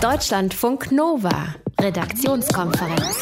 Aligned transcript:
Deutschlandfunk 0.00 0.92
Nova, 0.92 1.54
Redaktionskonferenz. 1.78 3.18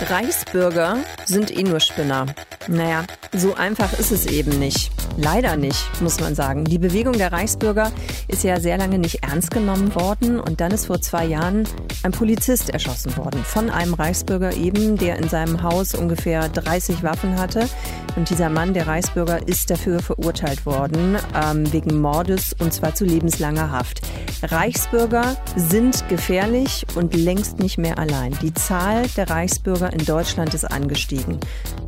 Reichsbürger 0.00 0.98
sind 1.24 1.50
eh 1.50 1.62
nur 1.62 1.80
Spinner. 1.80 2.26
Naja, 2.68 3.04
so 3.32 3.54
einfach 3.54 3.92
ist 3.98 4.10
es 4.10 4.26
eben 4.26 4.58
nicht. 4.58 4.90
Leider 5.16 5.56
nicht, 5.56 6.02
muss 6.02 6.20
man 6.20 6.34
sagen. 6.34 6.64
Die 6.64 6.78
Bewegung 6.78 7.14
der 7.14 7.32
Reichsbürger 7.32 7.92
ist 8.28 8.44
ja 8.44 8.60
sehr 8.60 8.76
lange 8.76 8.98
nicht 8.98 9.22
ernst 9.22 9.50
genommen 9.50 9.94
worden 9.94 10.40
und 10.40 10.60
dann 10.60 10.72
ist 10.72 10.86
vor 10.86 11.00
zwei 11.00 11.24
Jahren 11.24 11.64
ein 12.02 12.12
Polizist 12.12 12.70
erschossen 12.70 13.16
worden. 13.16 13.42
Von 13.44 13.70
einem 13.70 13.94
Reichsbürger 13.94 14.54
eben, 14.54 14.96
der 14.96 15.16
in 15.18 15.28
seinem 15.28 15.62
Haus 15.62 15.94
ungefähr 15.94 16.48
30 16.48 17.02
Waffen 17.02 17.38
hatte. 17.38 17.68
Und 18.16 18.30
dieser 18.30 18.50
Mann, 18.50 18.74
der 18.74 18.86
Reichsbürger, 18.86 19.46
ist 19.46 19.70
dafür 19.70 20.00
verurteilt 20.00 20.66
worden, 20.66 21.16
ähm, 21.34 21.72
wegen 21.72 22.00
Mordes 22.00 22.54
und 22.58 22.72
zwar 22.72 22.94
zu 22.94 23.04
lebenslanger 23.04 23.70
Haft. 23.70 24.00
Reichsbürger 24.42 25.36
sind 25.56 26.08
gefährlich 26.08 26.86
und 26.94 27.14
längst 27.14 27.58
nicht 27.58 27.78
mehr 27.78 27.98
allein. 27.98 28.36
Die 28.42 28.52
Zahl 28.52 29.06
der 29.16 29.30
Reichsbürger 29.30 29.92
in 29.92 30.04
Deutschland 30.04 30.52
ist 30.52 30.64
angestiegen. 30.64 31.38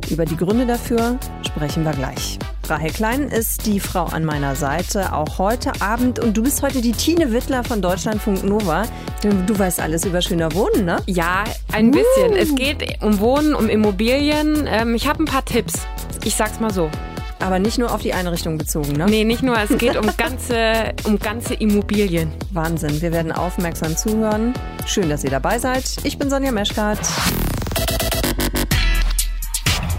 Über 0.09 0.25
die 0.25 0.37
Gründe 0.37 0.65
dafür 0.69 1.17
sprechen 1.45 1.83
wir 1.83 1.91
gleich. 1.91 2.37
Rahel 2.67 2.91
Klein 2.91 3.29
ist 3.29 3.65
die 3.65 3.79
Frau 3.79 4.05
an 4.05 4.23
meiner 4.23 4.55
Seite, 4.55 5.13
auch 5.13 5.39
heute 5.39 5.71
Abend. 5.81 6.19
Und 6.19 6.37
du 6.37 6.43
bist 6.43 6.61
heute 6.61 6.81
die 6.81 6.91
Tine 6.91 7.31
Wittler 7.31 7.63
von 7.63 7.81
Deutschlandfunk 7.81 8.43
Nova. 8.43 8.83
Du 9.23 9.57
weißt 9.57 9.79
alles 9.79 10.05
über 10.05 10.21
schöner 10.21 10.53
Wohnen, 10.53 10.85
ne? 10.85 10.97
Ja, 11.07 11.45
ein 11.73 11.89
bisschen. 11.89 12.33
Uh. 12.33 12.35
Es 12.35 12.53
geht 12.53 13.01
um 13.01 13.19
Wohnen, 13.19 13.55
um 13.55 13.67
Immobilien. 13.67 14.67
Ähm, 14.67 14.93
ich 14.93 15.07
habe 15.07 15.23
ein 15.23 15.25
paar 15.25 15.43
Tipps. 15.43 15.73
Ich 16.23 16.35
sag's 16.35 16.59
mal 16.59 16.71
so. 16.71 16.91
Aber 17.39 17.57
nicht 17.57 17.79
nur 17.79 17.91
auf 17.91 18.01
die 18.01 18.13
Einrichtung 18.13 18.57
bezogen, 18.59 18.93
ne? 18.93 19.07
Nee, 19.07 19.23
nicht 19.23 19.41
nur. 19.41 19.57
Es 19.57 19.75
geht 19.77 19.97
um 19.97 20.05
ganze, 20.17 20.93
um 21.05 21.17
ganze 21.17 21.55
Immobilien. 21.55 22.31
Wahnsinn. 22.51 23.01
Wir 23.01 23.11
werden 23.11 23.31
aufmerksam 23.31 23.97
zuhören. 23.97 24.53
Schön, 24.85 25.09
dass 25.09 25.23
ihr 25.23 25.31
dabei 25.31 25.57
seid. 25.57 25.85
Ich 26.03 26.19
bin 26.19 26.29
Sonja 26.29 26.51
Meschkat. 26.51 26.99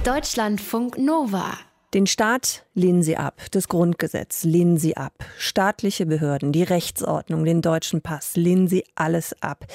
Deutschlandfunk 0.05 0.97
Nova. 0.97 1.59
Den 1.93 2.07
Staat 2.07 2.65
lehnen 2.73 3.03
sie 3.03 3.19
ab, 3.19 3.43
das 3.51 3.69
Grundgesetz 3.69 4.45
lehnen 4.45 4.79
sie 4.79 4.97
ab, 4.97 5.13
staatliche 5.37 6.07
Behörden, 6.07 6.53
die 6.53 6.63
Rechtsordnung, 6.63 7.45
den 7.45 7.61
deutschen 7.61 8.01
Pass 8.01 8.35
lehnen 8.35 8.67
sie 8.67 8.83
alles 8.95 9.37
ab. 9.43 9.67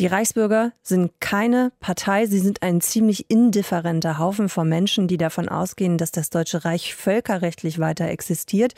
Die 0.00 0.08
Reichsbürger 0.08 0.72
sind 0.82 1.12
keine 1.20 1.70
Partei, 1.78 2.26
sie 2.26 2.40
sind 2.40 2.64
ein 2.64 2.80
ziemlich 2.80 3.30
indifferenter 3.30 4.18
Haufen 4.18 4.48
von 4.48 4.68
Menschen, 4.68 5.06
die 5.06 5.16
davon 5.16 5.48
ausgehen, 5.48 5.96
dass 5.96 6.10
das 6.10 6.30
Deutsche 6.30 6.64
Reich 6.64 6.96
völkerrechtlich 6.96 7.78
weiter 7.78 8.08
existiert. 8.08 8.72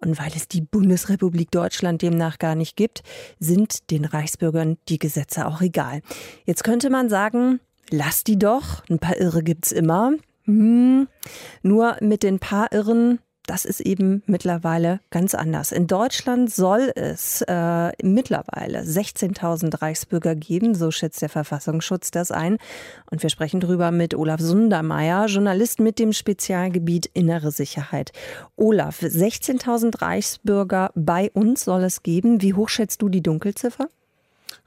Und 0.00 0.18
weil 0.18 0.32
es 0.34 0.48
die 0.48 0.62
Bundesrepublik 0.62 1.50
Deutschland 1.50 2.00
demnach 2.00 2.38
gar 2.38 2.54
nicht 2.54 2.74
gibt, 2.74 3.02
sind 3.38 3.90
den 3.90 4.06
Reichsbürgern 4.06 4.78
die 4.88 4.98
Gesetze 4.98 5.46
auch 5.46 5.60
egal. 5.60 6.00
Jetzt 6.46 6.64
könnte 6.64 6.88
man 6.88 7.10
sagen, 7.10 7.60
lass 7.90 8.24
die 8.24 8.38
doch, 8.38 8.82
ein 8.88 8.98
paar 8.98 9.18
Irre 9.18 9.42
gibt's 9.42 9.72
immer. 9.72 10.12
Hm, 10.48 11.08
nur 11.62 11.96
mit 12.00 12.22
den 12.22 12.38
paar 12.38 12.72
Irren 12.72 13.18
das 13.48 13.64
ist 13.64 13.80
eben 13.80 14.22
mittlerweile 14.26 15.00
ganz 15.10 15.34
anders. 15.34 15.72
In 15.72 15.86
Deutschland 15.86 16.52
soll 16.52 16.92
es 16.94 17.42
äh, 17.48 17.92
mittlerweile 18.02 18.82
16.000 18.82 19.80
Reichsbürger 19.80 20.34
geben, 20.34 20.74
so 20.74 20.90
schätzt 20.90 21.22
der 21.22 21.30
Verfassungsschutz 21.30 22.10
das 22.10 22.30
ein. 22.30 22.58
Und 23.10 23.22
wir 23.22 23.30
sprechen 23.30 23.60
darüber 23.60 23.90
mit 23.90 24.14
Olaf 24.14 24.40
Sundermeier, 24.40 25.26
Journalist 25.26 25.80
mit 25.80 25.98
dem 25.98 26.12
Spezialgebiet 26.12 27.06
Innere 27.14 27.50
Sicherheit. 27.50 28.12
Olaf, 28.56 29.00
16.000 29.00 30.02
Reichsbürger 30.02 30.90
bei 30.94 31.30
uns 31.32 31.64
soll 31.64 31.84
es 31.84 32.02
geben. 32.02 32.42
Wie 32.42 32.52
hoch 32.52 32.68
schätzt 32.68 33.00
du 33.00 33.08
die 33.08 33.22
Dunkelziffer? 33.22 33.88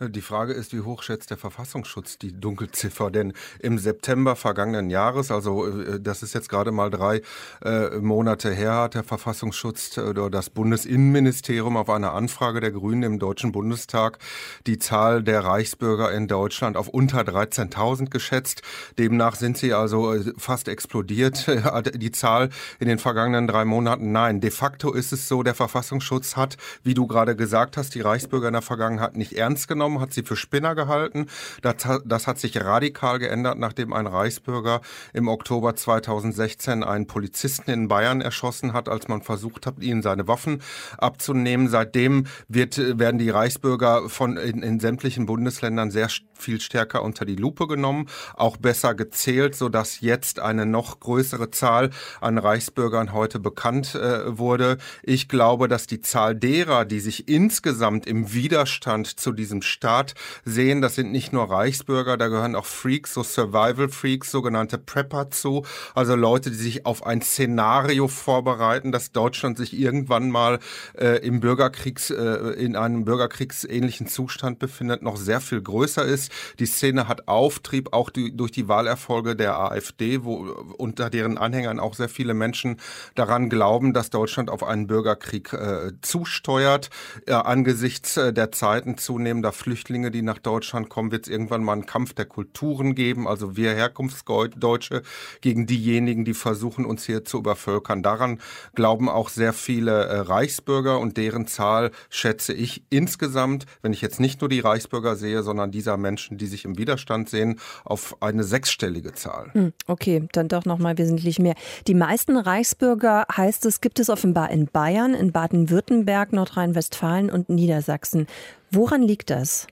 Die 0.10 0.22
Frage 0.22 0.54
ist, 0.54 0.74
wie 0.74 0.80
hoch 0.80 1.04
schätzt 1.04 1.30
der 1.30 1.38
Verfassungsschutz 1.38 2.18
die 2.18 2.34
Dunkelziffer? 2.34 3.12
Denn 3.12 3.34
im 3.60 3.78
September 3.78 4.36
vergangenen 4.36 4.90
Jahres, 4.90 5.30
also 5.30 5.68
äh, 5.68 6.00
das 6.00 6.24
ist 6.24 6.34
jetzt 6.34 6.50
gerade 6.50 6.72
mal 6.72 6.90
drei 6.90 7.22
äh, 7.64 8.00
Monate 8.00 8.52
her, 8.52 8.74
hat 8.78 8.96
der 8.96 9.04
Verfassungsschutz 9.04 9.98
äh, 9.98 10.02
oder 10.02 10.32
das 10.32 10.50
Bundesinnenministerium 10.50 11.78
auf 11.78 11.88
eine 11.92 12.14
Anfrage 12.14 12.62
der 12.62 12.72
Grünen 12.72 13.04
im 13.04 13.20
Deutschen 13.20 13.52
Bundestag 13.52 14.18
die 14.66 14.80
Zahl 14.80 15.22
der 15.22 15.44
Reichsbürger 15.44 16.12
in 16.12 16.28
Deutschland 16.28 16.78
auf 16.78 16.88
unter 16.88 17.20
13.000 17.22 18.10
geschätzt. 18.10 18.64
Demnach 18.98 19.36
sind 19.36 19.56
sie 19.60 19.72
also 19.76 20.16
äh, 20.16 20.34
fast 20.36 20.68
explodiert, 20.68 21.46
die 21.94 22.12
Zahl 22.12 22.50
in 22.80 22.88
den 22.88 22.98
vergangenen 22.98 23.46
drei 23.46 23.66
Monaten. 23.66 24.12
Nein, 24.12 24.42
de 24.42 24.50
facto 24.50 24.94
ist 24.94 25.14
es 25.14 25.28
so, 25.28 25.44
der 25.44 25.54
Verfassungsschutz 25.54 26.36
hat, 26.36 26.58
wie 26.82 26.96
du 26.96 27.06
gerade 27.06 27.36
gesagt 27.36 27.78
hast, 27.78 27.94
die 27.94 28.02
Reichsbürger 28.02 28.48
in 28.48 28.54
der 28.54 28.64
Vergangenheit 28.64 29.16
nicht 29.16 29.34
ernst 29.34 29.68
genommen, 29.68 29.91
hat 30.00 30.14
sie 30.14 30.24
für 30.24 30.36
Spinner 30.36 30.76
gehalten. 30.76 31.28
Das, 31.62 31.76
das 32.06 32.28
hat 32.28 32.40
sich 32.40 32.62
radikal 32.64 33.20
geändert, 33.20 33.58
nachdem 33.58 33.92
ein 33.94 34.08
Reichsbürger 34.08 34.82
im 35.14 35.28
Oktober 35.28 35.76
2016 35.76 36.84
einen 36.84 37.08
Polizisten 37.08 37.72
in 37.72 37.88
Bayern 37.88 38.22
erschossen 38.22 38.74
hat, 38.74 38.88
als 38.88 39.08
man 39.08 39.22
versucht 39.22 39.66
hat, 39.66 39.82
ihnen 39.82 40.02
seine 40.02 40.28
Waffen 40.28 40.62
abzunehmen. 40.98 41.68
Seitdem 41.68 42.28
wird, 42.48 42.78
werden 43.00 43.18
die 43.18 43.30
Reichsbürger 43.30 44.10
von 44.10 44.38
in, 44.38 44.62
in 44.62 44.80
sämtlichen 44.80 45.26
Bundesländern 45.26 45.92
sehr 45.92 46.10
viel 46.34 46.60
stärker 46.60 47.04
unter 47.04 47.26
die 47.26 47.36
Lupe 47.36 47.68
genommen, 47.68 48.08
auch 48.36 48.58
besser 48.58 48.96
gezählt, 48.96 49.56
so 49.56 49.70
dass 49.70 50.02
jetzt 50.02 50.40
eine 50.40 50.66
noch 50.66 51.00
größere 51.00 51.52
Zahl 51.52 51.92
an 52.20 52.38
Reichsbürgern 52.38 53.14
heute 53.14 53.40
bekannt 53.40 53.96
äh, 53.96 54.38
wurde. 54.38 54.78
Ich 55.04 55.28
glaube, 55.30 55.68
dass 55.68 55.88
die 55.88 56.02
Zahl 56.02 56.36
derer, 56.36 56.86
die 56.86 57.00
sich 57.00 57.28
insgesamt 57.28 58.08
im 58.08 58.34
Widerstand 58.34 59.08
zu 59.08 59.32
diesem 59.32 59.62
Staat 59.82 60.14
sehen. 60.46 60.84
Das 60.84 60.94
sind 60.94 61.12
nicht 61.12 61.34
nur 61.34 61.50
Reichsbürger, 61.50 62.16
da 62.16 62.28
gehören 62.28 62.56
auch 62.56 62.66
Freaks, 62.66 63.16
so 63.16 63.24
Survival 63.24 63.90
Freaks, 63.90 64.30
sogenannte 64.30 64.78
Prepper 64.78 65.32
zu. 65.32 65.66
Also 65.96 66.14
Leute, 66.14 66.52
die 66.52 66.56
sich 66.56 66.86
auf 66.86 67.04
ein 67.04 67.24
Szenario 67.24 68.08
vorbereiten, 68.08 68.92
dass 68.92 69.12
Deutschland 69.12 69.58
sich 69.58 69.74
irgendwann 69.74 70.30
mal 70.30 70.60
äh, 70.94 71.26
im 71.26 71.40
Bürgerkriegs, 71.40 72.12
äh, 72.12 72.54
in 72.60 72.76
einem 72.76 73.06
bürgerkriegsähnlichen 73.06 74.06
Zustand 74.06 74.60
befindet, 74.60 75.02
noch 75.02 75.18
sehr 75.18 75.42
viel 75.42 75.64
größer 75.64 76.06
ist. 76.06 76.32
Die 76.60 76.68
Szene 76.68 77.08
hat 77.08 77.28
Auftrieb, 77.28 77.92
auch 77.92 78.12
die, 78.12 78.38
durch 78.38 78.52
die 78.52 78.68
Wahlerfolge 78.68 79.36
der 79.36 79.58
AfD, 79.58 80.24
wo 80.24 80.46
unter 80.78 81.10
deren 81.10 81.40
Anhängern 81.40 81.80
auch 81.80 81.96
sehr 81.96 82.10
viele 82.10 82.36
Menschen 82.36 82.78
daran 83.16 83.50
glauben, 83.50 83.94
dass 83.94 84.12
Deutschland 84.12 84.52
auf 84.52 84.64
einen 84.64 84.86
Bürgerkrieg 84.86 85.52
äh, 85.54 85.94
zusteuert. 86.02 86.92
Äh, 87.26 87.34
angesichts 87.34 88.18
äh, 88.18 88.32
der 88.32 88.52
Zeiten 88.52 89.00
zunehmender 89.00 89.52
Flüchtlinge, 89.62 90.12
die 90.12 90.22
nach 90.22 90.40
Deutschland 90.40 90.90
kommen, 90.90 91.12
wird 91.12 91.26
es 91.26 91.32
irgendwann 91.32 91.64
mal 91.64 91.74
einen 91.74 91.86
Kampf 91.86 92.14
der 92.14 92.26
Kulturen 92.26 92.96
geben. 92.96 93.28
Also 93.28 93.56
wir 93.56 93.74
Herkunftsdeutsche 93.74 95.04
gegen 95.42 95.68
diejenigen, 95.68 96.26
die 96.26 96.34
versuchen, 96.34 96.86
uns 96.86 97.06
hier 97.06 97.24
zu 97.24 97.38
übervölkern. 97.38 98.02
Daran 98.02 98.40
glauben 98.74 99.08
auch 99.08 99.30
sehr 99.30 99.54
viele 99.54 100.06
äh, 100.06 100.18
Reichsbürger 100.20 101.00
und 101.00 101.18
deren 101.18 101.48
Zahl 101.48 101.92
schätze 102.10 102.54
ich 102.54 102.84
insgesamt, 102.90 103.66
wenn 103.82 103.94
ich 103.94 104.02
jetzt 104.02 104.20
nicht 104.20 104.42
nur 104.42 104.50
die 104.50 104.60
Reichsbürger 104.60 105.16
sehe, 105.16 105.44
sondern 105.44 105.72
dieser 105.72 105.98
Menschen, 105.98 106.38
die 106.38 106.48
sich 106.48 106.66
im 106.66 106.78
Widerstand 106.78 107.30
sehen, 107.30 107.60
auf 107.84 108.18
eine 108.22 108.44
sechsstellige 108.44 109.14
Zahl. 109.14 109.52
Hm, 109.54 109.74
okay, 109.88 110.28
dann 110.32 110.48
doch 110.48 110.66
noch 110.66 110.80
mal 110.80 110.98
wesentlich 110.98 111.40
mehr. 111.40 111.56
Die 111.88 111.94
meisten 111.94 112.36
Reichsbürger 112.36 113.26
heißt 113.36 113.66
es, 113.66 113.82
gibt 113.82 114.00
es 114.00 114.10
offenbar 114.10 114.50
in 114.50 114.66
Bayern, 114.66 115.14
in 115.14 115.32
Baden-Württemberg, 115.32 116.34
Nordrhein-Westfalen 116.34 117.30
und 117.30 117.50
Niedersachsen. 117.50 118.28
Woran 118.74 119.02
liegt 119.02 119.30
das? 119.32 119.68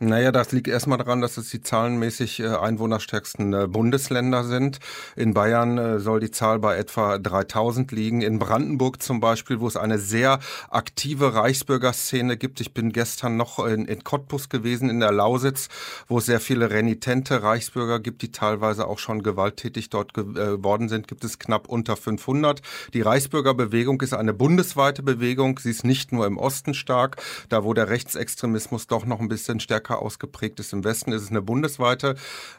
Naja, 0.00 0.32
das 0.32 0.50
liegt 0.50 0.66
erstmal 0.66 0.98
daran, 0.98 1.20
dass 1.20 1.36
es 1.36 1.50
die 1.50 1.60
zahlenmäßig 1.60 2.40
äh, 2.40 2.48
einwohnerstärksten 2.48 3.54
äh, 3.54 3.68
Bundesländer 3.68 4.42
sind. 4.42 4.80
In 5.14 5.34
Bayern 5.34 5.78
äh, 5.78 6.00
soll 6.00 6.18
die 6.18 6.32
Zahl 6.32 6.58
bei 6.58 6.76
etwa 6.76 7.18
3000 7.18 7.92
liegen. 7.92 8.20
In 8.20 8.40
Brandenburg 8.40 9.00
zum 9.00 9.20
Beispiel, 9.20 9.60
wo 9.60 9.68
es 9.68 9.76
eine 9.76 10.00
sehr 10.00 10.40
aktive 10.68 11.34
Reichsbürgerszene 11.34 12.36
gibt. 12.36 12.60
Ich 12.60 12.74
bin 12.74 12.90
gestern 12.90 13.36
noch 13.36 13.64
in, 13.64 13.84
in 13.84 14.02
Cottbus 14.02 14.48
gewesen, 14.48 14.90
in 14.90 14.98
der 14.98 15.12
Lausitz, 15.12 15.68
wo 16.08 16.18
es 16.18 16.26
sehr 16.26 16.40
viele 16.40 16.70
renitente 16.70 17.44
Reichsbürger 17.44 18.00
gibt, 18.00 18.22
die 18.22 18.32
teilweise 18.32 18.88
auch 18.88 18.98
schon 18.98 19.22
gewalttätig 19.22 19.90
dort 19.90 20.12
geworden 20.12 20.88
sind, 20.88 21.06
gibt 21.06 21.22
es 21.22 21.38
knapp 21.38 21.68
unter 21.68 21.96
500. 21.96 22.62
Die 22.94 23.00
Reichsbürgerbewegung 23.00 24.00
ist 24.00 24.12
eine 24.12 24.34
bundesweite 24.34 25.04
Bewegung. 25.04 25.60
Sie 25.60 25.70
ist 25.70 25.84
nicht 25.84 26.10
nur 26.10 26.26
im 26.26 26.36
Osten 26.36 26.74
stark, 26.74 27.22
da 27.48 27.62
wo 27.62 27.74
der 27.74 27.90
Rechtsextremismus 27.90 28.88
doch 28.88 29.06
noch 29.06 29.20
ein 29.20 29.28
bisschen 29.28 29.60
stärker 29.60 29.83
stärker 29.84 30.00
ausgeprägt 30.00 30.60
ist. 30.60 30.72
Im 30.72 30.84
Westen 30.84 31.12
ist 31.12 31.22
es 31.22 31.30
eine 31.30 31.42
bundesweite 31.42 32.14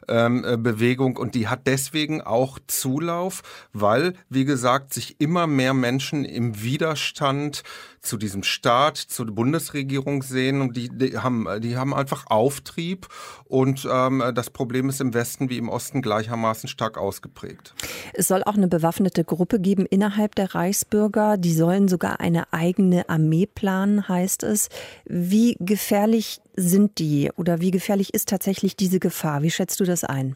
ähm, 0.07 0.45
äh, 0.45 0.57
Bewegung 0.57 1.17
und 1.17 1.35
die 1.35 1.47
hat 1.47 1.61
deswegen 1.65 2.21
auch 2.21 2.59
Zulauf, 2.67 3.41
weil, 3.73 4.13
wie 4.29 4.45
gesagt, 4.45 4.93
sich 4.93 5.19
immer 5.19 5.47
mehr 5.47 5.73
Menschen 5.73 6.25
im 6.25 6.61
Widerstand 6.61 7.63
zu 8.01 8.17
diesem 8.17 8.43
Staat, 8.43 8.97
zur 8.97 9.25
Bundesregierung 9.25 10.21
sehen 10.21 10.61
und 10.61 10.77
die, 10.77 10.89
die 10.89 11.17
haben, 11.17 11.47
die 11.61 11.75
haben 11.75 11.93
einfach 11.93 12.27
Auftrieb 12.27 13.07
und 13.45 13.87
ähm, 13.91 14.23
das 14.35 14.51
Problem 14.51 14.89
ist 14.89 15.01
im 15.01 15.13
Westen 15.13 15.49
wie 15.49 15.57
im 15.57 15.69
Osten 15.69 16.03
gleichermaßen 16.03 16.69
stark 16.69 16.97
ausgeprägt. 16.99 17.73
Es 18.13 18.27
soll 18.27 18.43
auch 18.43 18.55
eine 18.55 18.67
bewaffnete 18.67 19.23
Gruppe 19.23 19.59
geben 19.59 19.87
innerhalb 19.87 20.35
der 20.35 20.53
Reichsbürger. 20.53 21.37
Die 21.37 21.53
sollen 21.53 21.87
sogar 21.87 22.19
eine 22.19 22.53
eigene 22.53 23.09
Armee 23.09 23.47
planen, 23.47 24.07
heißt 24.07 24.43
es. 24.43 24.69
Wie 25.05 25.57
gefährlich 25.59 26.41
sind 26.55 26.99
die 26.99 27.31
oder 27.35 27.61
wie 27.61 27.71
gefährlich 27.71 28.13
ist 28.13 28.29
tatsächlich 28.29 28.75
diese 28.75 28.99
Gefahr? 28.99 29.41
Wie 29.41 29.51
schätzt 29.51 29.79
du 29.79 29.83
das 29.83 30.03
ein? 30.03 30.35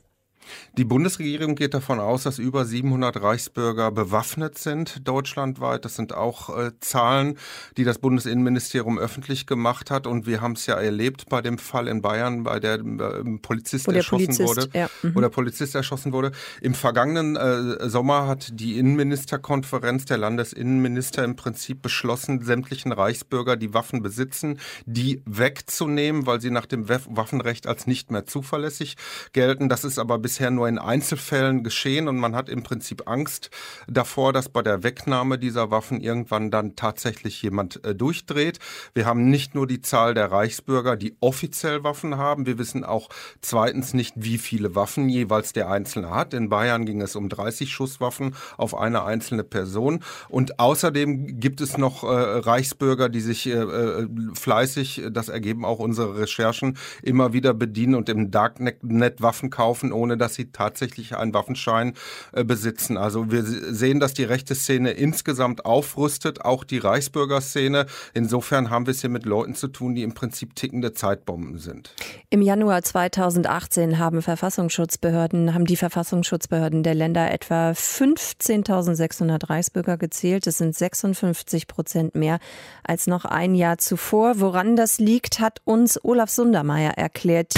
Die 0.78 0.86
Bundesregierung 0.86 1.56
geht 1.56 1.74
davon 1.74 2.00
aus, 2.00 2.24
dass 2.24 2.40
über 2.40 2.66
700 2.66 3.22
Reichsbürger 3.22 3.92
bewaffnet 3.92 4.58
sind 4.58 5.08
deutschlandweit. 5.08 5.86
Das 5.86 5.96
sind 5.96 6.14
auch 6.14 6.58
äh, 6.58 6.72
Zahlen, 6.80 7.38
die 7.78 7.84
das 7.84 8.00
Bundesinnenministerium 8.00 8.98
öffentlich 8.98 9.46
gemacht 9.46 9.92
hat. 9.92 10.08
Und 10.08 10.26
wir 10.26 10.42
haben 10.42 10.54
es 10.54 10.66
ja 10.66 10.76
erlebt 10.76 11.30
bei 11.30 11.42
dem 11.42 11.58
Fall 11.58 11.88
in 11.88 12.02
Bayern, 12.02 12.44
bei 12.44 12.60
der 12.60 12.76
äh, 12.76 13.38
Polizist 13.42 13.88
der 13.88 13.96
erschossen 13.96 14.38
Polizist, 14.38 14.58
wurde, 14.58 14.70
ja. 14.74 14.90
mhm. 15.04 15.16
wo 15.16 15.22
der 15.22 15.30
Polizist 15.30 15.76
erschossen 15.76 16.14
wurde. 16.14 16.32
Im 16.62 16.74
vergangenen 16.74 17.36
äh, 17.36 17.90
Sommer 17.90 18.28
hat 18.28 18.50
die 18.54 18.78
Innenministerkonferenz 18.78 20.06
der 20.06 20.18
Landesinnenminister 20.18 21.24
im 21.24 21.36
Prinzip 21.36 21.82
beschlossen, 21.82 22.44
sämtlichen 22.44 22.92
Reichsbürger, 22.92 23.58
die 23.58 23.74
Waffen 23.74 24.02
besitzen, 24.02 24.60
die 24.86 25.22
wegzunehmen, 25.26 26.26
weil 26.26 26.42
sie 26.42 26.52
nach 26.52 26.66
dem 26.66 26.88
Waffenrecht 26.90 27.68
als 27.68 27.88
nicht 27.88 28.12
mehr 28.12 28.26
zuverlässig 28.26 28.96
gelten. 29.34 29.70
Das 29.70 29.84
ist 29.84 30.00
aber 30.00 30.20
bisher 30.20 30.39
bisher 30.40 30.52
nur 30.52 30.70
in 30.70 30.80
Einzelfällen 30.80 31.64
geschehen 31.66 32.08
und 32.08 32.18
man 32.18 32.34
hat 32.34 32.48
im 32.48 32.64
Prinzip 32.64 33.10
Angst 33.10 33.50
davor, 33.90 34.32
dass 34.32 34.48
bei 34.48 34.62
der 34.62 34.84
Wegnahme 34.84 35.38
dieser 35.38 35.70
Waffen 35.70 36.00
irgendwann 36.00 36.50
dann 36.50 36.78
tatsächlich 36.78 37.42
jemand 37.42 37.84
äh, 37.84 37.94
durchdreht. 37.94 38.60
Wir 38.94 39.06
haben 39.06 39.30
nicht 39.30 39.54
nur 39.54 39.68
die 39.68 39.82
Zahl 39.82 40.14
der 40.14 40.32
Reichsbürger, 40.32 40.96
die 40.96 41.18
offiziell 41.20 41.84
Waffen 41.84 42.16
haben. 42.16 42.46
Wir 42.46 42.58
wissen 42.58 42.86
auch 42.86 43.10
zweitens 43.42 43.94
nicht, 43.94 44.14
wie 44.16 44.38
viele 44.38 44.76
Waffen 44.76 45.10
jeweils 45.10 45.52
der 45.52 45.70
Einzelne 45.70 46.12
hat. 46.12 46.34
In 46.34 46.48
Bayern 46.48 46.86
ging 46.86 47.02
es 47.02 47.18
um 47.18 47.28
30 47.28 47.70
Schusswaffen 47.70 48.34
auf 48.56 48.78
eine 48.78 49.04
einzelne 49.04 49.44
Person. 49.44 50.00
Und 50.30 50.58
außerdem 50.58 51.42
gibt 51.42 51.60
es 51.60 51.78
noch 51.78 52.04
äh, 52.04 52.08
Reichsbürger, 52.08 53.10
die 53.10 53.20
sich 53.20 53.46
äh, 53.46 53.56
äh 53.56 54.08
fleißig, 54.36 55.04
das 55.12 55.28
ergeben 55.28 55.66
auch 55.66 55.80
unsere 55.80 56.18
Recherchen, 56.18 56.78
immer 57.04 57.34
wieder 57.34 57.54
bedienen 57.54 57.96
und 57.96 58.08
im 58.08 58.32
Darknet 58.32 58.78
Waffen 59.22 59.50
kaufen, 59.50 59.92
ohne 59.92 60.16
dass 60.16 60.29
dass 60.30 60.36
sie 60.36 60.52
tatsächlich 60.52 61.18
einen 61.18 61.34
Waffenschein 61.34 61.94
äh, 62.34 62.44
besitzen. 62.44 62.98
Also 62.98 63.32
wir 63.32 63.44
sehen, 63.44 64.00
dass 64.00 64.14
die 64.14 64.24
rechte 64.24 64.54
Szene 64.54 64.92
insgesamt 64.92 65.66
aufrüstet, 65.66 66.46
auch 66.46 66.64
die 66.64 66.78
Reichsbürgerszene. 66.78 67.88
Insofern 68.14 68.70
haben 68.70 68.86
wir 68.86 68.92
es 68.92 69.02
hier 69.02 69.10
mit 69.10 69.26
Leuten 69.26 69.56
zu 69.56 69.68
tun, 69.70 69.96
die 69.96 70.04
im 70.04 70.14
Prinzip 70.14 70.56
tickende 70.56 70.94
Zeitbomben 70.94 71.58
sind. 71.58 71.96
Im 72.30 72.44
Januar 72.44 72.84
2018 72.84 73.98
haben 73.98 74.22
Verfassungsschutzbehörden, 74.22 75.56
haben 75.56 75.66
die 75.66 75.78
Verfassungsschutzbehörden 75.78 76.84
der 76.84 76.94
Länder 76.94 77.32
etwa 77.32 77.72
15.600 77.72 79.50
Reichsbürger 79.50 79.98
gezählt. 79.98 80.46
Das 80.46 80.60
sind 80.60 80.76
56 80.76 81.66
Prozent 81.66 82.14
mehr 82.14 82.38
als 82.84 83.08
noch 83.08 83.26
ein 83.26 83.56
Jahr 83.56 83.80
zuvor. 83.80 84.40
Woran 84.40 84.76
das 84.76 85.00
liegt, 85.00 85.40
hat 85.40 85.62
uns 85.66 86.00
Olaf 86.04 86.30
Sundermeier 86.30 86.92
erklärt. 86.92 87.56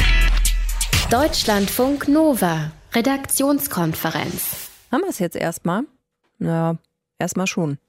Deutschlandfunk 1.11 2.07
Nova, 2.07 2.71
Redaktionskonferenz. 2.93 4.69
Haben 4.93 5.01
wir 5.01 5.09
es 5.09 5.19
jetzt 5.19 5.35
erstmal? 5.35 5.83
Na, 6.39 6.77
erstmal 7.19 7.47
schon. 7.47 7.79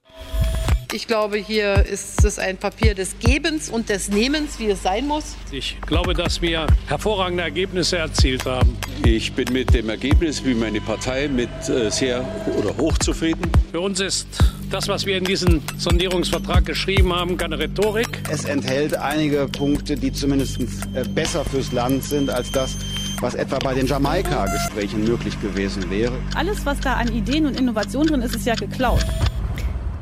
Ich 0.92 1.06
glaube, 1.06 1.38
hier 1.38 1.86
ist 1.86 2.24
es 2.24 2.40
ein 2.40 2.56
Papier 2.56 2.94
des 2.96 3.18
Gebens 3.20 3.70
und 3.70 3.88
des 3.90 4.08
Nehmens, 4.10 4.58
wie 4.58 4.66
es 4.66 4.82
sein 4.82 5.06
muss. 5.06 5.36
Ich 5.52 5.80
glaube, 5.86 6.14
dass 6.14 6.42
wir 6.42 6.66
hervorragende 6.88 7.44
Ergebnisse 7.44 7.96
erzielt 7.96 8.44
haben. 8.44 8.76
Ich 9.04 9.32
bin 9.32 9.52
mit 9.52 9.72
dem 9.72 9.88
Ergebnis, 9.88 10.44
wie 10.44 10.54
meine 10.54 10.80
Partei, 10.80 11.28
mit 11.28 11.48
äh, 11.68 11.90
sehr 11.90 12.24
oder 12.58 12.76
hoch 12.76 12.98
zufrieden. 12.98 13.50
Für 13.70 13.80
uns 13.80 14.00
ist 14.00 14.26
das, 14.68 14.88
was 14.88 15.06
wir 15.06 15.16
in 15.16 15.24
diesen 15.24 15.62
Sondierungsvertrag 15.78 16.66
geschrieben 16.66 17.14
haben, 17.14 17.36
keine 17.36 17.58
Rhetorik. 17.58 18.08
Es 18.30 18.44
enthält 18.44 18.94
einige 18.94 19.46
Punkte, 19.46 19.96
die 19.96 20.12
zumindest 20.12 20.60
äh, 20.94 21.04
besser 21.14 21.44
fürs 21.44 21.72
Land 21.72 22.04
sind 22.04 22.28
als 22.28 22.50
das, 22.50 22.76
was 23.22 23.34
etwa 23.34 23.58
bei 23.58 23.72
den 23.72 23.86
Jamaika-Gesprächen 23.86 25.04
möglich 25.04 25.40
gewesen 25.40 25.88
wäre. 25.90 26.12
Alles, 26.34 26.66
was 26.66 26.80
da 26.80 26.94
an 26.94 27.08
Ideen 27.08 27.46
und 27.46 27.58
Innovationen 27.58 28.08
drin 28.08 28.22
ist, 28.22 28.34
ist 28.34 28.46
ja 28.46 28.54
geklaut. 28.54 29.04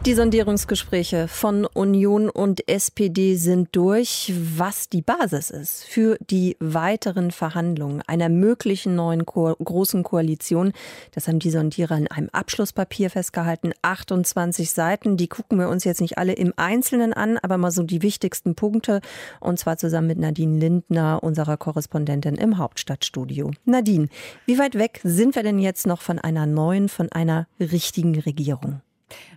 Die 0.06 0.14
Sondierungsgespräche 0.14 1.29
von 1.29 1.67
Union 1.67 2.31
und 2.31 2.67
SPD 2.67 3.37
sind 3.37 3.69
durch, 3.73 4.32
was 4.56 4.88
die 4.88 5.02
Basis 5.02 5.50
ist 5.50 5.85
für 5.85 6.17
die 6.31 6.56
weiteren 6.58 7.31
Verhandlungen 7.31 8.00
einer 8.06 8.31
möglichen 8.31 8.94
neuen 8.94 9.26
Ko 9.26 9.55
großen 9.62 10.02
Koalition. 10.02 10.73
Das 11.12 11.29
haben 11.29 11.38
die 11.38 11.50
Sondierer 11.50 11.99
in 11.99 12.08
einem 12.08 12.31
Abschlusspapier 12.32 13.11
festgehalten. 13.11 13.73
28 13.82 14.73
Seiten, 14.73 15.19
die 15.19 15.29
gucken 15.29 15.58
wir 15.58 15.69
uns 15.69 15.85
jetzt 15.85 16.00
nicht 16.00 16.17
alle 16.17 16.32
im 16.32 16.55
Einzelnen 16.56 17.12
an, 17.12 17.37
aber 17.37 17.58
mal 17.58 17.70
so 17.70 17.82
die 17.82 18.00
wichtigsten 18.00 18.55
Punkte. 18.55 19.02
Und 19.38 19.58
zwar 19.58 19.76
zusammen 19.76 20.06
mit 20.06 20.19
Nadine 20.19 20.58
Lindner, 20.58 21.23
unserer 21.23 21.58
Korrespondentin 21.58 22.37
im 22.37 22.56
Hauptstadtstudio. 22.56 23.50
Nadine, 23.67 24.08
wie 24.47 24.58
weit 24.58 24.76
weg 24.76 25.00
sind 25.05 25.35
wir 25.35 25.43
denn 25.43 25.58
jetzt 25.58 25.87
noch 25.87 26.00
von 26.00 26.19
einer 26.19 26.47
neuen, 26.47 26.88
von 26.88 27.12
einer 27.12 27.49
richtigen 27.61 28.19
Regierung? 28.19 28.81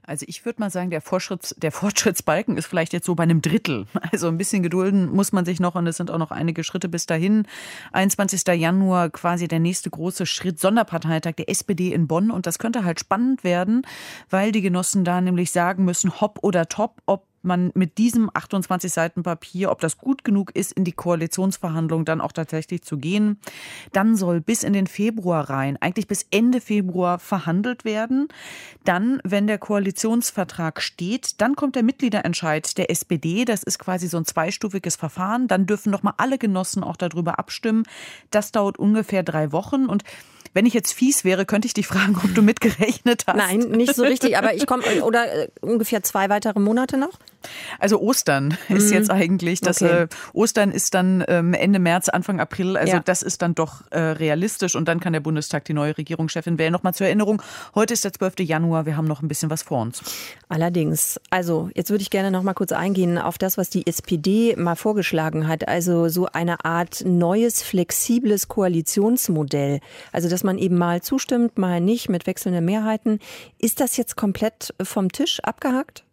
Also 0.06 0.26
ich 0.28 0.46
würde 0.46 0.60
mal 0.60 0.70
sagen, 0.70 0.90
der, 0.90 1.02
Fortschritts, 1.02 1.56
der 1.58 1.72
Fortschrittsbalken 1.72 2.58
ist 2.58 2.66
vielleicht 2.66 2.94
jetzt 2.94 3.06
so 3.06 3.16
bei 3.16 3.24
einem 3.24 3.42
Drittel. 3.42 3.86
Also 4.12 4.28
ein 4.28 4.38
bisschen 4.38 4.62
gedulden 4.62 5.10
muss 5.12 5.32
man 5.32 5.44
sich 5.44 5.60
noch 5.60 5.76
und 5.76 5.88
es 5.88 5.98
sind 5.98 6.12
auch 6.12 6.18
noch 6.18 6.30
einige 6.30 6.64
Schritte 6.64 6.88
bis 6.88 7.06
dahin. 7.08 7.48
21. 7.94 8.44
Januar 8.48 9.10
quasi 9.10 9.48
der 9.48 9.60
nächste 9.60 9.90
große 9.90 10.26
Schritt, 10.26 10.60
Sonderparteitag 10.60 11.34
der 11.34 11.50
SPD 11.50 11.94
in 11.94 12.08
Bonn 12.08 12.30
und 12.30 12.46
das 12.46 12.60
könnte 12.60 12.84
halt 12.84 13.00
spannend 13.00 13.44
werden, 13.44 13.88
weil 14.30 14.52
die 14.52 14.62
Genossen 14.62 15.04
da 15.04 15.20
nämlich 15.20 15.52
sagen 15.52 15.86
müssen, 15.86 16.22
hopp 16.22 16.40
oder 16.44 16.68
top, 16.68 17.02
ob 17.06 17.26
man 17.44 17.72
mit 17.76 17.98
diesem 17.98 18.30
28 18.34 18.92
Seiten 18.92 19.24
Papier, 19.24 19.72
ob 19.72 19.82
das 19.82 19.98
gut 19.98 20.24
genug 20.24 20.56
ist, 20.56 20.72
in 20.72 20.84
die 20.84 20.92
Koalitionsverhandlungen 20.92 22.06
dann 22.06 22.22
auch 22.22 22.32
tatsächlich 22.32 22.84
zu 22.84 22.98
gehen. 22.98 23.38
Dann 23.92 24.16
soll 24.16 24.42
bis 24.42 24.64
in 24.64 24.74
den 24.74 24.88
Februar 24.88 25.50
rein, 25.50 25.78
eigentlich 25.82 26.08
bis 26.08 26.26
Ende 26.32 26.62
Februar 26.62 27.20
verhandelt 27.20 27.86
werden. 27.86 28.30
Dann, 28.86 29.20
wenn 29.24 29.48
der 29.48 29.58
Koalitionsvertrag 29.94 30.82
steht, 30.82 31.40
dann 31.40 31.56
kommt 31.56 31.76
der 31.76 31.84
Mitgliederentscheid 31.84 32.78
der 32.78 32.90
SPD. 32.90 33.46
Das 33.46 33.64
ist 33.64 33.78
quasi 33.78 34.08
so 34.08 34.18
ein 34.18 34.26
zweistufiges 34.26 34.96
Verfahren. 34.96 35.48
Dann 35.48 35.66
dürfen 35.66 35.92
noch 35.92 36.04
mal 36.04 36.16
alle 36.18 36.38
Genossen 36.38 36.84
auch 36.84 36.98
darüber 36.98 37.38
abstimmen. 37.40 37.84
Das 38.32 38.52
dauert 38.52 38.80
ungefähr 38.80 39.24
drei 39.24 39.52
Wochen 39.52 39.86
und 39.86 40.04
wenn 40.56 40.68
ich 40.68 40.74
jetzt 40.74 40.94
fies 40.94 41.24
wäre, 41.24 41.46
könnte 41.46 41.66
ich 41.66 41.74
dich 41.74 41.88
fragen, 41.88 42.16
ob 42.24 42.36
du 42.36 42.44
mitgerechnet 42.44 43.24
hast. 43.26 43.38
Nein, 43.38 43.60
nicht 43.60 43.96
so 43.96 44.04
richtig, 44.04 44.38
aber 44.38 44.54
ich 44.54 44.68
komme, 44.68 44.84
oder 45.04 45.46
äh, 45.46 45.48
ungefähr 45.62 46.04
zwei 46.04 46.30
weitere 46.30 46.60
Monate 46.60 46.98
noch? 46.98 47.18
Also 47.80 48.00
Ostern 48.00 48.58
ist 48.70 48.88
mhm. 48.88 48.94
jetzt 48.94 49.12
eigentlich, 49.12 49.62
das 49.62 49.82
okay. 49.82 50.04
äh, 50.04 50.08
Ostern 50.34 50.72
ist 50.72 50.94
dann 50.94 51.24
ähm, 51.28 51.54
Ende 51.54 51.80
März, 51.80 52.10
Anfang 52.10 52.40
April, 52.40 52.78
also 52.78 52.94
ja. 52.94 53.00
das 53.00 53.24
ist 53.24 53.42
dann 53.42 53.56
doch 53.56 53.84
äh, 53.92 54.00
realistisch 54.00 54.76
und 54.76 54.88
dann 54.88 55.00
kann 55.00 55.14
der 55.14 55.20
Bundestag 55.20 55.66
die 55.66 55.74
neue 55.74 55.98
Regierungschefin 55.98 56.58
wählen. 56.58 56.72
Nochmal 56.72 56.94
zur 56.94 57.08
Erinnerung, 57.08 57.42
heute 57.76 57.94
ist 57.94 58.04
der 58.04 58.14
12. 58.14 58.40
Januar, 58.40 58.86
wir 58.86 58.98
haben 58.98 59.08
noch 59.08 59.22
ein 59.22 59.28
bisschen 59.28 59.50
was 59.50 59.64
vor 59.64 59.82
uns. 59.82 60.02
Allerdings, 60.50 61.20
also 61.30 61.70
jetzt 61.76 61.90
würde 61.90 62.02
ich 62.02 62.10
gerne 62.10 62.32
noch 62.32 62.44
mal 62.44 62.54
kurz 62.54 62.72
eingehen 62.72 63.18
auf 63.18 63.38
das, 63.38 63.58
was 63.58 63.70
die 63.70 63.86
SPD 63.88 64.56
mal 64.56 64.76
vorgeschlagen 64.76 65.48
hat, 65.48 65.68
also 65.68 66.10
so 66.10 66.28
eine 66.28 66.66
Art 66.66 67.04
neues, 67.06 67.64
flexibles 67.64 68.48
Koalitionsmodell, 68.48 69.80
also 70.12 70.30
dass 70.30 70.44
man 70.44 70.58
eben 70.58 70.78
mal 70.78 71.02
zustimmt, 71.02 71.58
mal 71.58 71.82
nicht 71.82 72.10
mit 72.10 72.28
wechselnden 72.28 72.66
Mehrheiten. 72.66 73.20
Ist 73.60 73.80
das 73.80 73.98
jetzt 73.98 74.16
komplett 74.16 74.74
vom 74.82 75.12
Tisch 75.12 75.40
abgehakt? 75.42 76.04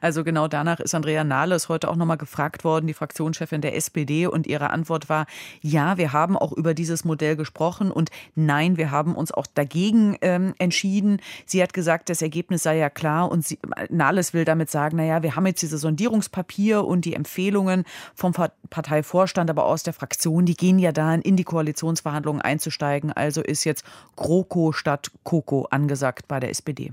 Also 0.00 0.24
genau 0.24 0.48
danach 0.48 0.80
ist 0.80 0.94
Andrea 0.94 1.24
Nahles 1.24 1.68
heute 1.68 1.88
auch 1.88 1.96
nochmal 1.96 2.16
gefragt 2.16 2.64
worden, 2.64 2.86
die 2.86 2.94
Fraktionschefin 2.94 3.60
der 3.60 3.76
SPD. 3.76 4.26
Und 4.26 4.46
ihre 4.46 4.70
Antwort 4.70 5.08
war, 5.08 5.26
ja, 5.60 5.96
wir 5.96 6.12
haben 6.12 6.36
auch 6.36 6.52
über 6.52 6.74
dieses 6.74 7.04
Modell 7.04 7.36
gesprochen 7.36 7.90
und 7.90 8.10
nein, 8.34 8.76
wir 8.76 8.90
haben 8.90 9.14
uns 9.14 9.32
auch 9.32 9.46
dagegen 9.46 10.16
ähm, 10.20 10.54
entschieden. 10.58 11.20
Sie 11.46 11.62
hat 11.62 11.72
gesagt, 11.72 12.08
das 12.08 12.22
Ergebnis 12.22 12.62
sei 12.62 12.76
ja 12.76 12.90
klar 12.90 13.30
und 13.30 13.44
sie, 13.46 13.58
Nahles 13.90 14.34
will 14.34 14.44
damit 14.44 14.70
sagen, 14.70 14.96
naja, 14.96 15.22
wir 15.22 15.36
haben 15.36 15.46
jetzt 15.46 15.62
dieses 15.62 15.80
Sondierungspapier 15.80 16.84
und 16.84 17.04
die 17.04 17.14
Empfehlungen 17.14 17.84
vom 18.14 18.32
Parteivorstand, 18.70 19.50
aber 19.50 19.66
aus 19.66 19.82
der 19.82 19.92
Fraktion, 19.92 20.46
die 20.46 20.56
gehen 20.56 20.78
ja 20.78 20.92
dahin, 20.92 21.22
in 21.22 21.36
die 21.36 21.44
Koalitionsverhandlungen 21.44 22.42
einzusteigen. 22.42 23.12
Also 23.12 23.42
ist 23.42 23.64
jetzt 23.64 23.84
GroKo 24.16 24.72
statt 24.72 25.10
KOKO 25.24 25.66
angesagt 25.70 26.28
bei 26.28 26.40
der 26.40 26.50
SPD. 26.50 26.92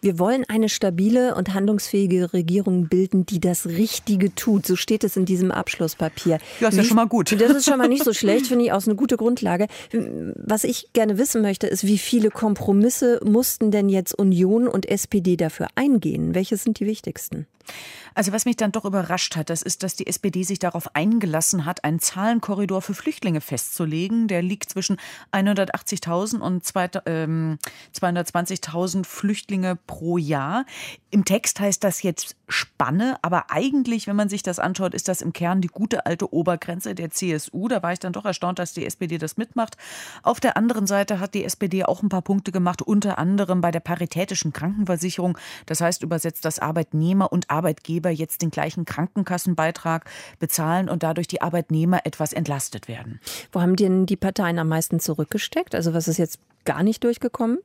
Wir 0.00 0.18
wollen 0.18 0.44
eine 0.48 0.68
stabile 0.68 1.34
und 1.34 1.54
handlungsfähige 1.54 2.17
vernünftige 2.18 2.32
Regierung 2.32 2.88
bilden, 2.88 3.26
die 3.26 3.40
das 3.40 3.66
Richtige 3.66 4.34
tut. 4.34 4.66
So 4.66 4.76
steht 4.76 5.04
es 5.04 5.16
in 5.16 5.24
diesem 5.24 5.50
Abschlusspapier. 5.50 6.38
Ja, 6.60 6.68
ist 6.68 6.76
ja 6.76 6.84
schon 6.84 6.96
mal 6.96 7.06
gut. 7.06 7.32
Das 7.40 7.50
ist 7.50 7.64
schon 7.64 7.78
mal 7.78 7.88
nicht 7.88 8.04
so 8.04 8.12
schlecht, 8.14 8.46
finde 8.46 8.66
ich, 8.66 8.72
aus 8.72 8.86
eine 8.86 8.96
gute 8.96 9.16
Grundlage. 9.16 9.66
Was 9.92 10.64
ich 10.64 10.88
gerne 10.92 11.18
wissen 11.18 11.42
möchte, 11.42 11.66
ist, 11.66 11.84
wie 11.84 11.98
viele 11.98 12.30
Kompromisse 12.30 13.20
mussten 13.24 13.70
denn 13.70 13.88
jetzt 13.88 14.14
Union 14.14 14.68
und 14.68 14.88
SPD 14.88 15.36
dafür 15.36 15.68
eingehen? 15.74 16.34
Welche 16.34 16.56
sind 16.56 16.80
die 16.80 16.86
wichtigsten? 16.86 17.46
Also 18.14 18.32
was 18.32 18.44
mich 18.44 18.56
dann 18.56 18.72
doch 18.72 18.84
überrascht 18.84 19.36
hat, 19.36 19.50
das 19.50 19.62
ist, 19.62 19.82
dass 19.82 19.96
die 19.96 20.06
SPD 20.06 20.42
sich 20.42 20.58
darauf 20.58 20.94
eingelassen 20.94 21.64
hat, 21.64 21.84
einen 21.84 22.00
Zahlenkorridor 22.00 22.82
für 22.82 22.94
Flüchtlinge 22.94 23.40
festzulegen. 23.40 24.28
Der 24.28 24.42
liegt 24.42 24.70
zwischen 24.70 24.98
180.000 25.32 26.40
und 26.40 26.64
220.000 26.64 28.96
ähm, 28.96 29.04
Flüchtlinge 29.04 29.78
pro 29.86 30.18
Jahr. 30.18 30.64
Im 31.10 31.24
Text 31.24 31.60
heißt 31.60 31.82
das 31.84 32.02
jetzt 32.02 32.36
Spanne, 32.48 33.16
aber 33.22 33.50
eigentlich, 33.50 34.06
wenn 34.06 34.16
man 34.16 34.28
sich 34.28 34.42
das 34.42 34.58
anschaut, 34.58 34.94
ist 34.94 35.08
das 35.08 35.22
im 35.22 35.32
Kern 35.32 35.60
die 35.60 35.68
gute 35.68 36.06
alte 36.06 36.32
Obergrenze 36.32 36.94
der 36.94 37.10
CSU. 37.10 37.68
Da 37.68 37.82
war 37.82 37.92
ich 37.92 37.98
dann 37.98 38.12
doch 38.12 38.24
erstaunt, 38.24 38.58
dass 38.58 38.72
die 38.72 38.86
SPD 38.86 39.18
das 39.18 39.36
mitmacht. 39.36 39.76
Auf 40.22 40.40
der 40.40 40.56
anderen 40.56 40.86
Seite 40.86 41.20
hat 41.20 41.34
die 41.34 41.44
SPD 41.44 41.84
auch 41.84 42.02
ein 42.02 42.08
paar 42.08 42.22
Punkte 42.22 42.52
gemacht, 42.52 42.82
unter 42.82 43.18
anderem 43.18 43.60
bei 43.60 43.70
der 43.70 43.80
paritätischen 43.80 44.52
Krankenversicherung. 44.52 45.38
Das 45.66 45.80
heißt 45.80 46.02
übersetzt, 46.02 46.44
dass 46.44 46.58
Arbeitnehmer 46.58 47.32
und 47.32 47.50
Arbeitgeber 47.50 47.97
jetzt 48.06 48.42
den 48.42 48.50
gleichen 48.50 48.84
Krankenkassenbeitrag 48.84 50.04
bezahlen 50.38 50.88
und 50.88 51.02
dadurch 51.02 51.28
die 51.28 51.42
Arbeitnehmer 51.42 52.00
etwas 52.04 52.32
entlastet 52.32 52.88
werden. 52.88 53.20
Wo 53.52 53.60
haben 53.60 53.76
denn 53.76 54.06
die 54.06 54.16
Parteien 54.16 54.58
am 54.58 54.68
meisten 54.68 55.00
zurückgesteckt? 55.00 55.74
Also 55.74 55.94
was 55.94 56.08
ist 56.08 56.18
jetzt 56.18 56.38
gar 56.64 56.82
nicht 56.82 57.04
durchgekommen? 57.04 57.58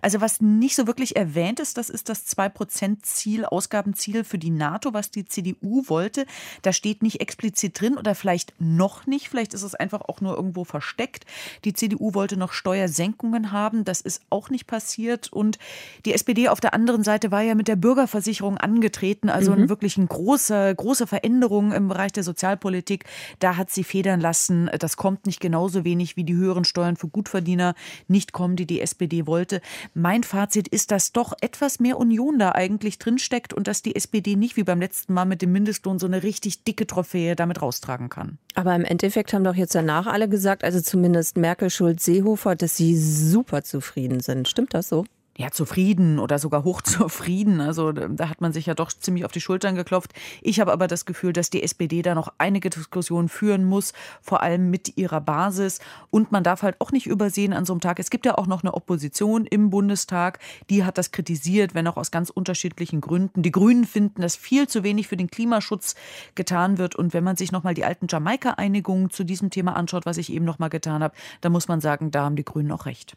Also 0.00 0.20
was 0.20 0.40
nicht 0.40 0.76
so 0.76 0.86
wirklich 0.86 1.16
erwähnt 1.16 1.60
ist, 1.60 1.76
das 1.76 1.90
ist 1.90 2.08
das 2.08 2.26
2-Prozent-Ziel, 2.28 3.44
Ausgabenziel 3.44 4.24
für 4.24 4.38
die 4.38 4.50
NATO, 4.50 4.94
was 4.94 5.10
die 5.10 5.24
CDU 5.24 5.84
wollte. 5.88 6.26
Da 6.62 6.72
steht 6.72 7.02
nicht 7.02 7.20
explizit 7.20 7.80
drin 7.80 7.98
oder 7.98 8.14
vielleicht 8.14 8.54
noch 8.58 9.06
nicht. 9.06 9.28
Vielleicht 9.28 9.54
ist 9.54 9.62
es 9.62 9.74
einfach 9.74 10.02
auch 10.02 10.20
nur 10.20 10.36
irgendwo 10.36 10.64
versteckt. 10.64 11.26
Die 11.64 11.72
CDU 11.72 12.14
wollte 12.14 12.36
noch 12.36 12.52
Steuersenkungen 12.52 13.52
haben. 13.52 13.84
Das 13.84 14.00
ist 14.00 14.22
auch 14.30 14.50
nicht 14.50 14.66
passiert. 14.66 15.32
Und 15.32 15.58
die 16.04 16.14
SPD 16.14 16.48
auf 16.48 16.60
der 16.60 16.74
anderen 16.74 17.02
Seite 17.02 17.30
war 17.30 17.42
ja 17.42 17.54
mit 17.54 17.68
der 17.68 17.76
Bürgerversicherung 17.76 18.58
angetreten. 18.58 19.28
Also 19.28 19.52
mhm. 19.52 19.68
wirklich 19.68 19.96
eine 19.96 20.06
große, 20.06 20.74
große 20.76 21.06
Veränderung 21.06 21.72
im 21.72 21.88
Bereich 21.88 22.12
der 22.12 22.22
Sozialpolitik. 22.22 23.04
Da 23.40 23.56
hat 23.56 23.70
sie 23.70 23.84
federn 23.84 24.20
lassen. 24.20 24.70
Das 24.78 24.96
kommt 24.96 25.26
nicht 25.26 25.40
genauso 25.40 25.84
wenig 25.84 26.16
wie 26.16 26.24
die 26.24 26.34
höheren 26.34 26.64
Steuern 26.64 26.96
für 26.96 27.08
Gutverdiener 27.08 27.74
nicht 28.06 28.32
kommen, 28.36 28.54
die 28.54 28.66
die 28.66 28.82
SPD 28.82 29.26
wollte. 29.26 29.62
Mein 29.94 30.22
Fazit 30.22 30.68
ist, 30.68 30.90
dass 30.90 31.12
doch 31.12 31.32
etwas 31.40 31.80
mehr 31.80 31.96
Union 31.96 32.38
da 32.38 32.52
eigentlich 32.52 32.98
drinsteckt 32.98 33.54
und 33.54 33.66
dass 33.66 33.80
die 33.80 33.96
SPD 33.96 34.36
nicht 34.36 34.58
wie 34.58 34.62
beim 34.62 34.78
letzten 34.78 35.14
Mal 35.14 35.24
mit 35.24 35.40
dem 35.40 35.52
Mindestlohn 35.52 35.98
so 35.98 36.06
eine 36.06 36.22
richtig 36.22 36.62
dicke 36.64 36.86
Trophäe 36.86 37.34
damit 37.34 37.62
raustragen 37.62 38.10
kann. 38.10 38.36
Aber 38.54 38.74
im 38.74 38.84
Endeffekt 38.84 39.32
haben 39.32 39.42
doch 39.42 39.54
jetzt 39.54 39.74
danach 39.74 40.06
alle 40.06 40.28
gesagt, 40.28 40.64
also 40.64 40.82
zumindest 40.82 41.38
Merkel, 41.38 41.70
Schulz, 41.70 42.04
Seehofer, 42.04 42.56
dass 42.56 42.76
sie 42.76 42.94
super 42.98 43.64
zufrieden 43.64 44.20
sind. 44.20 44.48
Stimmt 44.48 44.74
das 44.74 44.90
so? 44.90 45.06
Ja, 45.38 45.50
zufrieden 45.50 46.18
oder 46.18 46.38
sogar 46.38 46.64
hochzufrieden. 46.64 47.60
Also 47.60 47.92
da 47.92 48.28
hat 48.28 48.40
man 48.40 48.52
sich 48.52 48.66
ja 48.66 48.74
doch 48.74 48.90
ziemlich 48.90 49.24
auf 49.24 49.32
die 49.32 49.40
Schultern 49.40 49.74
geklopft. 49.74 50.12
Ich 50.40 50.60
habe 50.60 50.72
aber 50.72 50.86
das 50.86 51.04
Gefühl, 51.04 51.32
dass 51.32 51.50
die 51.50 51.62
SPD 51.62 52.02
da 52.02 52.14
noch 52.14 52.32
einige 52.38 52.70
Diskussionen 52.70 53.28
führen 53.28 53.64
muss, 53.64 53.92
vor 54.22 54.42
allem 54.42 54.70
mit 54.70 54.96
ihrer 54.96 55.20
Basis. 55.20 55.80
Und 56.10 56.32
man 56.32 56.42
darf 56.42 56.62
halt 56.62 56.80
auch 56.80 56.90
nicht 56.90 57.06
übersehen 57.06 57.52
an 57.52 57.66
so 57.66 57.74
einem 57.74 57.80
Tag, 57.80 57.98
es 57.98 58.10
gibt 58.10 58.24
ja 58.24 58.38
auch 58.38 58.46
noch 58.46 58.62
eine 58.62 58.72
Opposition 58.74 59.44
im 59.44 59.68
Bundestag, 59.70 60.38
die 60.70 60.84
hat 60.84 60.96
das 60.96 61.12
kritisiert, 61.12 61.74
wenn 61.74 61.86
auch 61.86 61.96
aus 61.96 62.10
ganz 62.10 62.30
unterschiedlichen 62.30 63.00
Gründen. 63.00 63.42
Die 63.42 63.52
Grünen 63.52 63.84
finden, 63.84 64.22
dass 64.22 64.36
viel 64.36 64.68
zu 64.68 64.84
wenig 64.84 65.08
für 65.08 65.16
den 65.16 65.30
Klimaschutz 65.30 65.96
getan 66.34 66.78
wird. 66.78 66.96
Und 66.96 67.12
wenn 67.12 67.24
man 67.24 67.36
sich 67.36 67.52
nochmal 67.52 67.74
die 67.74 67.84
alten 67.84 68.06
Jamaika-Einigungen 68.08 69.10
zu 69.10 69.24
diesem 69.24 69.50
Thema 69.50 69.76
anschaut, 69.76 70.06
was 70.06 70.16
ich 70.16 70.32
eben 70.32 70.44
nochmal 70.44 70.70
getan 70.70 71.02
habe, 71.02 71.14
dann 71.42 71.52
muss 71.52 71.68
man 71.68 71.80
sagen, 71.80 72.10
da 72.10 72.24
haben 72.24 72.36
die 72.36 72.44
Grünen 72.44 72.72
auch 72.72 72.86
recht. 72.86 73.16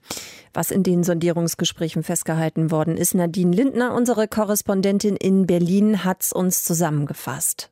Was 0.54 0.72
in 0.72 0.84
den 0.84 1.04
Sondierungsgesprächen 1.04 2.04
festgehalten 2.10 2.72
worden 2.72 2.98
ist. 2.98 3.13
Nadine 3.13 3.56
Lindner, 3.56 3.94
unsere 3.94 4.28
Korrespondentin 4.28 5.16
in 5.16 5.46
Berlin, 5.46 6.04
hat 6.04 6.24
es 6.24 6.34
uns 6.34 6.63
zusammengefasst. 6.63 7.70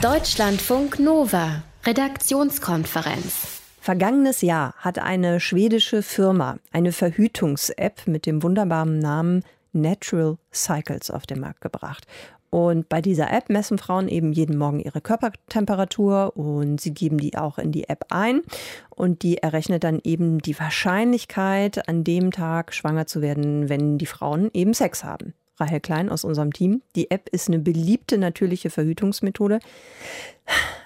Deutschlandfunk 0.00 0.98
Nova, 0.98 1.62
Redaktionskonferenz. 1.86 3.60
Vergangenes 3.80 4.40
Jahr 4.40 4.74
hat 4.76 4.98
eine 4.98 5.38
schwedische 5.38 6.02
Firma 6.02 6.56
eine 6.72 6.90
Verhütungs-App 6.90 8.08
mit 8.08 8.26
dem 8.26 8.42
wunderbaren 8.42 8.98
Namen 8.98 9.44
Natural 9.72 10.36
Cycles 10.52 11.12
auf 11.12 11.24
den 11.24 11.38
Markt 11.38 11.60
gebracht. 11.60 12.08
Und 12.52 12.90
bei 12.90 13.00
dieser 13.00 13.32
App 13.32 13.48
messen 13.48 13.78
Frauen 13.78 14.08
eben 14.08 14.34
jeden 14.34 14.58
Morgen 14.58 14.78
ihre 14.78 15.00
Körpertemperatur 15.00 16.36
und 16.36 16.82
sie 16.82 16.92
geben 16.92 17.16
die 17.16 17.38
auch 17.38 17.56
in 17.56 17.72
die 17.72 17.88
App 17.88 18.04
ein. 18.10 18.42
Und 18.90 19.22
die 19.22 19.38
errechnet 19.38 19.84
dann 19.84 20.00
eben 20.04 20.38
die 20.38 20.58
Wahrscheinlichkeit, 20.60 21.88
an 21.88 22.04
dem 22.04 22.30
Tag 22.30 22.74
schwanger 22.74 23.06
zu 23.06 23.22
werden, 23.22 23.70
wenn 23.70 23.96
die 23.96 24.04
Frauen 24.04 24.50
eben 24.52 24.74
Sex 24.74 25.02
haben. 25.02 25.32
Rahel 25.62 25.80
Klein 25.80 26.08
aus 26.08 26.24
unserem 26.24 26.52
Team. 26.52 26.82
Die 26.96 27.10
App 27.10 27.28
ist 27.30 27.48
eine 27.48 27.58
beliebte 27.58 28.18
natürliche 28.18 28.70
Verhütungsmethode 28.70 29.60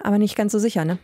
aber 0.01 0.19
nicht 0.19 0.37
ganz 0.37 0.53
so 0.53 0.59
sicher, 0.59 0.85
ne? 0.85 0.99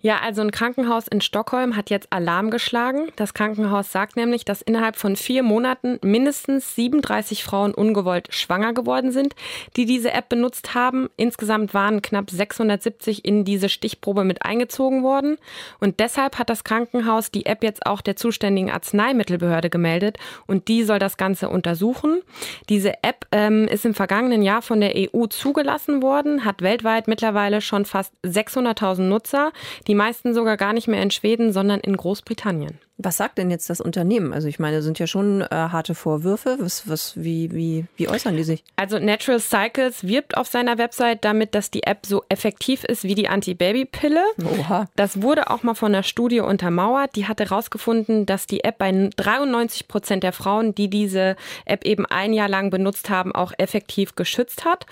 Ja, 0.00 0.20
also 0.20 0.40
ein 0.40 0.50
Krankenhaus 0.50 1.08
in 1.08 1.20
Stockholm 1.20 1.76
hat 1.76 1.90
jetzt 1.90 2.10
Alarm 2.10 2.50
geschlagen. 2.50 3.08
Das 3.16 3.34
Krankenhaus 3.34 3.92
sagt 3.92 4.16
nämlich, 4.16 4.46
dass 4.46 4.62
innerhalb 4.62 4.96
von 4.96 5.16
vier 5.16 5.42
Monaten 5.42 5.98
mindestens 6.02 6.74
37 6.74 7.44
Frauen 7.44 7.74
ungewollt 7.74 8.32
schwanger 8.32 8.72
geworden 8.72 9.12
sind, 9.12 9.34
die 9.76 9.84
diese 9.84 10.12
App 10.12 10.30
benutzt 10.30 10.74
haben. 10.74 11.10
Insgesamt 11.16 11.74
waren 11.74 12.00
knapp 12.00 12.30
670 12.30 13.24
in 13.26 13.44
diese 13.44 13.68
Stichprobe 13.68 14.24
mit 14.24 14.42
eingezogen 14.42 15.02
worden. 15.02 15.36
Und 15.80 16.00
deshalb 16.00 16.38
hat 16.38 16.48
das 16.48 16.64
Krankenhaus 16.64 17.30
die 17.30 17.44
App 17.44 17.62
jetzt 17.62 17.84
auch 17.84 18.00
der 18.00 18.16
zuständigen 18.16 18.70
Arzneimittelbehörde 18.70 19.68
gemeldet 19.68 20.16
und 20.46 20.68
die 20.68 20.84
soll 20.84 20.98
das 20.98 21.18
Ganze 21.18 21.50
untersuchen. 21.50 22.22
Diese 22.70 23.02
App 23.02 23.15
ähm, 23.32 23.68
ist 23.68 23.84
im 23.84 23.94
vergangenen 23.94 24.42
Jahr 24.42 24.62
von 24.62 24.80
der 24.80 24.94
EU 24.96 25.26
zugelassen 25.26 26.02
worden, 26.02 26.44
hat 26.44 26.62
weltweit 26.62 27.08
mittlerweile 27.08 27.60
schon 27.60 27.84
fast 27.84 28.12
600.000 28.24 29.02
Nutzer, 29.02 29.52
die 29.86 29.94
meisten 29.94 30.34
sogar 30.34 30.56
gar 30.56 30.72
nicht 30.72 30.88
mehr 30.88 31.02
in 31.02 31.10
Schweden, 31.10 31.52
sondern 31.52 31.80
in 31.80 31.96
Großbritannien. 31.96 32.78
Was 32.98 33.18
sagt 33.18 33.36
denn 33.36 33.50
jetzt 33.50 33.68
das 33.68 33.82
Unternehmen? 33.82 34.32
Also 34.32 34.48
ich 34.48 34.58
meine, 34.58 34.80
sind 34.80 34.98
ja 34.98 35.06
schon 35.06 35.42
äh, 35.42 35.48
harte 35.50 35.94
Vorwürfe. 35.94 36.56
Was, 36.60 36.88
was, 36.88 37.12
wie, 37.16 37.52
wie, 37.52 37.84
wie 37.96 38.08
äußern 38.08 38.36
die 38.36 38.42
sich? 38.42 38.64
Also 38.76 38.98
Natural 38.98 39.38
Cycles 39.38 40.04
wirbt 40.04 40.36
auf 40.36 40.46
seiner 40.46 40.78
Website 40.78 41.24
damit, 41.24 41.54
dass 41.54 41.70
die 41.70 41.82
App 41.82 42.06
so 42.06 42.24
effektiv 42.30 42.84
ist 42.84 43.04
wie 43.04 43.14
die 43.14 43.28
Anti-Baby-Pille. 43.28 44.22
Oha. 44.58 44.86
Das 44.96 45.20
wurde 45.20 45.50
auch 45.50 45.62
mal 45.62 45.74
von 45.74 45.94
einer 45.94 46.04
Studie 46.04 46.40
untermauert. 46.40 47.16
Die 47.16 47.28
hatte 47.28 47.44
herausgefunden, 47.44 48.24
dass 48.24 48.46
die 48.46 48.64
App 48.64 48.78
bei 48.78 49.10
93 49.14 49.88
Prozent 49.88 50.22
der 50.22 50.32
Frauen, 50.32 50.74
die 50.74 50.88
diese 50.88 51.36
App 51.66 51.84
eben 51.84 52.06
ein 52.06 52.32
Jahr 52.32 52.48
lang 52.48 52.70
benutzt 52.70 53.10
haben, 53.10 53.34
auch 53.34 53.52
effektiv 53.58 54.14
geschützt 54.14 54.64
hat 54.64 54.86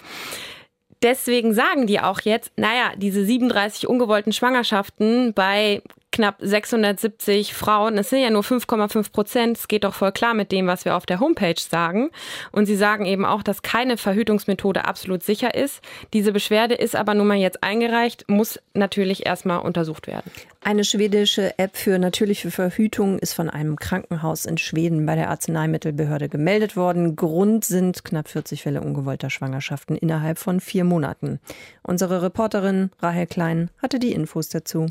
deswegen 1.04 1.54
sagen 1.54 1.86
die 1.86 2.00
auch 2.00 2.20
jetzt, 2.22 2.50
naja, 2.56 2.92
diese 2.96 3.24
37 3.24 3.86
ungewollten 3.86 4.32
Schwangerschaften 4.32 5.34
bei 5.34 5.82
knapp 6.14 6.36
670 6.38 7.54
Frauen. 7.54 7.98
Es 7.98 8.10
sind 8.10 8.20
ja 8.20 8.30
nur 8.30 8.42
5,5 8.42 9.10
Prozent. 9.10 9.58
Es 9.58 9.66
geht 9.66 9.82
doch 9.82 9.94
voll 9.94 10.12
klar 10.12 10.32
mit 10.32 10.52
dem, 10.52 10.68
was 10.68 10.84
wir 10.84 10.94
auf 10.94 11.06
der 11.06 11.18
Homepage 11.18 11.58
sagen. 11.58 12.10
Und 12.52 12.66
sie 12.66 12.76
sagen 12.76 13.04
eben 13.04 13.24
auch, 13.24 13.42
dass 13.42 13.62
keine 13.62 13.96
Verhütungsmethode 13.96 14.84
absolut 14.84 15.24
sicher 15.24 15.56
ist. 15.56 15.80
Diese 16.12 16.30
Beschwerde 16.30 16.76
ist 16.76 16.94
aber 16.94 17.14
nun 17.14 17.26
mal 17.26 17.36
jetzt 17.36 17.64
eingereicht, 17.64 18.26
muss 18.28 18.60
natürlich 18.74 19.26
erstmal 19.26 19.58
untersucht 19.58 20.06
werden. 20.06 20.30
Eine 20.60 20.84
schwedische 20.84 21.58
App 21.58 21.76
für 21.76 21.98
natürliche 21.98 22.52
Verhütung 22.52 23.18
ist 23.18 23.32
von 23.32 23.50
einem 23.50 23.74
Krankenhaus 23.74 24.46
in 24.46 24.56
Schweden 24.56 25.04
bei 25.06 25.16
der 25.16 25.30
Arzneimittelbehörde 25.30 26.28
gemeldet 26.28 26.76
worden. 26.76 27.16
Grund 27.16 27.64
sind 27.64 28.04
knapp 28.04 28.28
40 28.28 28.62
Fälle 28.62 28.82
ungewollter 28.82 29.30
Schwangerschaften 29.30 29.96
innerhalb 29.96 30.38
von 30.38 30.60
vier 30.60 30.84
Monaten. 30.84 31.40
Unsere 31.82 32.22
Reporterin 32.22 32.90
Rahel 33.02 33.26
Klein 33.26 33.70
hatte 33.82 33.98
die 33.98 34.12
Infos 34.12 34.48
dazu. 34.48 34.86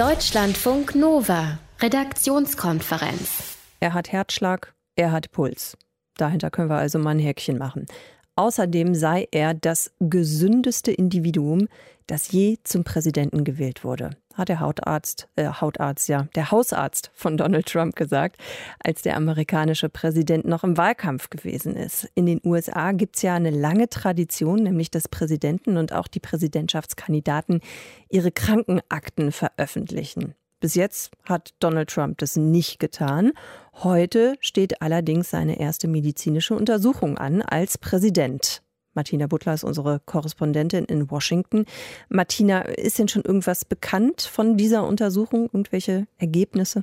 Deutschlandfunk 0.00 0.94
Nova, 0.94 1.58
Redaktionskonferenz. 1.78 3.58
Er 3.80 3.92
hat 3.92 4.10
Herzschlag, 4.10 4.72
er 4.96 5.12
hat 5.12 5.30
Puls. 5.30 5.76
Dahinter 6.16 6.50
können 6.50 6.70
wir 6.70 6.78
also 6.78 6.98
mal 6.98 7.10
ein 7.10 7.18
Häkchen 7.18 7.58
machen. 7.58 7.84
Außerdem 8.34 8.94
sei 8.94 9.28
er 9.30 9.52
das 9.52 9.92
gesündeste 10.00 10.90
Individuum, 10.90 11.68
das 12.06 12.32
je 12.32 12.56
zum 12.64 12.82
Präsidenten 12.82 13.44
gewählt 13.44 13.84
wurde, 13.84 14.16
hat 14.40 14.48
der 14.48 14.58
Hautarzt, 14.60 15.28
äh, 15.36 15.46
Hautarzt, 15.46 16.08
ja, 16.08 16.26
der 16.34 16.50
Hausarzt 16.50 17.10
von 17.14 17.36
Donald 17.36 17.66
Trump 17.66 17.94
gesagt, 17.94 18.36
als 18.82 19.02
der 19.02 19.16
amerikanische 19.16 19.88
Präsident 19.88 20.44
noch 20.44 20.64
im 20.64 20.76
Wahlkampf 20.76 21.30
gewesen 21.30 21.76
ist. 21.76 22.08
In 22.14 22.26
den 22.26 22.40
USA 22.44 22.92
gibt 22.92 23.16
es 23.16 23.22
ja 23.22 23.34
eine 23.34 23.50
lange 23.50 23.88
Tradition, 23.88 24.62
nämlich 24.64 24.90
dass 24.90 25.06
Präsidenten 25.06 25.76
und 25.76 25.92
auch 25.92 26.08
die 26.08 26.20
Präsidentschaftskandidaten 26.20 27.60
ihre 28.08 28.32
Krankenakten 28.32 29.30
veröffentlichen. 29.30 30.34
Bis 30.60 30.74
jetzt 30.74 31.12
hat 31.24 31.54
Donald 31.60 31.88
Trump 31.88 32.18
das 32.18 32.36
nicht 32.36 32.80
getan. 32.80 33.32
Heute 33.82 34.34
steht 34.40 34.82
allerdings 34.82 35.30
seine 35.30 35.58
erste 35.58 35.88
medizinische 35.88 36.54
Untersuchung 36.54 37.16
an 37.16 37.40
als 37.40 37.78
Präsident. 37.78 38.62
Martina 38.94 39.26
Butler 39.26 39.54
ist 39.54 39.64
unsere 39.64 40.00
Korrespondentin 40.04 40.84
in 40.84 41.10
Washington. 41.10 41.64
Martina, 42.08 42.62
ist 42.62 42.98
denn 42.98 43.08
schon 43.08 43.22
irgendwas 43.22 43.64
bekannt 43.64 44.22
von 44.22 44.56
dieser 44.56 44.86
Untersuchung? 44.86 45.44
Irgendwelche 45.52 46.06
Ergebnisse? 46.18 46.82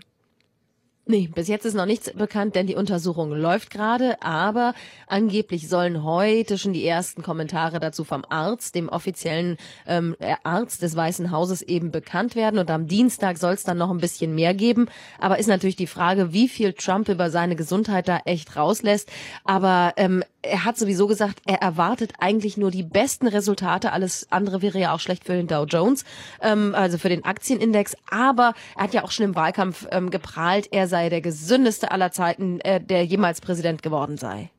Nee, 1.10 1.30
bis 1.34 1.48
jetzt 1.48 1.66
ist 1.66 1.74
noch 1.74 1.86
nichts 1.86 2.12
bekannt, 2.12 2.56
denn 2.56 2.68
die 2.68 2.76
Untersuchung 2.76 3.32
läuft 3.32 3.70
gerade, 3.70 4.22
aber 4.22 4.74
angeblich 5.08 5.70
sollen 5.70 6.04
heute 6.04 6.58
schon 6.58 6.74
die 6.74 6.86
ersten 6.86 7.24
Kommentare 7.24 7.80
dazu 7.80 8.04
vom 8.04 8.26
Arzt, 8.28 8.76
dem 8.76 8.90
offiziellen 8.90 9.56
ähm, 9.86 10.18
Arzt 10.44 10.82
des 10.82 10.98
Weißen 10.98 11.32
Hauses 11.32 11.62
eben 11.62 11.92
bekannt 11.92 12.36
werden 12.36 12.60
und 12.60 12.70
am 12.70 12.88
Dienstag 12.88 13.38
soll 13.38 13.54
es 13.54 13.64
dann 13.64 13.78
noch 13.78 13.90
ein 13.90 14.00
bisschen 14.00 14.36
mehr 14.36 14.54
geben, 14.54 14.90
aber 15.18 15.40
ist 15.40 15.48
natürlich 15.48 15.78
die 15.78 15.88
Frage, 15.88 16.34
wie 16.34 16.50
viel 16.50 16.74
Trump 16.74 17.08
über 17.08 17.30
seine 17.30 17.56
Gesundheit 17.56 18.10
da 18.10 18.20
echt 18.26 18.58
rauslässt, 18.58 19.10
aber 19.46 19.94
ähm, 19.96 20.26
er 20.42 20.66
hat 20.66 20.78
sowieso 20.78 21.08
gesagt, 21.08 21.40
er 21.46 21.62
erwartet 21.62 22.14
eigentlich 22.20 22.58
nur 22.58 22.72
die 22.72 22.84
besten 22.84 23.28
Resultate. 23.28 23.92
Alles 23.92 24.28
andere 24.30 24.62
wäre 24.62 24.80
ja 24.80 24.94
auch 24.94 25.00
schlecht 25.00 25.26
für 25.26 25.34
den 25.34 25.48
Dow 25.48 25.66
Jones, 25.66 26.06
ähm, 26.42 26.76
also 26.76 26.98
für 26.98 27.10
den 27.10 27.26
Aktienindex. 27.26 27.96
Aber 28.10 28.54
er 28.76 28.84
hat 28.84 28.94
ja 28.94 29.04
auch 29.04 29.12
schon 29.12 29.26
im 29.26 29.36
Wahlkampf 29.36 29.88
ähm, 29.92 30.10
geprahlt, 30.10 30.70
er 30.72 30.88
sei 30.88 31.10
der 31.10 31.22
gesündeste 31.22 31.92
aller 31.92 32.12
Zeiten, 32.12 32.60
äh, 32.62 32.80
der 32.80 33.04
jemals 33.06 33.42
Präsident 33.42 33.82
geworden 33.82 34.18
sei. 34.18 34.50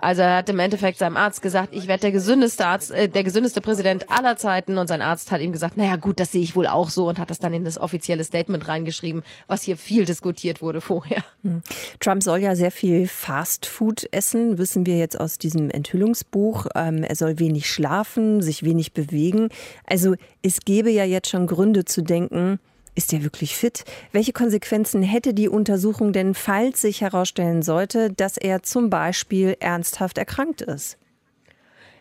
Also 0.00 0.22
er 0.22 0.36
hat 0.36 0.48
im 0.48 0.58
Endeffekt 0.58 0.98
seinem 0.98 1.16
Arzt 1.16 1.42
gesagt, 1.42 1.70
ich 1.72 1.88
werde 1.88 2.02
der 2.02 2.12
gesündeste 2.12 2.66
Arzt, 2.66 2.90
äh, 2.90 3.08
der 3.08 3.24
gesündeste 3.24 3.60
Präsident 3.60 4.10
aller 4.10 4.36
Zeiten. 4.36 4.78
Und 4.78 4.86
sein 4.86 5.02
Arzt 5.02 5.32
hat 5.32 5.40
ihm 5.40 5.52
gesagt, 5.52 5.76
naja 5.76 5.96
gut, 5.96 6.20
das 6.20 6.32
sehe 6.32 6.42
ich 6.42 6.54
wohl 6.54 6.66
auch 6.66 6.90
so 6.90 7.08
und 7.08 7.18
hat 7.18 7.30
das 7.30 7.38
dann 7.38 7.54
in 7.54 7.64
das 7.64 7.78
offizielle 7.78 8.24
Statement 8.24 8.68
reingeschrieben, 8.68 9.22
was 9.46 9.62
hier 9.62 9.76
viel 9.76 10.04
diskutiert 10.04 10.60
wurde 10.62 10.80
vorher. 10.80 11.24
Hm. 11.42 11.62
Trump 12.00 12.11
soll 12.20 12.40
ja 12.40 12.54
sehr 12.54 12.70
viel 12.70 13.06
Fastfood 13.08 14.08
essen, 14.12 14.58
wissen 14.58 14.86
wir 14.86 14.98
jetzt 14.98 15.18
aus 15.18 15.38
diesem 15.38 15.70
Enthüllungsbuch. 15.70 16.66
Ähm, 16.74 17.02
er 17.04 17.16
soll 17.16 17.38
wenig 17.38 17.70
schlafen, 17.70 18.42
sich 18.42 18.62
wenig 18.62 18.92
bewegen. 18.92 19.48
Also 19.86 20.14
es 20.42 20.60
gäbe 20.60 20.90
ja 20.90 21.04
jetzt 21.04 21.30
schon 21.30 21.46
Gründe 21.46 21.84
zu 21.84 22.02
denken, 22.02 22.58
ist 22.94 23.12
er 23.12 23.22
wirklich 23.22 23.56
fit? 23.56 23.84
Welche 24.12 24.32
Konsequenzen 24.32 25.02
hätte 25.02 25.32
die 25.32 25.48
Untersuchung 25.48 26.12
denn, 26.12 26.34
falls 26.34 26.82
sich 26.82 27.00
herausstellen 27.00 27.62
sollte, 27.62 28.10
dass 28.12 28.36
er 28.36 28.62
zum 28.62 28.90
Beispiel 28.90 29.56
ernsthaft 29.60 30.18
erkrankt 30.18 30.60
ist? 30.60 30.98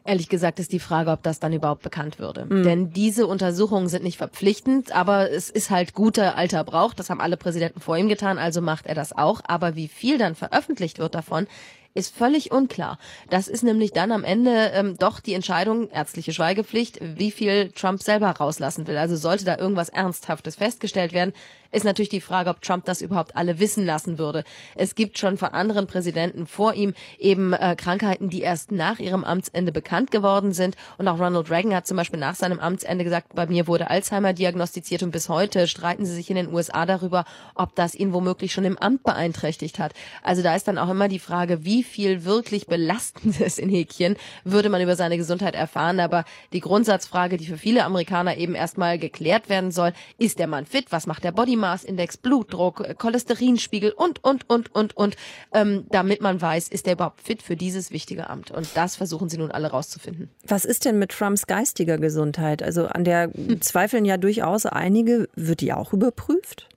Ehrlich 0.04 0.30
gesagt 0.30 0.60
ist 0.60 0.72
die 0.72 0.80
Frage, 0.80 1.12
ob 1.12 1.22
das 1.22 1.40
dann 1.40 1.54
überhaupt 1.54 1.84
bekannt 1.84 2.18
würde. 2.18 2.46
Mhm. 2.46 2.64
Denn 2.64 2.90
diese 2.92 3.28
Untersuchungen 3.28 3.88
sind 3.88 4.04
nicht 4.04 4.18
verpflichtend, 4.18 4.96
aber 4.96 5.30
es 5.30 5.50
ist 5.50 5.70
halt 5.70 5.94
guter 5.94 6.36
alter 6.36 6.64
Brauch. 6.64 6.94
Das 6.94 7.10
haben 7.10 7.22
alle 7.22 7.38
Präsidenten 7.38 7.82
vor 7.82 7.98
ihm 7.98 8.10
getan, 8.10 8.40
also 8.40 8.62
macht 8.62 8.88
er 8.88 8.96
das 8.96 9.16
auch. 9.16 9.42
Aber 9.44 9.76
wie 9.76 9.88
viel 9.88 10.18
dann 10.18 10.34
veröffentlicht 10.34 10.98
wird 10.98 11.14
davon, 11.14 11.46
ist 11.94 12.16
völlig 12.16 12.52
unklar. 12.52 12.98
Das 13.30 13.48
ist 13.48 13.64
nämlich 13.64 13.92
dann 13.92 14.12
am 14.12 14.24
Ende 14.24 14.72
ähm, 14.74 14.98
doch 14.98 15.20
die 15.20 15.34
Entscheidung, 15.34 15.90
ärztliche 15.90 16.34
Schweigepflicht, 16.34 17.00
wie 17.02 17.32
viel 17.32 17.72
Trump 17.72 18.02
selber 18.02 18.30
rauslassen 18.30 18.88
will. 18.88 18.98
Also 18.98 19.16
sollte 19.18 19.46
da 19.46 19.58
irgendwas 19.58 19.90
Ernsthaftes 19.90 20.56
festgestellt 20.56 21.14
werden, 21.14 21.34
ist 21.72 21.86
natürlich 21.86 22.10
die 22.10 22.22
Frage, 22.22 22.50
ob 22.50 22.62
Trump 22.62 22.86
das 22.86 23.02
überhaupt 23.02 23.36
alle 23.36 23.60
wissen 23.60 23.86
lassen 23.86 24.18
würde. 24.18 24.44
Es 24.76 24.96
gibt 24.96 25.18
schon 25.18 25.38
von 25.38 25.50
anderen 25.50 25.88
Präsidenten 25.88 26.48
vor 26.48 26.74
ihm 26.74 26.94
eben 27.18 27.54
äh, 27.54 27.76
Krankheiten, 27.78 28.30
die 28.30 28.42
erst 28.42 28.72
nach 28.72 29.00
ihrem 29.00 29.24
Amtsende 29.24 29.72
bekannt 29.72 30.12
geworden 30.12 30.54
sind. 30.54 30.76
Und 30.98 31.08
auch 31.08 31.20
Ronald 31.20 31.50
Reagan 31.50 31.74
hat 31.74 31.88
zum 31.88 31.98
Beispiel 31.98 32.20
nach 32.20 32.36
seinem 32.36 32.60
Amtsende 32.60 33.04
gesagt, 33.04 33.36
bei 33.36 33.46
mir 33.48 33.68
wurde 33.68 33.90
Alzheimer 33.90 34.34
diagnostiziert 34.34 35.04
und 35.04 35.12
bis 35.12 35.30
heute 35.30 35.68
streiten 35.68 36.06
sie 36.06 36.14
sich 36.14 36.30
in 36.30 36.36
den 36.36 36.54
USA 36.54 36.86
darüber, 36.86 37.26
ob 37.56 37.76
das 37.76 37.96
ihn 37.96 38.14
womöglich 38.14 38.52
schon 38.52 38.66
im 38.66 38.78
Amt 38.78 39.04
beeinträchtigt 39.04 39.80
hat. 39.80 39.94
Also 40.24 40.42
da 40.42 40.56
ist 40.56 40.68
dann 40.68 40.78
auch 40.78 40.90
immer 40.90 41.08
die 41.08 41.20
Frage, 41.20 41.64
wie 41.64 41.84
viel 41.84 42.26
wirklich 42.26 42.68
Belastendes 42.68 43.58
in 43.58 43.70
Häkchen 43.82 44.18
würde 44.44 44.70
man 44.70 44.82
über 44.82 44.96
seine 44.96 45.18
Gesundheit 45.18 45.56
erfahren. 45.56 46.00
Aber 46.00 46.26
die 46.54 46.60
Grundsatzfrage, 46.60 47.38
die 47.38 47.46
für 47.46 47.58
viele 47.58 47.86
Amerikaner 47.86 48.38
eben 48.38 48.56
erstmal 48.56 49.00
geklärt 49.00 49.50
werden 49.50 49.72
soll, 49.72 49.94
ist 50.18 50.40
der 50.40 50.48
Mann 50.48 50.66
fit? 50.66 50.88
Was 50.90 51.08
macht 51.08 51.24
der 51.24 51.32
Body 51.32 51.56
Maßindex, 51.62 52.18
Blutdruck, 52.18 52.98
Cholesterinspiegel 52.98 53.92
und, 53.92 54.24
und, 54.24 54.50
und, 54.50 54.76
und, 54.76 54.98
und, 54.98 55.16
ähm, 55.54 55.86
damit 55.90 56.22
man 56.22 56.42
weiß, 56.42 56.68
ist 56.68 56.88
er 56.88 56.94
überhaupt 56.94 57.22
fit 57.22 57.42
für 57.42 57.56
dieses 57.56 57.92
wichtige 57.92 58.30
Amt. 58.30 58.52
Und 58.52 58.68
das 58.76 58.98
versuchen 58.98 59.30
sie 59.30 59.38
nun 59.38 59.52
alle 59.52 59.70
rauszufinden. 59.72 60.30
Was 60.46 60.66
ist 60.66 60.84
denn 60.86 61.00
mit 61.00 61.12
Trumps 61.12 61.48
geistiger 61.48 61.98
Gesundheit? 61.98 62.62
Also 62.62 62.88
an 62.88 63.04
der 63.04 63.32
hm. 63.34 63.62
zweifeln 63.62 64.04
ja 64.04 64.18
durchaus 64.18 64.66
einige. 64.66 65.30
Wird 65.36 65.62
die 65.62 65.72
auch 65.72 65.94
überprüft? 65.94 66.68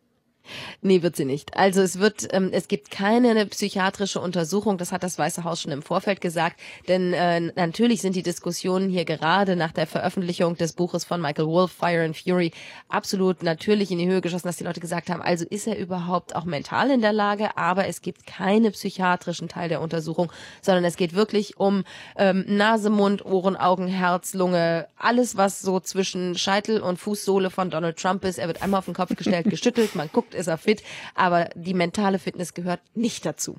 Nee, 0.83 1.03
wird 1.03 1.17
sie 1.17 1.25
nicht. 1.25 1.57
Also 1.57 1.81
es 1.81 1.99
wird, 1.99 2.29
ähm, 2.33 2.51
es 2.53 2.69
gibt 2.69 2.91
keine 2.91 3.47
psychiatrische 3.47 4.21
Untersuchung, 4.21 4.79
das 4.79 4.93
hat 4.93 5.03
das 5.03 5.19
Weiße 5.19 5.45
Haus 5.45 5.63
schon 5.63 5.73
im 5.73 5.83
Vorfeld 5.83 6.21
gesagt, 6.21 6.61
denn 6.89 7.13
äh, 7.13 7.41
natürlich 7.41 8.03
sind 8.03 8.17
die 8.17 8.23
Diskussionen 8.23 8.91
hier 8.91 9.05
gerade 9.05 9.57
nach 9.57 9.73
der 9.73 9.87
Veröffentlichung 9.87 10.57
des 10.57 10.73
Buches 10.73 11.05
von 11.05 11.21
Michael 11.21 11.47
Wolff, 11.47 11.73
Fire 11.73 12.05
and 12.05 12.17
Fury, 12.17 12.53
absolut 12.89 13.43
natürlich 13.43 13.91
in 13.91 13.99
die 13.99 14.07
Höhe 14.07 14.21
geschossen, 14.21 14.47
dass 14.47 14.57
die 14.57 14.65
Leute 14.65 14.81
gesagt 14.81 15.09
haben, 15.09 15.23
also 15.23 15.47
ist 15.49 15.67
er 15.67 15.79
überhaupt 15.79 16.37
auch 16.37 16.45
mental 16.45 16.91
in 16.91 17.01
der 17.01 17.13
Lage, 17.13 17.57
aber 17.57 17.87
es 17.87 18.03
gibt 18.03 18.27
keine 18.27 18.71
psychiatrischen 18.71 19.49
Teil 19.49 19.69
der 19.69 19.81
Untersuchung, 19.81 20.31
sondern 20.61 20.85
es 20.85 20.97
geht 20.97 21.15
wirklich 21.15 21.59
um 21.59 21.85
ähm, 22.17 22.45
Nase, 22.47 22.91
Mund, 22.91 23.25
Ohren, 23.25 23.57
Augen, 23.57 23.87
Herz, 23.87 24.35
Lunge, 24.35 24.87
alles, 24.99 25.37
was 25.37 25.61
so 25.61 25.81
zwischen 25.81 26.37
Scheitel 26.37 26.81
und 26.81 26.99
Fußsohle 26.99 27.51
von 27.51 27.71
Donald 27.71 27.97
Trump 27.97 28.25
ist. 28.25 28.39
Er 28.39 28.49
wird 28.49 28.63
einmal 28.63 28.79
auf 28.79 28.85
den 28.85 28.95
Kopf 28.95 29.15
gestellt, 29.17 29.47
geschüttelt, 29.51 29.95
man 29.95 30.11
guckt 30.13 30.34
ist 30.35 30.47
er 30.47 30.59
fit, 30.59 30.83
aber 31.15 31.49
die 31.55 31.75
mentale 31.75 32.19
Fitness 32.19 32.55
gehört 32.55 32.81
nicht 32.95 33.25
dazu. 33.25 33.57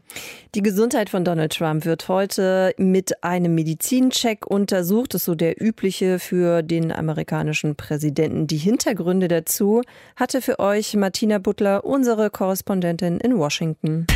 Die 0.53 0.61
Gesundheit 0.61 1.09
von 1.09 1.23
Donald 1.23 1.53
Trump 1.53 1.85
wird 1.85 2.07
heute 2.07 2.73
mit 2.77 3.23
einem 3.23 3.55
Medizincheck 3.55 4.45
untersucht. 4.45 5.13
Das 5.13 5.21
ist 5.21 5.25
so 5.25 5.35
der 5.35 5.61
übliche 5.61 6.19
für 6.19 6.61
den 6.61 6.91
amerikanischen 6.91 7.75
Präsidenten. 7.75 8.47
Die 8.47 8.57
Hintergründe 8.57 9.27
dazu 9.27 9.81
hatte 10.15 10.41
für 10.41 10.59
euch 10.59 10.95
Martina 10.95 11.38
Butler, 11.38 11.85
unsere 11.85 12.29
Korrespondentin 12.29 13.19
in 13.19 13.38
Washington. 13.38 14.07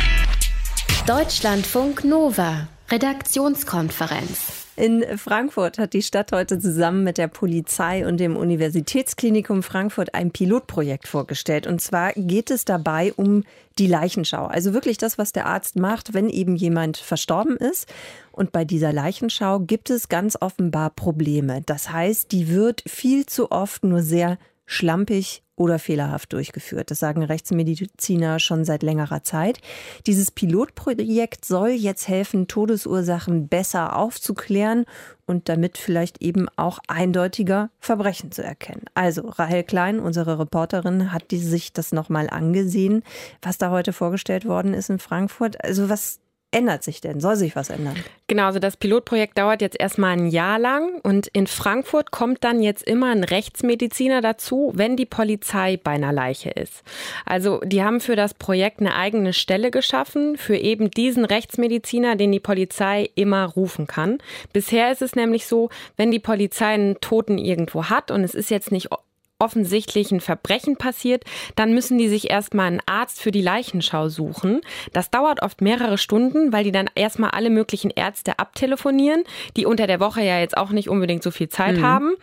Deutschlandfunk 1.06 2.04
Nova, 2.04 2.68
Redaktionskonferenz. 2.90 4.59
In 4.80 5.18
Frankfurt 5.18 5.76
hat 5.76 5.92
die 5.92 6.00
Stadt 6.00 6.32
heute 6.32 6.58
zusammen 6.58 7.04
mit 7.04 7.18
der 7.18 7.28
Polizei 7.28 8.06
und 8.06 8.16
dem 8.16 8.34
Universitätsklinikum 8.34 9.62
Frankfurt 9.62 10.14
ein 10.14 10.30
Pilotprojekt 10.30 11.06
vorgestellt. 11.06 11.66
Und 11.66 11.82
zwar 11.82 12.14
geht 12.14 12.50
es 12.50 12.64
dabei 12.64 13.12
um 13.12 13.44
die 13.78 13.86
Leichenschau. 13.86 14.46
Also 14.46 14.72
wirklich 14.72 14.96
das, 14.96 15.18
was 15.18 15.32
der 15.32 15.44
Arzt 15.44 15.76
macht, 15.76 16.14
wenn 16.14 16.30
eben 16.30 16.56
jemand 16.56 16.96
verstorben 16.96 17.58
ist. 17.58 17.92
Und 18.32 18.52
bei 18.52 18.64
dieser 18.64 18.90
Leichenschau 18.90 19.60
gibt 19.60 19.90
es 19.90 20.08
ganz 20.08 20.38
offenbar 20.40 20.88
Probleme. 20.88 21.60
Das 21.66 21.92
heißt, 21.92 22.32
die 22.32 22.48
wird 22.48 22.82
viel 22.86 23.26
zu 23.26 23.50
oft 23.50 23.84
nur 23.84 24.00
sehr 24.00 24.38
schlampig 24.64 25.42
oder 25.60 25.78
fehlerhaft 25.78 26.32
durchgeführt. 26.32 26.90
Das 26.90 27.00
sagen 27.00 27.22
Rechtsmediziner 27.22 28.38
schon 28.38 28.64
seit 28.64 28.82
längerer 28.82 29.22
Zeit. 29.22 29.58
Dieses 30.06 30.30
Pilotprojekt 30.30 31.44
soll 31.44 31.68
jetzt 31.68 32.08
helfen, 32.08 32.48
Todesursachen 32.48 33.46
besser 33.48 33.94
aufzuklären 33.94 34.86
und 35.26 35.50
damit 35.50 35.76
vielleicht 35.76 36.22
eben 36.22 36.46
auch 36.56 36.78
eindeutiger 36.88 37.68
Verbrechen 37.78 38.32
zu 38.32 38.42
erkennen. 38.42 38.86
Also 38.94 39.28
Rahel 39.28 39.62
Klein, 39.62 40.00
unsere 40.00 40.38
Reporterin, 40.38 41.12
hat 41.12 41.24
sich 41.30 41.74
das 41.74 41.92
nochmal 41.92 42.30
angesehen, 42.30 43.02
was 43.42 43.58
da 43.58 43.70
heute 43.70 43.92
vorgestellt 43.92 44.46
worden 44.46 44.72
ist 44.72 44.88
in 44.88 44.98
Frankfurt. 44.98 45.62
Also 45.62 45.90
was 45.90 46.20
ändert 46.52 46.82
sich 46.82 47.00
denn? 47.00 47.20
Soll 47.20 47.36
sich 47.36 47.54
was 47.56 47.70
ändern? 47.70 47.96
Genau, 48.26 48.46
also 48.46 48.58
das 48.58 48.76
Pilotprojekt 48.76 49.38
dauert 49.38 49.60
jetzt 49.62 49.78
erstmal 49.78 50.16
ein 50.16 50.26
Jahr 50.26 50.58
lang 50.58 51.00
und 51.02 51.26
in 51.28 51.46
Frankfurt 51.46 52.10
kommt 52.10 52.44
dann 52.44 52.62
jetzt 52.62 52.82
immer 52.82 53.10
ein 53.10 53.24
Rechtsmediziner 53.24 54.20
dazu, 54.20 54.72
wenn 54.74 54.96
die 54.96 55.06
Polizei 55.06 55.76
bei 55.76 55.92
einer 55.92 56.12
Leiche 56.12 56.50
ist. 56.50 56.82
Also 57.24 57.60
die 57.64 57.82
haben 57.82 58.00
für 58.00 58.16
das 58.16 58.34
Projekt 58.34 58.80
eine 58.80 58.94
eigene 58.94 59.32
Stelle 59.32 59.70
geschaffen, 59.70 60.36
für 60.36 60.56
eben 60.56 60.90
diesen 60.90 61.24
Rechtsmediziner, 61.24 62.16
den 62.16 62.32
die 62.32 62.40
Polizei 62.40 63.10
immer 63.14 63.46
rufen 63.46 63.86
kann. 63.86 64.18
Bisher 64.52 64.90
ist 64.90 65.02
es 65.02 65.14
nämlich 65.14 65.46
so, 65.46 65.70
wenn 65.96 66.10
die 66.10 66.18
Polizei 66.18 66.66
einen 66.66 67.00
Toten 67.00 67.38
irgendwo 67.38 67.84
hat 67.84 68.10
und 68.10 68.24
es 68.24 68.34
ist 68.34 68.50
jetzt 68.50 68.72
nicht 68.72 68.90
offensichtlich 69.40 70.12
ein 70.12 70.20
Verbrechen 70.20 70.76
passiert, 70.76 71.24
dann 71.56 71.74
müssen 71.74 71.98
die 71.98 72.08
sich 72.08 72.30
erstmal 72.30 72.66
einen 72.66 72.82
Arzt 72.86 73.20
für 73.20 73.30
die 73.30 73.42
Leichenschau 73.42 74.08
suchen. 74.08 74.60
Das 74.92 75.10
dauert 75.10 75.42
oft 75.42 75.60
mehrere 75.60 75.98
Stunden, 75.98 76.52
weil 76.52 76.64
die 76.64 76.72
dann 76.72 76.90
erstmal 76.94 77.30
alle 77.30 77.50
möglichen 77.50 77.90
Ärzte 77.90 78.38
abtelefonieren, 78.38 79.24
die 79.56 79.66
unter 79.66 79.86
der 79.86 80.00
Woche 80.00 80.22
ja 80.22 80.38
jetzt 80.38 80.56
auch 80.56 80.70
nicht 80.70 80.88
unbedingt 80.88 81.22
so 81.22 81.30
viel 81.30 81.48
Zeit 81.48 81.78
mhm. 81.78 81.82
haben. 81.82 82.14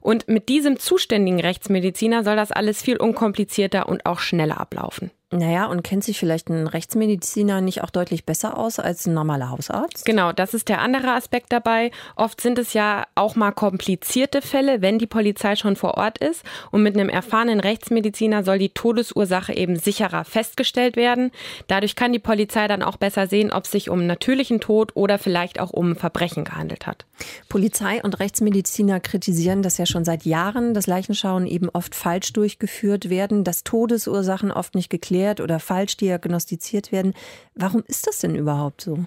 Und 0.00 0.28
mit 0.28 0.48
diesem 0.48 0.78
zuständigen 0.78 1.40
Rechtsmediziner 1.40 2.22
soll 2.24 2.36
das 2.36 2.52
alles 2.52 2.82
viel 2.82 2.96
unkomplizierter 2.96 3.88
und 3.88 4.06
auch 4.06 4.20
schneller 4.20 4.60
ablaufen. 4.60 5.10
Naja, 5.32 5.66
und 5.66 5.82
kennt 5.82 6.04
sich 6.04 6.20
vielleicht 6.20 6.50
ein 6.50 6.68
Rechtsmediziner 6.68 7.60
nicht 7.60 7.82
auch 7.82 7.90
deutlich 7.90 8.24
besser 8.24 8.56
aus 8.56 8.78
als 8.78 9.06
ein 9.06 9.14
normaler 9.14 9.50
Hausarzt? 9.50 10.04
Genau, 10.04 10.30
das 10.30 10.54
ist 10.54 10.68
der 10.68 10.80
andere 10.80 11.14
Aspekt 11.14 11.50
dabei. 11.50 11.90
Oft 12.14 12.40
sind 12.40 12.60
es 12.60 12.74
ja 12.74 13.08
auch 13.16 13.34
mal 13.34 13.50
komplizierte 13.50 14.40
Fälle, 14.40 14.82
wenn 14.82 15.00
die 15.00 15.08
Polizei 15.08 15.56
schon 15.56 15.74
vor 15.74 15.94
Ort 15.94 16.18
ist. 16.18 16.44
Und 16.70 16.84
mit 16.84 16.94
einem 16.94 17.08
erfahrenen 17.08 17.58
Rechtsmediziner 17.58 18.44
soll 18.44 18.60
die 18.60 18.68
Todesursache 18.68 19.52
eben 19.52 19.74
sicherer 19.74 20.24
festgestellt 20.24 20.94
werden. 20.94 21.32
Dadurch 21.66 21.96
kann 21.96 22.12
die 22.12 22.20
Polizei 22.20 22.68
dann 22.68 22.84
auch 22.84 22.96
besser 22.96 23.26
sehen, 23.26 23.50
ob 23.50 23.64
es 23.64 23.72
sich 23.72 23.90
um 23.90 24.06
natürlichen 24.06 24.60
Tod 24.60 24.92
oder 24.94 25.18
vielleicht 25.18 25.58
auch 25.58 25.70
um 25.70 25.96
Verbrechen 25.96 26.44
gehandelt 26.44 26.86
hat. 26.86 27.04
Polizei 27.48 28.00
und 28.00 28.20
Rechtsmediziner 28.20 29.00
kritisieren 29.00 29.62
das 29.62 29.76
ja 29.78 29.86
schon 29.86 30.04
seit 30.04 30.24
Jahren, 30.24 30.72
dass 30.72 30.86
Leichenschauen 30.86 31.48
eben 31.48 31.68
oft 31.68 31.96
falsch 31.96 32.32
durchgeführt 32.32 33.10
werden, 33.10 33.42
dass 33.42 33.64
Todesursachen 33.64 34.52
oft 34.52 34.76
nicht 34.76 34.88
geklärt 34.88 35.15
geklärt 35.16 35.40
oder 35.40 35.58
falsch 35.60 35.96
diagnostiziert 35.96 36.92
werden. 36.92 37.14
Warum 37.54 37.82
ist 37.86 38.06
das 38.06 38.18
denn 38.18 38.34
überhaupt 38.34 38.82
so? 38.82 38.98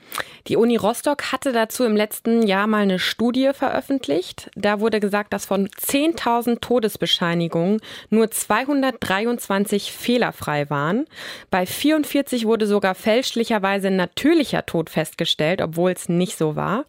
Die 0.48 0.56
Uni 0.56 0.76
Rostock 0.76 1.32
hatte 1.32 1.52
dazu 1.52 1.86
im 1.86 1.96
letzten 1.96 2.48
Jahr 2.48 2.66
mal 2.66 2.82
eine 2.82 2.98
Studie 2.98 3.52
veröffentlicht. 3.54 4.50
Da 4.56 4.80
wurde 4.80 5.00
gesagt, 5.00 5.34
dass 5.34 5.46
von 5.46 5.68
10.000 5.68 6.60
Todesbescheinigungen 6.60 7.80
nur 8.10 8.32
223 8.32 9.92
fehlerfrei 9.92 10.70
waren. 10.72 11.06
Bei 11.52 11.68
44 11.68 12.46
wurde 12.48 12.66
sogar 12.66 12.96
fälschlicherweise 12.96 13.92
natürlicher 13.92 14.66
Tod 14.66 14.90
festgestellt, 14.90 15.62
obwohl 15.62 15.92
es 15.92 16.10
nicht 16.10 16.38
so 16.38 16.56
war. 16.56 16.86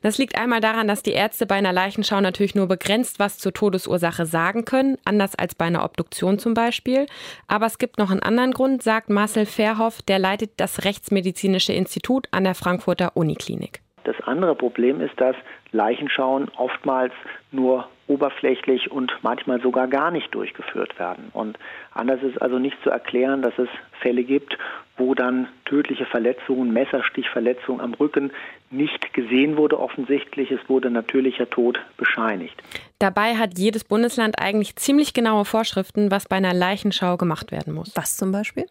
Das 0.00 0.16
liegt 0.16 0.36
einmal 0.36 0.60
daran, 0.60 0.88
dass 0.88 1.02
die 1.02 1.12
Ärzte 1.12 1.44
bei 1.44 1.56
einer 1.56 1.74
Leichenschau 1.74 2.20
natürlich 2.22 2.54
nur 2.54 2.68
begrenzt 2.68 3.18
was 3.18 3.36
zur 3.36 3.52
Todesursache 3.52 4.24
sagen 4.24 4.64
können, 4.64 4.96
anders 5.04 5.34
als 5.34 5.54
bei 5.54 5.66
einer 5.66 5.84
Obduktion 5.84 6.38
zum 6.38 6.54
Beispiel. 6.54 7.06
Aber 7.48 7.66
es 7.66 7.76
gibt 7.76 7.98
noch 7.98 8.10
einen 8.10 8.22
anderen 8.22 8.52
Grund 8.52 8.61
Hintergrund, 8.62 8.82
sagt 8.82 9.10
Marcel 9.10 9.46
Verhoff, 9.46 10.02
der 10.02 10.18
leitet 10.18 10.52
das 10.58 10.84
Rechtsmedizinische 10.84 11.72
Institut 11.72 12.28
an 12.30 12.44
der 12.44 12.54
Frankfurter 12.54 13.16
Uniklinik. 13.16 13.80
Das 14.04 14.16
andere 14.24 14.54
Problem 14.54 15.00
ist, 15.00 15.20
dass 15.20 15.34
Leichenschauen 15.72 16.48
oftmals 16.56 17.12
nur 17.50 17.88
oberflächlich 18.06 18.90
und 18.90 19.12
manchmal 19.22 19.60
sogar 19.60 19.88
gar 19.88 20.10
nicht 20.10 20.32
durchgeführt 20.34 20.98
werden. 20.98 21.30
Und 21.32 21.58
anders 21.92 22.22
ist 22.22 22.40
also 22.40 22.58
nicht 22.58 22.76
zu 22.84 22.90
erklären, 22.90 23.42
dass 23.42 23.54
es 23.58 23.68
Fälle 24.02 24.24
gibt, 24.24 24.58
wo 24.98 25.14
dann 25.14 25.48
tödliche 25.64 26.04
Verletzungen, 26.04 26.72
Messerstichverletzungen 26.72 27.80
am 27.80 27.94
Rücken 27.94 28.30
nicht 28.70 29.12
gesehen 29.12 29.56
wurde 29.56 29.78
offensichtlich. 29.78 30.50
Es 30.50 30.60
wurde 30.68 30.90
natürlicher 30.90 31.48
Tod 31.48 31.78
bescheinigt. 31.96 32.62
Dabei 32.98 33.36
hat 33.36 33.58
jedes 33.58 33.84
Bundesland 33.84 34.38
eigentlich 34.38 34.76
ziemlich 34.76 35.12
genaue 35.12 35.44
Vorschriften, 35.44 36.10
was 36.10 36.26
bei 36.26 36.36
einer 36.36 36.54
Leichenschau 36.54 37.16
gemacht 37.16 37.52
werden 37.52 37.74
muss. 37.74 37.90
Was 37.96 38.16
zum 38.16 38.32
Beispiel? 38.32 38.66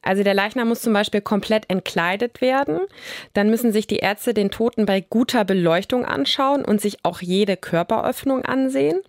Also 0.00 0.22
der 0.22 0.32
Leichnam 0.32 0.68
muss 0.68 0.80
zum 0.80 0.92
Beispiel 0.92 1.20
komplett 1.20 1.64
entkleidet 1.68 2.40
werden. 2.40 2.80
Dann 3.32 3.50
müssen 3.50 3.72
sich 3.72 3.86
die 3.86 3.96
Ärzte 3.96 4.32
den 4.32 4.50
Toten 4.50 4.86
bei 4.86 5.00
guter 5.00 5.44
Beleuchtung 5.44 6.04
anschauen 6.04 6.64
und 6.64 6.80
sich 6.80 7.04
auch 7.04 7.20
jede 7.20 7.56
Körperöffnung 7.56 8.44
ansehen. 8.44 9.00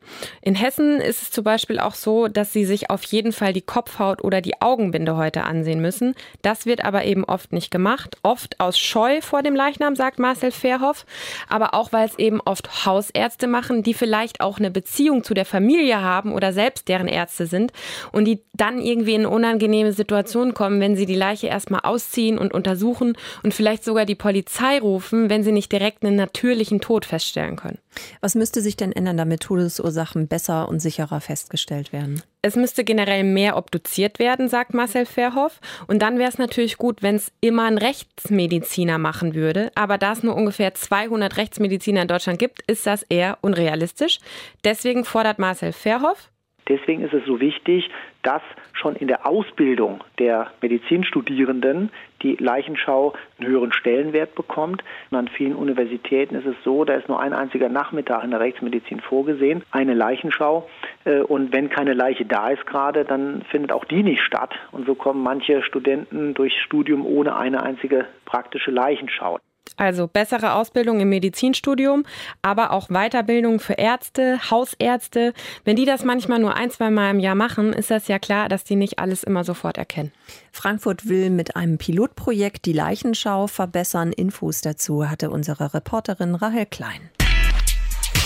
In 0.41 0.55
Hessen 0.55 0.99
ist 0.99 1.21
es 1.21 1.31
zum 1.31 1.43
Beispiel 1.43 1.79
auch 1.79 1.95
so, 1.95 2.27
dass 2.27 2.51
sie 2.51 2.65
sich 2.65 2.89
auf 2.89 3.03
jeden 3.03 3.31
Fall 3.31 3.53
die 3.53 3.61
Kopfhaut 3.61 4.23
oder 4.23 4.41
die 4.41 4.61
Augenbinde 4.61 5.15
heute 5.15 5.43
ansehen 5.43 5.54
müssen. 5.63 6.15
Das 6.41 6.65
wird 6.65 6.83
aber 6.83 7.05
eben 7.05 7.23
oft 7.23 7.53
nicht 7.53 7.71
gemacht. 7.71 8.17
Oft 8.23 8.59
aus 8.59 8.77
Scheu 8.77 9.21
vor 9.21 9.43
dem 9.43 9.55
Leichnam, 9.55 9.95
sagt 9.95 10.19
Marcel 10.19 10.51
Verhoff. 10.51 11.05
Aber 11.49 11.73
auch, 11.73 11.93
weil 11.93 12.07
es 12.07 12.19
eben 12.19 12.41
oft 12.41 12.85
Hausärzte 12.85 13.47
machen, 13.47 13.83
die 13.83 13.93
vielleicht 13.93 14.41
auch 14.41 14.57
eine 14.57 14.71
Beziehung 14.71 15.23
zu 15.23 15.33
der 15.33 15.45
Familie 15.45 16.01
haben 16.01 16.33
oder 16.33 16.53
selbst 16.53 16.87
deren 16.87 17.07
Ärzte 17.07 17.47
sind 17.47 17.71
und 18.11 18.25
die 18.25 18.41
dann 18.57 18.79
irgendwie 18.79 19.15
in 19.15 19.25
unangenehme 19.25 19.91
Situationen 19.91 20.53
kommen, 20.53 20.79
wenn 20.79 20.95
sie 20.95 21.05
die 21.05 21.15
Leiche 21.15 21.47
erstmal 21.47 21.81
ausziehen 21.81 22.37
und 22.37 22.53
untersuchen 22.53 23.17
und 23.43 23.53
vielleicht 23.53 23.83
sogar 23.83 24.05
die 24.05 24.15
Polizei 24.15 24.79
rufen, 24.79 25.29
wenn 25.29 25.43
sie 25.43 25.51
nicht 25.51 25.71
direkt 25.71 26.05
einen 26.05 26.15
natürlichen 26.15 26.81
Tod 26.81 27.05
feststellen 27.05 27.55
können. 27.55 27.79
Was 28.21 28.35
müsste 28.35 28.61
sich 28.61 28.75
denn 28.77 28.91
ändern, 28.91 29.17
damit 29.17 29.41
Todesursachen 29.41 30.27
besser 30.27 30.67
und 30.67 30.79
sicherer 30.79 31.21
festgestellt 31.21 31.93
werden? 31.93 32.21
Es 32.41 32.55
müsste 32.55 32.83
generell 32.83 33.23
mehr 33.23 33.57
obduziert 33.57 34.19
werden, 34.19 34.49
sagt 34.49 34.75
Marcel 34.75 35.05
Verhoff. 35.05 35.59
Und 35.87 36.01
dann 36.01 36.19
wäre 36.19 36.29
es 36.29 36.37
natürlich 36.37 36.77
gut, 36.77 37.01
wenn 37.01 37.15
es 37.15 37.31
immer 37.41 37.63
ein 37.63 37.79
Rechtsmediziner 37.79 38.99
machen 38.99 39.33
würde. 39.33 39.71
Aber 39.73 39.97
da 39.97 40.11
es 40.11 40.21
nur 40.21 40.35
ungefähr 40.35 40.75
200 40.75 41.37
Rechtsmediziner 41.37 42.03
in 42.03 42.07
Deutschland 42.07 42.37
gibt, 42.37 42.61
ist 42.69 42.85
das 42.85 43.01
eher 43.03 43.39
unrealistisch. 43.41 44.19
Deswegen 44.63 45.05
fordert 45.05 45.39
Marcel 45.39 45.71
Verhoff, 45.71 46.29
Deswegen 46.67 47.03
ist 47.03 47.13
es 47.13 47.23
so 47.25 47.39
wichtig, 47.39 47.89
dass 48.25 48.41
schon 48.73 48.95
in 48.95 49.07
der 49.07 49.25
Ausbildung 49.27 50.03
der 50.19 50.51
Medizinstudierenden 50.61 51.91
die 52.21 52.35
Leichenschau 52.35 53.13
einen 53.37 53.49
höheren 53.49 53.71
Stellenwert 53.71 54.33
bekommt. 54.35 54.83
Und 55.11 55.17
an 55.17 55.27
vielen 55.27 55.55
Universitäten 55.55 56.35
ist 56.35 56.45
es 56.45 56.55
so, 56.63 56.85
da 56.85 56.95
ist 56.95 57.07
nur 57.07 57.19
ein 57.19 57.33
einziger 57.33 57.69
Nachmittag 57.69 58.23
in 58.23 58.31
der 58.31 58.39
Rechtsmedizin 58.39 58.99
vorgesehen, 58.99 59.63
eine 59.71 59.93
Leichenschau. 59.93 60.67
Äh, 61.05 61.21
und 61.21 61.53
wenn 61.53 61.69
keine 61.69 61.93
Leiche 61.93 62.25
da 62.25 62.49
ist 62.49 62.65
gerade, 62.65 63.05
dann 63.05 63.43
findet 63.51 63.71
auch 63.71 63.85
die 63.85 64.01
nicht 64.01 64.23
statt. 64.23 64.55
Und 64.71 64.87
so 64.87 64.95
kommen 64.95 65.21
manche 65.21 65.61
Studenten 65.61 66.33
durchs 66.33 66.57
Studium 66.57 67.05
ohne 67.05 67.35
eine 67.35 67.61
einzige 67.61 68.05
praktische 68.25 68.71
Leichenschau. 68.71 69.39
Also 69.77 70.07
bessere 70.07 70.53
Ausbildung 70.53 70.99
im 70.99 71.09
Medizinstudium, 71.09 72.05
aber 72.41 72.71
auch 72.71 72.87
Weiterbildung 72.87 73.59
für 73.59 73.73
Ärzte, 73.73 74.39
Hausärzte. 74.49 75.33
Wenn 75.63 75.75
die 75.75 75.85
das 75.85 76.03
manchmal 76.03 76.39
nur 76.39 76.55
ein, 76.55 76.71
zwei 76.71 76.89
Mal 76.89 77.11
im 77.11 77.19
Jahr 77.19 77.35
machen, 77.35 77.73
ist 77.73 77.91
das 77.91 78.07
ja 78.07 78.19
klar, 78.19 78.47
dass 78.49 78.63
die 78.63 78.75
nicht 78.75 78.99
alles 78.99 79.23
immer 79.23 79.43
sofort 79.43 79.77
erkennen. 79.77 80.11
Frankfurt 80.51 81.09
will 81.09 81.29
mit 81.29 81.55
einem 81.55 81.77
Pilotprojekt 81.77 82.65
die 82.65 82.73
Leichenschau 82.73 83.47
verbessern. 83.47 84.13
Infos 84.13 84.61
dazu 84.61 85.09
hatte 85.09 85.29
unsere 85.29 85.73
Reporterin 85.73 86.35
Rahel 86.35 86.65
Klein. 86.65 87.09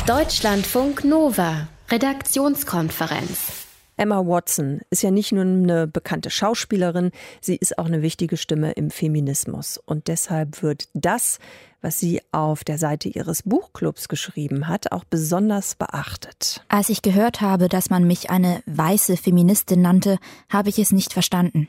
Deutschlandfunk 0.05 1.03
Nova, 1.03 1.67
Redaktionskonferenz. 1.91 3.68
Emma 3.99 4.25
Watson 4.25 4.79
ist 4.89 5.03
ja 5.03 5.11
nicht 5.11 5.33
nur 5.33 5.43
eine 5.43 5.85
bekannte 5.85 6.29
Schauspielerin, 6.29 7.11
sie 7.41 7.57
ist 7.57 7.77
auch 7.77 7.85
eine 7.85 8.01
wichtige 8.01 8.37
Stimme 8.37 8.71
im 8.71 8.91
Feminismus. 8.91 9.77
Und 9.77 10.07
deshalb 10.07 10.63
wird 10.63 10.87
das, 10.93 11.39
was 11.81 11.99
sie 11.99 12.21
auf 12.31 12.63
der 12.63 12.77
Seite 12.77 13.09
ihres 13.09 13.43
Buchclubs 13.43 14.07
geschrieben 14.07 14.69
hat, 14.69 14.93
auch 14.93 15.03
besonders 15.03 15.75
beachtet. 15.75 16.63
Als 16.69 16.87
ich 16.87 17.01
gehört 17.01 17.41
habe, 17.41 17.67
dass 17.67 17.89
man 17.89 18.07
mich 18.07 18.29
eine 18.29 18.63
weiße 18.67 19.17
Feministin 19.17 19.81
nannte, 19.81 20.17
habe 20.47 20.69
ich 20.69 20.79
es 20.79 20.93
nicht 20.93 21.11
verstanden. 21.11 21.67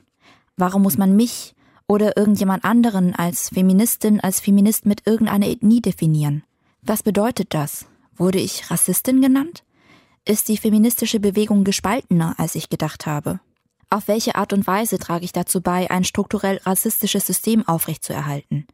Warum 0.57 0.83
muss 0.83 0.99
man 0.99 1.17
mich 1.17 1.57
oder 1.89 2.17
irgendjemand 2.17 2.65
anderen 2.65 3.13
als 3.13 3.49
Feministin, 3.49 4.21
als 4.21 4.39
Feminist 4.39 4.87
mit 4.87 5.05
irgendeiner 5.05 5.49
Ethnie 5.49 5.81
definieren? 5.81 6.45
Was 6.83 7.03
bedeutet 7.03 7.55
das? 7.55 7.87
Wurde 8.15 8.39
ich 8.39 8.71
Rassistin 8.71 9.21
genannt? 9.21 9.65
Ist 10.27 10.49
die 10.49 10.57
feministische 10.57 11.21
Bewegung 11.21 11.65
gespaltener, 11.65 12.35
als 12.39 12.55
ich 12.55 12.69
gedacht 12.69 13.07
habe. 13.07 13.41
Auf 13.89 14.07
welche 14.07 14.37
Art 14.37 14.53
und 14.53 14.67
Weise 14.67 14.99
trage 14.99 15.25
ich 15.25 15.33
dazu 15.33 15.61
bei, 15.61 15.91
ein 15.91 16.05
strukturell 16.05 16.61
rassistisches 16.65 17.27
System 17.27 17.67
aufrechtzuerhalten? 17.67 18.67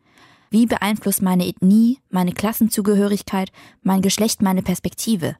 Wie 0.50 0.66
beeinflusst 0.66 1.22
meine 1.22 1.46
Ethnie, 1.46 1.98
meine 2.10 2.32
Klassenzugehörigkeit, 2.32 3.50
mein 3.82 4.02
Geschlecht 4.02 4.42
meine 4.42 4.62
Perspektive? 4.62 5.36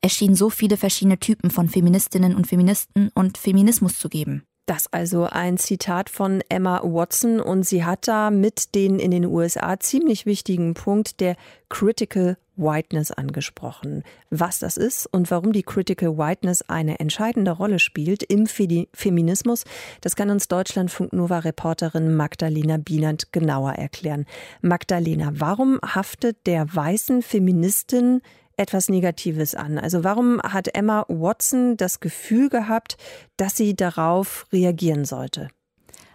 Es 0.00 0.12
schien 0.12 0.34
so 0.34 0.50
viele 0.50 0.76
verschiedene 0.76 1.18
Typen 1.18 1.50
von 1.50 1.68
Feministinnen 1.68 2.34
und 2.34 2.48
Feministen 2.48 3.10
und 3.14 3.38
Feminismus 3.38 3.98
zu 3.98 4.08
geben. 4.08 4.42
Das 4.72 4.90
also 4.90 5.24
ein 5.24 5.58
Zitat 5.58 6.08
von 6.08 6.42
Emma 6.48 6.80
Watson 6.82 7.40
und 7.40 7.62
sie 7.64 7.84
hat 7.84 8.08
da 8.08 8.30
mit 8.30 8.74
den 8.74 8.98
in 8.98 9.10
den 9.10 9.26
USA 9.26 9.78
ziemlich 9.78 10.24
wichtigen 10.24 10.72
Punkt 10.72 11.20
der 11.20 11.36
Critical 11.68 12.38
Whiteness 12.56 13.10
angesprochen. 13.10 14.02
Was 14.30 14.60
das 14.60 14.78
ist 14.78 15.04
und 15.04 15.30
warum 15.30 15.52
die 15.52 15.62
Critical 15.62 16.16
Whiteness 16.16 16.62
eine 16.70 17.00
entscheidende 17.00 17.50
Rolle 17.50 17.78
spielt 17.80 18.22
im 18.22 18.46
Feminismus, 18.46 19.64
das 20.00 20.16
kann 20.16 20.30
uns 20.30 20.48
Deutschlandfunk 20.48 21.12
Nova 21.12 21.40
Reporterin 21.40 22.14
Magdalena 22.14 22.78
Bienert 22.78 23.30
genauer 23.30 23.72
erklären. 23.72 24.24
Magdalena, 24.62 25.32
warum 25.34 25.80
haftet 25.82 26.46
der 26.46 26.74
weißen 26.74 27.20
Feministin 27.20 28.22
etwas 28.62 28.88
Negatives 28.88 29.54
an? 29.54 29.78
Also 29.78 30.04
warum 30.04 30.40
hat 30.40 30.74
Emma 30.74 31.04
Watson 31.08 31.76
das 31.76 32.00
Gefühl 32.00 32.48
gehabt, 32.48 32.96
dass 33.36 33.56
sie 33.56 33.76
darauf 33.76 34.46
reagieren 34.52 35.04
sollte? 35.04 35.48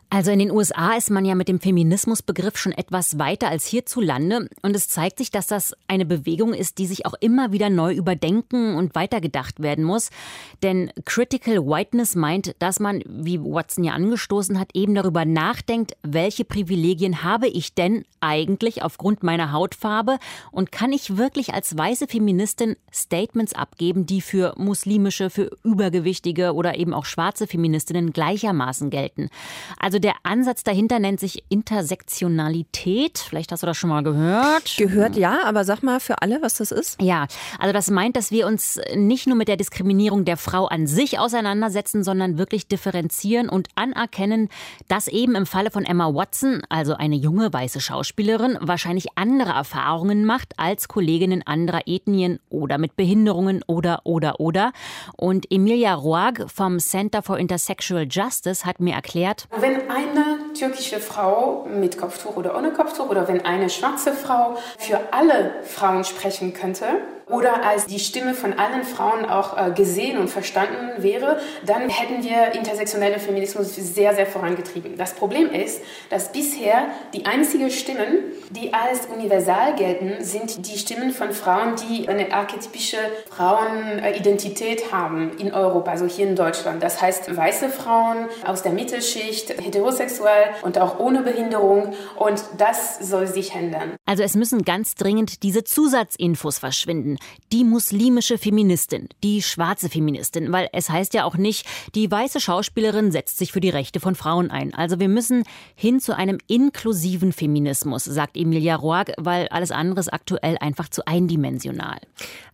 Also 0.10 0.32
in 0.32 0.40
den 0.40 0.52
USA 0.52 0.94
ist 0.94 1.12
man 1.12 1.26
ja 1.26 1.36
mit 1.36 1.50
dem 1.50 1.60
Feminismusbegriff 1.60 2.58
schon 2.58 2.72
etwas 2.72 3.20
weiter 3.20 3.50
als 3.50 3.66
hierzulande. 3.66 4.50
Und 4.62 4.74
es 4.74 4.88
zeigt 4.88 5.18
sich, 5.18 5.32
dass 5.32 5.48
das 5.48 5.76
eine 5.90 6.06
Bewegung 6.06 6.54
ist, 6.54 6.78
die 6.78 6.86
sich 6.86 7.06
auch 7.06 7.14
immer 7.20 7.52
wieder 7.52 7.70
neu 7.70 7.94
überdenken 7.94 8.76
und 8.76 8.96
weitergedacht 8.96 9.62
werden 9.62 9.84
muss. 9.84 10.10
Denn 10.64 10.92
Critical 11.04 11.58
Whiteness 11.58 12.16
meint, 12.16 12.56
dass 12.60 12.80
man, 12.80 13.04
wie 13.06 13.42
Watson 13.42 13.84
ja 13.84 13.94
angestoßen 13.94 14.58
hat, 14.58 14.70
eben 14.74 14.96
darüber 14.96 15.26
nachdenkt, 15.26 15.98
welche 16.04 16.46
Privilegien 16.46 17.24
habe 17.24 17.50
ich 17.50 17.74
denn 17.74 18.06
eigentlich 18.22 18.84
aufgrund 18.84 19.24
meiner 19.24 19.52
Hautfarbe 19.52 20.20
und 20.52 20.72
kann 20.72 20.94
ich 20.94 21.18
wirklich 21.18 21.54
als 21.54 21.78
weiße 21.78 22.08
Feministin 22.08 22.78
Statements 22.94 23.54
abgeben, 23.54 24.06
die 24.06 24.22
für 24.22 24.54
muslimische, 24.58 25.30
für 25.30 25.52
übergewichtige 25.64 26.54
oder 26.54 26.78
eben 26.78 26.94
auch 26.94 27.06
schwarze 27.06 27.46
Feministinnen 27.46 28.14
gleichermaßen 28.14 28.90
gelten. 28.90 29.30
Also 29.78 29.97
also 29.98 30.10
der 30.10 30.16
Ansatz 30.22 30.64
dahinter 30.64 31.00
nennt 31.00 31.20
sich 31.20 31.44
Intersektionalität. 31.50 33.18
Vielleicht 33.18 33.52
hast 33.52 33.64
du 33.64 33.66
das 33.66 33.78
schon 33.78 33.90
mal 33.90 34.04
gehört. 34.04 34.76
Gehört 34.78 35.16
ja, 35.16 35.40
aber 35.44 35.64
sag 35.64 35.82
mal 35.82 36.00
für 36.00 36.22
alle, 36.22 36.40
was 36.44 36.58
das 36.58 36.72
ist. 36.72 37.02
Ja, 37.02 37.26
also 37.58 37.74
das 37.74 37.90
meint, 37.90 38.16
dass 38.16 38.30
wir 38.30 38.46
uns 38.46 38.80
nicht 38.94 39.26
nur 39.26 39.36
mit 39.36 39.48
der 39.48 39.58
Diskriminierung 39.58 40.24
der 40.24 40.38
Frau 40.38 40.68
an 40.68 40.86
sich 40.86 41.18
auseinandersetzen, 41.18 42.04
sondern 42.04 42.38
wirklich 42.38 42.68
differenzieren 42.68 43.50
und 43.50 43.70
anerkennen, 43.74 44.50
dass 44.88 45.08
eben 45.08 45.34
im 45.34 45.48
Falle 45.48 45.72
von 45.72 45.84
Emma 45.84 46.14
Watson, 46.14 46.62
also 46.70 46.94
eine 46.94 47.16
junge 47.16 47.52
weiße 47.52 47.82
Schauspielerin, 47.82 48.60
wahrscheinlich 48.62 49.08
andere 49.16 49.54
Erfahrungen 49.54 50.26
macht 50.26 50.60
als 50.60 50.88
Kolleginnen 50.88 51.42
anderer 51.42 51.82
Ethnien 51.88 52.40
oder 52.52 52.78
mit 52.78 52.96
Behinderungen 52.96 53.64
oder 53.66 54.02
oder 54.04 54.40
oder. 54.40 54.74
Und 55.16 55.52
Emilia 55.52 55.96
Roag 55.96 56.48
vom 56.54 56.78
Center 56.78 57.24
for 57.24 57.40
Intersexual 57.40 58.06
Justice 58.08 58.64
hat 58.64 58.80
mir 58.80 58.94
erklärt, 58.94 59.48
wenn 59.60 59.87
eine 59.90 60.54
türkische 60.58 61.00
Frau 61.00 61.66
mit 61.70 61.98
Kopftuch 61.98 62.36
oder 62.36 62.58
ohne 62.58 62.72
Kopftuch 62.72 63.10
oder 63.10 63.28
wenn 63.28 63.46
eine 63.46 63.70
schwarze 63.70 64.14
Frau 64.14 64.58
für 64.78 65.00
alle 65.12 65.52
Frauen 65.64 66.04
sprechen 66.04 66.54
könnte, 66.54 66.86
oder 67.30 67.66
als 67.66 67.86
die 67.86 68.00
Stimme 68.00 68.34
von 68.34 68.54
allen 68.54 68.84
Frauen 68.84 69.26
auch 69.26 69.58
äh, 69.58 69.72
gesehen 69.72 70.18
und 70.18 70.30
verstanden 70.30 71.04
wäre, 71.04 71.40
dann 71.66 71.90
hätten 71.90 72.24
wir 72.24 72.54
intersektionelle 72.54 73.20
Feminismus 73.20 73.76
sehr, 73.76 74.16
sehr 74.16 74.26
vorangetrieben. 74.26 74.98
Das 74.98 75.14
Problem 75.14 75.52
ist, 75.52 75.82
dass 76.10 76.32
bisher 76.32 76.88
die 77.14 77.26
einzigen 77.26 77.70
Stimmen, 77.70 78.20
die 78.52 78.74
als 78.74 79.08
universal 79.08 79.76
gelten, 79.76 80.24
sind 80.24 80.68
die 80.68 80.78
Stimmen 80.78 81.12
von 81.12 81.34
Frauen, 81.34 81.76
die 81.90 82.08
eine 82.08 82.32
archetypische 82.32 82.98
Frauenidentität 83.30 84.94
haben 84.94 85.38
in 85.38 85.54
Europa, 85.54 85.92
also 85.92 86.06
hier 86.06 86.28
in 86.28 86.36
Deutschland. 86.36 86.82
Das 86.82 87.02
heißt 87.02 87.36
weiße 87.36 87.70
Frauen 87.70 88.28
aus 88.46 88.64
der 88.64 88.72
Mittelschicht, 88.72 89.50
heterosexuell 89.50 90.52
und 90.62 90.78
auch 90.78 91.00
ohne 91.00 91.24
Behinderung. 91.24 91.94
Und 92.16 92.42
das 92.58 93.00
soll 93.00 93.28
sich 93.28 93.54
ändern. 93.54 93.96
Also 94.06 94.24
es 94.24 94.36
müssen 94.36 94.64
ganz 94.64 94.96
dringend 94.96 95.44
diese 95.44 95.66
Zusatzinfos 95.66 96.60
verschwinden 96.60 97.17
die 97.52 97.64
muslimische 97.64 98.38
Feministin, 98.38 99.10
die 99.24 99.42
schwarze 99.42 99.90
Feministin, 99.90 100.52
weil 100.52 100.70
es 100.74 100.90
heißt 100.90 101.14
ja 101.14 101.24
auch 101.24 101.38
nicht, 101.38 101.66
die 101.96 102.10
weiße 102.10 102.40
Schauspielerin 102.40 103.12
setzt 103.12 103.38
sich 103.38 103.52
für 103.52 103.62
die 103.62 103.70
Rechte 103.70 104.00
von 104.00 104.16
Frauen 104.16 104.52
ein. 104.52 104.74
Also 104.74 105.00
wir 105.00 105.10
müssen 105.10 105.44
hin 105.76 106.00
zu 106.00 106.16
einem 106.16 106.38
inklusiven 106.48 107.32
Feminismus, 107.32 108.04
sagt 108.04 108.38
Emilia 108.38 108.76
Roag, 108.76 109.14
weil 109.18 109.48
alles 109.50 109.72
andere 109.72 110.00
ist 110.00 110.14
aktuell 110.14 110.58
einfach 110.60 110.90
zu 110.90 111.06
eindimensional. 111.08 112.00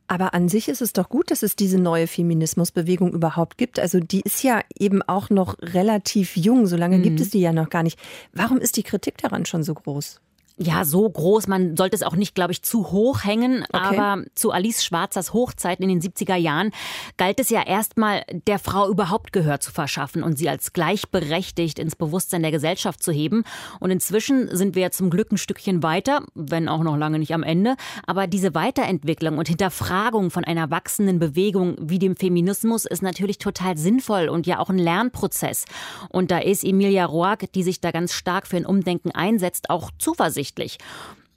Aber 0.07 0.33
an 0.33 0.49
sich 0.49 0.67
ist 0.67 0.81
es 0.81 0.93
doch 0.93 1.09
gut, 1.09 1.31
dass 1.31 1.43
es 1.43 1.55
diese 1.55 1.79
neue 1.79 2.07
Feminismusbewegung 2.07 3.13
überhaupt 3.13 3.57
gibt. 3.57 3.79
Also 3.79 3.99
die 3.99 4.21
ist 4.21 4.43
ja 4.43 4.61
eben 4.77 5.01
auch 5.01 5.29
noch 5.29 5.55
relativ 5.59 6.35
jung, 6.35 6.67
so 6.67 6.75
lange 6.75 6.97
mhm. 6.97 7.03
gibt 7.03 7.19
es 7.19 7.29
die 7.29 7.39
ja 7.39 7.53
noch 7.53 7.69
gar 7.69 7.83
nicht. 7.83 7.97
Warum 8.33 8.59
ist 8.59 8.77
die 8.77 8.83
Kritik 8.83 9.17
daran 9.17 9.45
schon 9.45 9.63
so 9.63 9.73
groß? 9.73 10.19
Ja, 10.57 10.85
so 10.85 11.09
groß. 11.09 11.47
Man 11.47 11.75
sollte 11.75 11.95
es 11.95 12.03
auch 12.03 12.15
nicht, 12.15 12.35
glaube 12.35 12.51
ich, 12.51 12.61
zu 12.61 12.91
hoch 12.91 13.23
hängen. 13.23 13.65
Okay. 13.73 13.97
Aber 13.97 14.23
zu 14.35 14.51
Alice 14.51 14.83
Schwarzers 14.83 15.33
Hochzeiten 15.33 15.89
in 15.89 15.99
den 15.99 16.11
70er 16.11 16.35
Jahren 16.35 16.71
galt 17.17 17.39
es 17.39 17.49
ja 17.49 17.63
erstmal, 17.65 18.23
der 18.47 18.59
Frau 18.59 18.87
überhaupt 18.87 19.33
Gehör 19.33 19.59
zu 19.59 19.71
verschaffen 19.71 20.21
und 20.21 20.37
sie 20.37 20.49
als 20.49 20.71
gleichberechtigt 20.73 21.79
ins 21.79 21.95
Bewusstsein 21.95 22.43
der 22.43 22.51
Gesellschaft 22.51 23.01
zu 23.01 23.11
heben. 23.11 23.43
Und 23.79 23.89
inzwischen 23.89 24.55
sind 24.55 24.75
wir 24.75 24.83
ja 24.83 24.91
zum 24.91 25.09
Glück 25.09 25.31
ein 25.31 25.37
Stückchen 25.37 25.81
weiter, 25.81 26.21
wenn 26.35 26.69
auch 26.69 26.83
noch 26.83 26.97
lange 26.97 27.17
nicht 27.17 27.33
am 27.33 27.41
Ende. 27.41 27.75
Aber 28.05 28.27
diese 28.27 28.53
Weiterentwicklung 28.53 29.39
und 29.39 29.47
Hinterfragung 29.47 30.29
von 30.29 30.43
einer 30.43 30.69
wachsenden 30.69 31.17
Bewegung 31.17 31.77
wie 31.79 31.97
dem 31.97 32.15
Feminismus 32.15 32.85
ist 32.85 33.01
natürlich 33.01 33.39
total 33.39 33.75
sinnvoll 33.75 34.29
und 34.29 34.45
ja 34.45 34.59
auch 34.59 34.69
ein 34.69 34.77
Lernprozess. 34.77 35.65
Und 36.09 36.29
da 36.29 36.37
ist 36.37 36.63
Emilia 36.63 37.05
Roark, 37.05 37.51
die 37.53 37.63
sich 37.63 37.81
da 37.81 37.89
ganz 37.89 38.13
stark 38.13 38.45
für 38.45 38.57
ein 38.57 38.67
Umdenken 38.67 39.09
einsetzt, 39.09 39.71
auch 39.71 39.89
zuversichtlich 39.97 40.42
zuversichtlich 40.43 40.77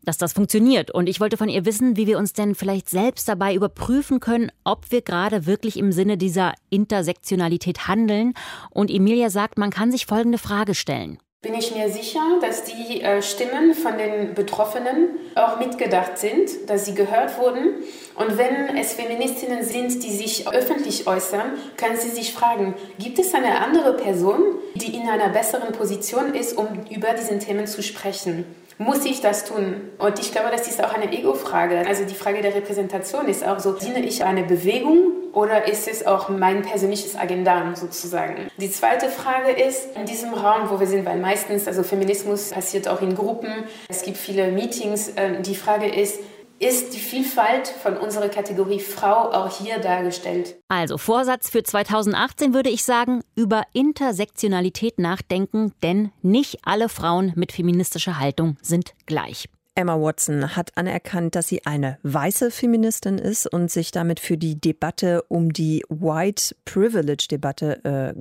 dass 0.04 0.18
das 0.18 0.34
funktioniert. 0.34 0.92
Und 0.92 1.08
ich 1.08 1.18
wollte 1.18 1.36
von 1.36 1.48
ihr 1.48 1.64
wissen, 1.64 1.96
wie 1.96 2.06
wir 2.06 2.16
uns 2.16 2.32
denn 2.32 2.54
vielleicht 2.54 2.88
selbst 2.88 3.28
dabei 3.28 3.56
überprüfen 3.56 4.20
können, 4.20 4.52
ob 4.62 4.92
wir 4.92 5.02
gerade 5.02 5.46
wirklich 5.46 5.76
im 5.76 5.90
Sinne 5.90 6.16
dieser 6.16 6.54
Intersektionalität 6.70 7.88
handeln. 7.88 8.34
Und 8.70 8.88
Emilia 8.88 9.30
sagt, 9.30 9.58
man 9.58 9.70
kann 9.70 9.90
sich 9.90 10.06
folgende 10.06 10.38
Frage 10.38 10.76
stellen. 10.76 11.18
Bin 11.42 11.54
ich 11.54 11.74
mir 11.74 11.90
sicher, 11.90 12.20
dass 12.40 12.62
die 12.62 13.02
äh, 13.02 13.20
Stimmen 13.20 13.74
von 13.74 13.98
den 13.98 14.34
Betroffenen 14.34 15.08
auch 15.34 15.58
mitgedacht 15.58 16.18
sind, 16.18 16.50
dass 16.68 16.84
sie 16.84 16.94
gehört 16.94 17.36
wurden? 17.36 17.74
Und 18.14 18.38
wenn 18.38 18.76
es 18.76 18.92
Feministinnen 18.92 19.64
sind, 19.64 20.04
die 20.04 20.10
sich 20.10 20.48
öffentlich 20.48 21.08
äußern, 21.08 21.58
können 21.76 21.96
sie 21.96 22.10
sich 22.10 22.32
fragen, 22.32 22.74
gibt 23.00 23.18
es 23.18 23.34
eine 23.34 23.60
andere 23.60 23.94
Person, 23.96 24.40
die 24.76 24.94
in 24.94 25.08
einer 25.08 25.30
besseren 25.30 25.72
Position 25.72 26.32
ist, 26.32 26.56
um 26.56 26.66
über 26.90 27.08
diese 27.18 27.40
Themen 27.40 27.66
zu 27.66 27.82
sprechen? 27.82 28.44
Muss 28.78 29.04
ich 29.04 29.20
das 29.20 29.44
tun? 29.44 29.90
Und 29.98 30.18
ich 30.18 30.32
glaube, 30.32 30.50
das 30.50 30.68
ist 30.68 30.82
auch 30.84 30.92
eine 30.92 31.10
Ego-Frage. 31.12 31.84
Also 31.86 32.04
die 32.04 32.14
Frage 32.14 32.42
der 32.42 32.54
Repräsentation 32.54 33.26
ist 33.26 33.46
auch 33.46 33.58
so, 33.58 33.72
diene 33.72 34.04
ich 34.04 34.24
einer 34.24 34.42
Bewegung 34.42 35.12
oder 35.32 35.68
ist 35.68 35.88
es 35.88 36.06
auch 36.06 36.28
mein 36.28 36.62
persönliches 36.62 37.16
Agenda 37.16 37.74
sozusagen? 37.74 38.50
Die 38.58 38.70
zweite 38.70 39.08
Frage 39.08 39.52
ist, 39.52 39.96
in 39.96 40.04
diesem 40.04 40.34
Raum, 40.34 40.70
wo 40.70 40.80
wir 40.80 40.86
sind, 40.86 41.06
weil 41.06 41.18
meistens, 41.18 41.66
also 41.66 41.82
Feminismus 41.82 42.50
passiert 42.50 42.88
auch 42.88 43.00
in 43.00 43.14
Gruppen, 43.14 43.64
es 43.88 44.02
gibt 44.02 44.16
viele 44.16 44.50
Meetings, 44.50 45.12
ähm, 45.16 45.42
die 45.42 45.54
Frage 45.54 45.88
ist, 45.88 46.20
ist 46.58 46.94
die 46.94 46.98
Vielfalt 46.98 47.68
von 47.68 47.96
unserer 47.96 48.28
Kategorie 48.28 48.80
Frau 48.80 49.32
auch 49.32 49.58
hier 49.58 49.78
dargestellt. 49.78 50.56
Also 50.68 50.98
Vorsatz 50.98 51.50
für 51.50 51.62
2018 51.62 52.54
würde 52.54 52.70
ich 52.70 52.84
sagen, 52.84 53.22
über 53.34 53.62
Intersektionalität 53.72 54.98
nachdenken, 54.98 55.72
denn 55.82 56.12
nicht 56.22 56.60
alle 56.64 56.88
Frauen 56.88 57.32
mit 57.36 57.52
feministischer 57.52 58.18
Haltung 58.18 58.56
sind 58.62 58.94
gleich. 59.06 59.48
Emma 59.74 60.00
Watson 60.00 60.56
hat 60.56 60.70
anerkannt, 60.76 61.34
dass 61.34 61.48
sie 61.48 61.66
eine 61.66 61.98
weiße 62.02 62.50
Feministin 62.50 63.18
ist 63.18 63.46
und 63.46 63.70
sich 63.70 63.90
damit 63.90 64.20
für 64.20 64.38
die 64.38 64.58
Debatte 64.58 65.22
um 65.28 65.52
die 65.52 65.84
White 65.90 66.56
Privilege 66.64 67.26
Debatte 67.30 67.84
äh, 67.84 68.14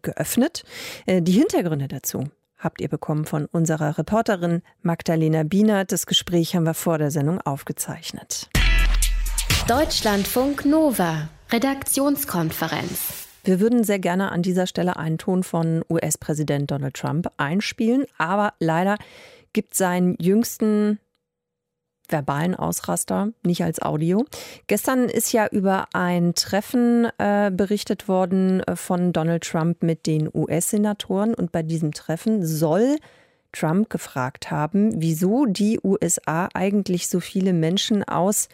geöffnet. 0.00 0.64
Äh, 1.04 1.20
die 1.20 1.32
Hintergründe 1.32 1.88
dazu 1.88 2.24
habt 2.64 2.80
ihr 2.80 2.88
bekommen 2.88 3.26
von 3.26 3.46
unserer 3.46 3.98
Reporterin 3.98 4.62
Magdalena 4.82 5.42
Bienert. 5.44 5.92
Das 5.92 6.06
Gespräch 6.06 6.56
haben 6.56 6.64
wir 6.64 6.74
vor 6.74 6.98
der 6.98 7.10
Sendung 7.10 7.40
aufgezeichnet. 7.40 8.48
Deutschlandfunk 9.68 10.64
Nova, 10.64 11.28
Redaktionskonferenz. 11.52 13.28
Wir 13.44 13.60
würden 13.60 13.84
sehr 13.84 13.98
gerne 13.98 14.32
an 14.32 14.42
dieser 14.42 14.66
Stelle 14.66 14.96
einen 14.96 15.18
Ton 15.18 15.42
von 15.42 15.84
US-Präsident 15.90 16.70
Donald 16.70 16.94
Trump 16.94 17.30
einspielen, 17.36 18.06
aber 18.16 18.54
leider 18.58 18.96
gibt 19.52 19.74
seinen 19.74 20.16
jüngsten 20.18 20.98
verbalen 22.08 22.54
Ausraster, 22.54 23.30
nicht 23.44 23.62
als 23.62 23.80
Audio. 23.80 24.24
Gestern 24.66 25.08
ist 25.08 25.32
ja 25.32 25.46
über 25.46 25.86
ein 25.92 26.34
Treffen 26.34 27.08
äh, 27.18 27.50
berichtet 27.52 28.08
worden 28.08 28.60
äh, 28.60 28.76
von 28.76 29.12
Donald 29.12 29.44
Trump 29.44 29.82
mit 29.82 30.06
den 30.06 30.28
US-Senatoren 30.32 31.34
und 31.34 31.52
bei 31.52 31.62
diesem 31.62 31.92
Treffen 31.92 32.44
soll 32.44 32.96
Trump 33.52 33.88
gefragt 33.88 34.50
haben, 34.50 35.00
wieso 35.00 35.46
die 35.46 35.78
USA 35.82 36.48
eigentlich 36.54 37.08
so 37.08 37.20
viele 37.20 37.52
Menschen 37.52 38.02
aus 38.04 38.48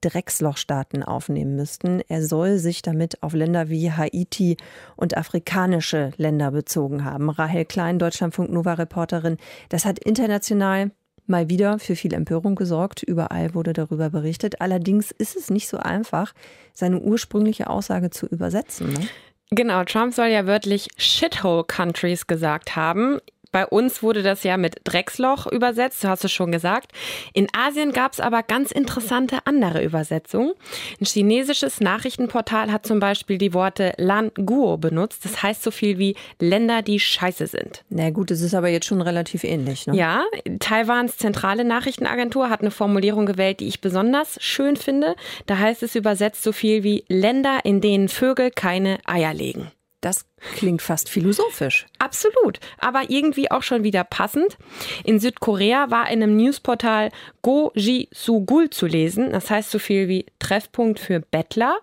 Dreckslochstaaten 0.00 1.02
aufnehmen 1.02 1.56
müssten. 1.56 2.00
Er 2.08 2.24
soll 2.24 2.58
sich 2.58 2.82
damit 2.82 3.22
auf 3.22 3.34
Länder 3.34 3.68
wie 3.68 3.92
Haiti 3.92 4.56
und 4.96 5.16
afrikanische 5.16 6.12
Länder 6.16 6.50
bezogen 6.50 7.04
haben. 7.04 7.28
Rahel 7.28 7.64
Klein, 7.64 7.98
Deutschlandfunk 7.98 8.50
Nova 8.50 8.74
Reporterin. 8.74 9.36
Das 9.68 9.84
hat 9.84 9.98
international 9.98 10.90
mal 11.30 11.48
wieder 11.48 11.78
für 11.78 11.96
viel 11.96 12.12
Empörung 12.12 12.54
gesorgt. 12.54 13.02
Überall 13.02 13.54
wurde 13.54 13.72
darüber 13.72 14.10
berichtet. 14.10 14.60
Allerdings 14.60 15.10
ist 15.12 15.36
es 15.36 15.48
nicht 15.48 15.68
so 15.68 15.78
einfach, 15.78 16.34
seine 16.74 17.00
ursprüngliche 17.00 17.70
Aussage 17.70 18.10
zu 18.10 18.26
übersetzen. 18.26 18.92
Ne? 18.92 19.08
Genau, 19.50 19.82
Trump 19.84 20.14
soll 20.14 20.26
ja 20.28 20.46
wörtlich 20.46 20.88
Shithole 20.96 21.64
Countries 21.64 22.26
gesagt 22.26 22.76
haben. 22.76 23.18
Bei 23.52 23.66
uns 23.66 24.02
wurde 24.02 24.22
das 24.22 24.44
ja 24.44 24.56
mit 24.56 24.76
Drecksloch 24.84 25.46
übersetzt, 25.46 26.04
du 26.04 26.08
hast 26.08 26.24
es 26.24 26.32
schon 26.32 26.52
gesagt. 26.52 26.92
In 27.32 27.48
Asien 27.52 27.92
gab 27.92 28.12
es 28.12 28.20
aber 28.20 28.42
ganz 28.42 28.70
interessante 28.70 29.38
andere 29.44 29.82
Übersetzungen. 29.82 30.52
Ein 31.00 31.04
chinesisches 31.04 31.80
Nachrichtenportal 31.80 32.70
hat 32.70 32.86
zum 32.86 33.00
Beispiel 33.00 33.38
die 33.38 33.52
Worte 33.52 33.92
Lan 33.96 34.30
Guo 34.34 34.76
benutzt. 34.76 35.24
Das 35.24 35.42
heißt 35.42 35.62
so 35.62 35.70
viel 35.70 35.98
wie 35.98 36.14
Länder, 36.38 36.82
die 36.82 37.00
scheiße 37.00 37.46
sind. 37.46 37.84
Na 37.88 38.10
gut, 38.10 38.30
es 38.30 38.40
ist 38.40 38.54
aber 38.54 38.68
jetzt 38.68 38.86
schon 38.86 39.02
relativ 39.02 39.42
ähnlich. 39.42 39.86
Ne? 39.86 39.96
Ja, 39.96 40.24
Taiwans 40.60 41.16
zentrale 41.16 41.64
Nachrichtenagentur 41.64 42.50
hat 42.50 42.60
eine 42.60 42.70
Formulierung 42.70 43.26
gewählt, 43.26 43.60
die 43.60 43.68
ich 43.68 43.80
besonders 43.80 44.36
schön 44.40 44.76
finde. 44.76 45.16
Da 45.46 45.58
heißt 45.58 45.82
es 45.82 45.94
übersetzt 45.96 46.42
so 46.42 46.52
viel 46.52 46.84
wie 46.84 47.04
Länder, 47.08 47.60
in 47.64 47.80
denen 47.80 48.08
Vögel 48.08 48.50
keine 48.50 48.98
Eier 49.04 49.34
legen. 49.34 49.70
Das 50.00 50.24
klingt 50.56 50.80
fast 50.80 51.10
philosophisch. 51.10 51.86
Absolut, 51.98 52.58
aber 52.78 53.10
irgendwie 53.10 53.50
auch 53.50 53.62
schon 53.62 53.82
wieder 53.84 54.02
passend. 54.02 54.56
In 55.04 55.20
Südkorea 55.20 55.90
war 55.90 56.10
in 56.10 56.22
einem 56.22 56.36
Newsportal 56.36 57.10
Goji 57.42 58.08
Sugul 58.10 58.70
zu 58.70 58.86
lesen. 58.86 59.30
Das 59.32 59.50
heißt 59.50 59.70
so 59.70 59.78
viel 59.78 60.08
wie 60.08 60.24
Treffpunkt 60.50 60.98
für 60.98 61.20
Bettler. 61.20 61.78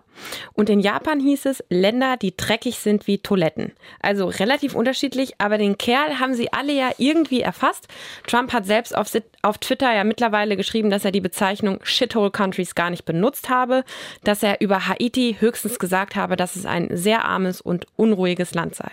Und 0.52 0.68
in 0.68 0.80
Japan 0.80 1.20
hieß 1.20 1.46
es 1.46 1.64
Länder, 1.70 2.16
die 2.18 2.36
dreckig 2.36 2.78
sind 2.78 3.06
wie 3.06 3.18
Toiletten. 3.18 3.72
Also 4.00 4.26
relativ 4.26 4.74
unterschiedlich, 4.74 5.34
aber 5.38 5.56
den 5.56 5.78
Kerl 5.78 6.18
haben 6.18 6.34
sie 6.34 6.52
alle 6.52 6.74
ja 6.74 6.90
irgendwie 6.98 7.40
erfasst. 7.40 7.88
Trump 8.26 8.52
hat 8.52 8.66
selbst 8.66 8.94
auf, 8.94 9.10
auf 9.42 9.56
Twitter 9.58 9.94
ja 9.94 10.04
mittlerweile 10.04 10.56
geschrieben, 10.56 10.90
dass 10.90 11.06
er 11.06 11.12
die 11.12 11.22
Bezeichnung 11.22 11.78
Shithole 11.82 12.30
Countries 12.30 12.74
gar 12.74 12.90
nicht 12.90 13.06
benutzt 13.06 13.48
habe, 13.48 13.84
dass 14.22 14.42
er 14.42 14.60
über 14.60 14.86
Haiti 14.86 15.36
höchstens 15.38 15.78
gesagt 15.78 16.14
habe, 16.14 16.36
dass 16.36 16.56
es 16.56 16.66
ein 16.66 16.94
sehr 16.94 17.24
armes 17.24 17.62
und 17.62 17.86
unruhiges 17.96 18.52
Land 18.52 18.74
sei. 18.74 18.90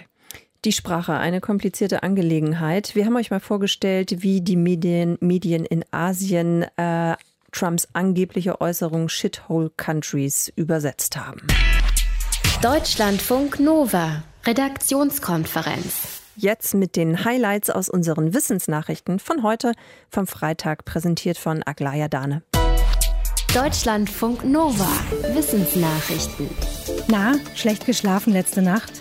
Die 0.64 0.72
Sprache, 0.72 1.14
eine 1.14 1.42
komplizierte 1.42 2.02
Angelegenheit. 2.02 2.96
Wir 2.96 3.06
haben 3.06 3.16
euch 3.18 3.30
mal 3.30 3.42
vorgestellt, 3.42 4.24
wie 4.24 4.42
die 4.42 4.56
Medien, 4.56 5.18
Medien 5.20 5.66
in 5.66 5.84
Asien 5.92 6.66
äh, 6.78 7.16
Trumps 7.56 7.88
angebliche 7.94 8.60
Äußerung 8.60 9.08
Shithole 9.08 9.72
Countries 9.78 10.52
übersetzt 10.56 11.16
haben. 11.16 11.42
Deutschlandfunk 12.62 13.60
Nova, 13.60 14.24
Redaktionskonferenz. 14.46 16.22
Jetzt 16.36 16.74
mit 16.74 16.98
den 16.98 17.24
Highlights 17.24 17.70
aus 17.70 17.88
unseren 17.88 18.34
Wissensnachrichten 18.34 19.20
von 19.20 19.42
heute, 19.42 19.72
vom 20.10 20.28
Freitag, 20.28 20.84
präsentiert 20.84 21.38
von 21.38 21.64
Aglaya 21.64 22.10
Dane. 22.10 22.44
Deutschlandfunk 23.54 24.44
Nova, 24.44 24.90
Wissensnachrichten. 25.34 26.50
Na, 27.08 27.36
schlecht 27.56 27.86
geschlafen 27.86 28.34
letzte 28.34 28.62
Nacht? 28.62 28.92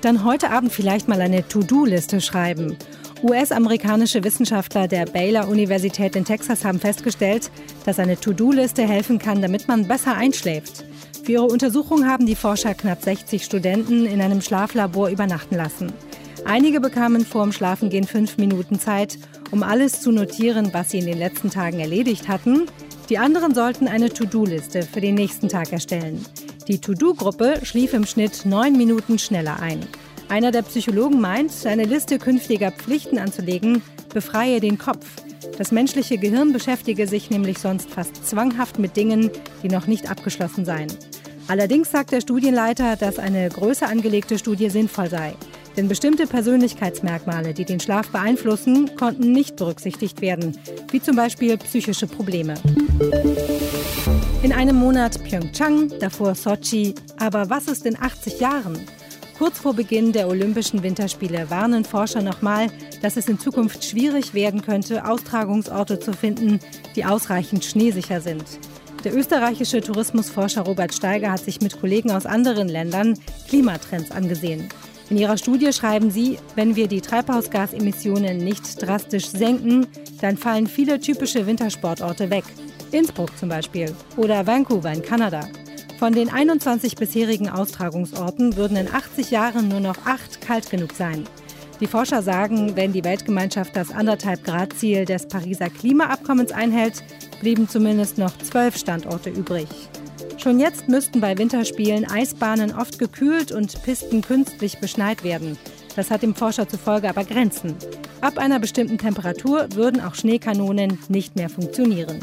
Dann 0.00 0.24
heute 0.24 0.50
Abend 0.50 0.72
vielleicht 0.72 1.06
mal 1.06 1.20
eine 1.20 1.46
To-Do-Liste 1.46 2.20
schreiben 2.20 2.76
US-amerikanische 3.22 4.24
Wissenschaftler 4.24 4.88
der 4.88 5.06
Baylor 5.06 5.46
Universität 5.46 6.16
in 6.16 6.24
Texas 6.24 6.64
haben 6.64 6.80
festgestellt, 6.80 7.52
dass 7.86 8.00
eine 8.00 8.18
To-Do-Liste 8.18 8.82
helfen 8.82 9.18
kann, 9.18 9.40
damit 9.40 9.68
man 9.68 9.86
besser 9.86 10.16
einschläft. 10.16 10.84
Für 11.22 11.32
ihre 11.32 11.44
Untersuchung 11.44 12.06
haben 12.06 12.26
die 12.26 12.34
Forscher 12.34 12.74
knapp 12.74 13.02
60 13.02 13.44
Studenten 13.44 14.06
in 14.06 14.20
einem 14.20 14.40
Schlaflabor 14.40 15.08
übernachten 15.08 15.54
lassen. 15.54 15.92
Einige 16.44 16.80
bekamen 16.80 17.24
vor 17.24 17.44
dem 17.44 17.52
Schlafengehen 17.52 18.08
fünf 18.08 18.38
Minuten 18.38 18.80
Zeit, 18.80 19.18
um 19.52 19.62
alles 19.62 20.00
zu 20.00 20.10
notieren, 20.10 20.70
was 20.72 20.90
sie 20.90 20.98
in 20.98 21.06
den 21.06 21.18
letzten 21.18 21.50
Tagen 21.50 21.78
erledigt 21.78 22.26
hatten. 22.26 22.66
Die 23.08 23.18
anderen 23.18 23.54
sollten 23.54 23.86
eine 23.86 24.08
To-Do-Liste 24.08 24.82
für 24.82 25.00
den 25.00 25.14
nächsten 25.14 25.48
Tag 25.48 25.72
erstellen. 25.72 26.26
Die 26.66 26.80
To-Do-Gruppe 26.80 27.60
schlief 27.62 27.92
im 27.92 28.04
Schnitt 28.04 28.44
neun 28.44 28.76
Minuten 28.76 29.20
schneller 29.20 29.60
ein. 29.60 29.86
Einer 30.28 30.50
der 30.50 30.62
Psychologen 30.62 31.20
meint, 31.20 31.52
eine 31.66 31.84
Liste 31.84 32.18
künftiger 32.18 32.70
Pflichten 32.70 33.18
anzulegen, 33.18 33.82
befreie 34.12 34.60
den 34.60 34.78
Kopf. 34.78 35.06
Das 35.58 35.72
menschliche 35.72 36.18
Gehirn 36.18 36.52
beschäftige 36.52 37.06
sich 37.06 37.30
nämlich 37.30 37.58
sonst 37.58 37.90
fast 37.90 38.26
zwanghaft 38.26 38.78
mit 38.78 38.96
Dingen, 38.96 39.30
die 39.62 39.68
noch 39.68 39.86
nicht 39.86 40.10
abgeschlossen 40.10 40.64
seien. 40.64 40.88
Allerdings 41.48 41.90
sagt 41.90 42.12
der 42.12 42.20
Studienleiter, 42.20 42.96
dass 42.96 43.18
eine 43.18 43.48
größer 43.48 43.88
angelegte 43.88 44.38
Studie 44.38 44.70
sinnvoll 44.70 45.10
sei. 45.10 45.34
Denn 45.76 45.88
bestimmte 45.88 46.26
Persönlichkeitsmerkmale, 46.26 47.54
die 47.54 47.64
den 47.64 47.80
Schlaf 47.80 48.08
beeinflussen, 48.10 48.94
konnten 48.96 49.32
nicht 49.32 49.56
berücksichtigt 49.56 50.20
werden, 50.20 50.58
wie 50.90 51.00
zum 51.00 51.16
Beispiel 51.16 51.56
psychische 51.58 52.06
Probleme. 52.06 52.54
In 54.42 54.52
einem 54.52 54.76
Monat 54.76 55.22
Pyeongchang, 55.24 55.98
davor 55.98 56.34
Sochi. 56.34 56.94
Aber 57.18 57.48
was 57.48 57.68
ist 57.68 57.86
in 57.86 57.98
80 57.98 58.40
Jahren? 58.40 58.78
Kurz 59.42 59.58
vor 59.58 59.74
Beginn 59.74 60.12
der 60.12 60.28
Olympischen 60.28 60.84
Winterspiele 60.84 61.50
warnen 61.50 61.84
Forscher 61.84 62.22
nochmal, 62.22 62.68
dass 63.02 63.16
es 63.16 63.26
in 63.26 63.40
Zukunft 63.40 63.84
schwierig 63.84 64.34
werden 64.34 64.62
könnte, 64.62 65.04
Austragungsorte 65.04 65.98
zu 65.98 66.12
finden, 66.12 66.60
die 66.94 67.04
ausreichend 67.04 67.64
schneesicher 67.64 68.20
sind. 68.20 68.44
Der 69.02 69.12
österreichische 69.12 69.80
Tourismusforscher 69.80 70.62
Robert 70.62 70.94
Steiger 70.94 71.32
hat 71.32 71.40
sich 71.40 71.60
mit 71.60 71.80
Kollegen 71.80 72.12
aus 72.12 72.24
anderen 72.24 72.68
Ländern 72.68 73.18
Klimatrends 73.48 74.12
angesehen. 74.12 74.68
In 75.10 75.18
ihrer 75.18 75.36
Studie 75.36 75.72
schreiben 75.72 76.12
sie, 76.12 76.38
wenn 76.54 76.76
wir 76.76 76.86
die 76.86 77.00
Treibhausgasemissionen 77.00 78.38
nicht 78.38 78.80
drastisch 78.80 79.26
senken, 79.26 79.88
dann 80.20 80.36
fallen 80.36 80.68
viele 80.68 81.00
typische 81.00 81.48
Wintersportorte 81.48 82.30
weg. 82.30 82.44
Innsbruck 82.92 83.36
zum 83.36 83.48
Beispiel 83.48 83.92
oder 84.16 84.46
Vancouver 84.46 84.92
in 84.92 85.02
Kanada. 85.02 85.48
Von 86.02 86.14
den 86.14 86.30
21 86.30 86.96
bisherigen 86.96 87.48
Austragungsorten 87.48 88.56
würden 88.56 88.76
in 88.76 88.92
80 88.92 89.30
Jahren 89.30 89.68
nur 89.68 89.78
noch 89.78 90.04
acht 90.04 90.40
kalt 90.40 90.68
genug 90.68 90.94
sein. 90.94 91.28
Die 91.78 91.86
Forscher 91.86 92.22
sagen, 92.22 92.74
wenn 92.74 92.92
die 92.92 93.04
Weltgemeinschaft 93.04 93.76
das 93.76 93.94
1,5 93.94 94.42
Grad 94.42 94.72
Ziel 94.72 95.04
des 95.04 95.28
Pariser 95.28 95.70
Klimaabkommens 95.70 96.50
einhält, 96.50 97.04
blieben 97.40 97.68
zumindest 97.68 98.18
noch 98.18 98.36
zwölf 98.38 98.76
Standorte 98.76 99.30
übrig. 99.30 99.68
Schon 100.38 100.58
jetzt 100.58 100.88
müssten 100.88 101.20
bei 101.20 101.38
Winterspielen 101.38 102.10
Eisbahnen 102.10 102.74
oft 102.74 102.98
gekühlt 102.98 103.52
und 103.52 103.80
Pisten 103.84 104.22
künstlich 104.22 104.80
beschneit 104.80 105.22
werden. 105.22 105.56
Das 105.96 106.10
hat 106.10 106.22
dem 106.22 106.34
Forscher 106.34 106.68
zufolge 106.68 107.08
aber 107.08 107.24
Grenzen. 107.24 107.74
Ab 108.20 108.38
einer 108.38 108.58
bestimmten 108.58 108.98
Temperatur 108.98 109.68
würden 109.74 110.00
auch 110.00 110.14
Schneekanonen 110.14 110.98
nicht 111.08 111.36
mehr 111.36 111.48
funktionieren. 111.48 112.20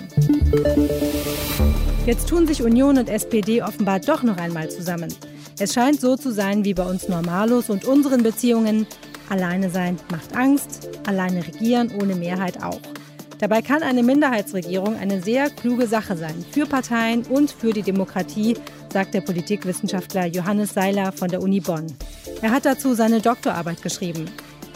Jetzt 2.06 2.30
tun 2.30 2.48
sich 2.48 2.64
Union 2.64 2.98
und 2.98 3.10
SPD 3.10 3.62
offenbar 3.62 4.00
doch 4.00 4.24
noch 4.24 4.38
einmal 4.38 4.70
zusammen. 4.70 5.14
Es 5.60 5.74
scheint 5.74 6.02
so 6.02 6.16
zu 6.16 6.32
sein 6.32 6.64
wie 6.64 6.74
bei 6.74 6.86
uns 6.86 7.08
Normalos 7.08 7.70
und 7.70 7.86
unseren 7.86 8.24
Beziehungen. 8.24 8.88
Alleine 9.30 9.70
sein 9.70 10.00
macht 10.10 10.36
Angst, 10.36 10.90
alleine 11.06 11.46
regieren 11.46 11.92
ohne 12.02 12.16
Mehrheit 12.16 12.64
auch. 12.64 12.80
Dabei 13.40 13.62
kann 13.62 13.84
eine 13.84 14.04
Minderheitsregierung 14.04 14.98
eine 14.98 15.22
sehr 15.22 15.50
kluge 15.50 15.88
Sache 15.88 16.18
sein, 16.18 16.44
für 16.52 16.66
Parteien 16.66 17.24
und 17.24 17.52
für 17.52 17.72
die 17.72 17.84
Demokratie, 17.84 18.58
sagt 18.92 19.14
der 19.14 19.22
Politikwissenschaftler 19.22 20.26
Johannes 20.26 20.74
Seiler 20.74 21.12
von 21.12 21.30
der 21.30 21.42
Uni 21.42 21.60
Bonn. 21.60 21.88
Er 22.42 22.52
hat 22.52 22.66
dazu 22.66 22.94
seine 22.94 23.22
Doktorarbeit 23.22 23.82
geschrieben. 23.82 24.26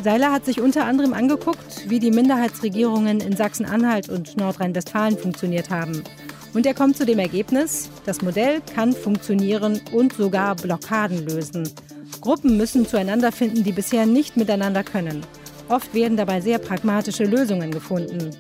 Seiler 0.04 0.32
hat 0.32 0.46
sich 0.46 0.60
unter 0.60 0.86
anderem 0.86 1.14
angeguckt, 1.14 1.90
wie 1.90 2.00
die 2.00 2.12
Minderheitsregierungen 2.12 3.22
in 3.22 3.38
Sachsen-Anhalt 3.38 4.10
und 4.10 4.36
Nordrhein-Westfalen 4.38 5.18
funktioniert 5.18 5.70
haben. 5.70 6.04
Und 6.54 6.66
er 6.66 6.74
kommt 6.74 6.98
zu 6.98 7.06
dem 7.06 7.20
Ergebnis, 7.20 7.90
das 8.06 8.22
Modell 8.22 8.62
kann 8.76 8.94
funktionieren 8.94 9.82
und 9.94 10.14
sogar 10.14 10.56
Blockaden 10.56 11.26
lösen. 11.26 11.70
Gruppen 12.22 12.58
müssen 12.58 12.86
zueinander 12.86 13.32
finden, 13.32 13.64
die 13.64 13.72
bisher 13.72 14.06
nicht 14.06 14.38
miteinander 14.38 14.84
können. 14.84 15.26
Oft 15.70 15.94
werden 15.94 16.18
dabei 16.18 16.42
sehr 16.42 16.60
pragmatische 16.60 17.24
Lösungen 17.24 17.72
gefunden. 17.72 18.32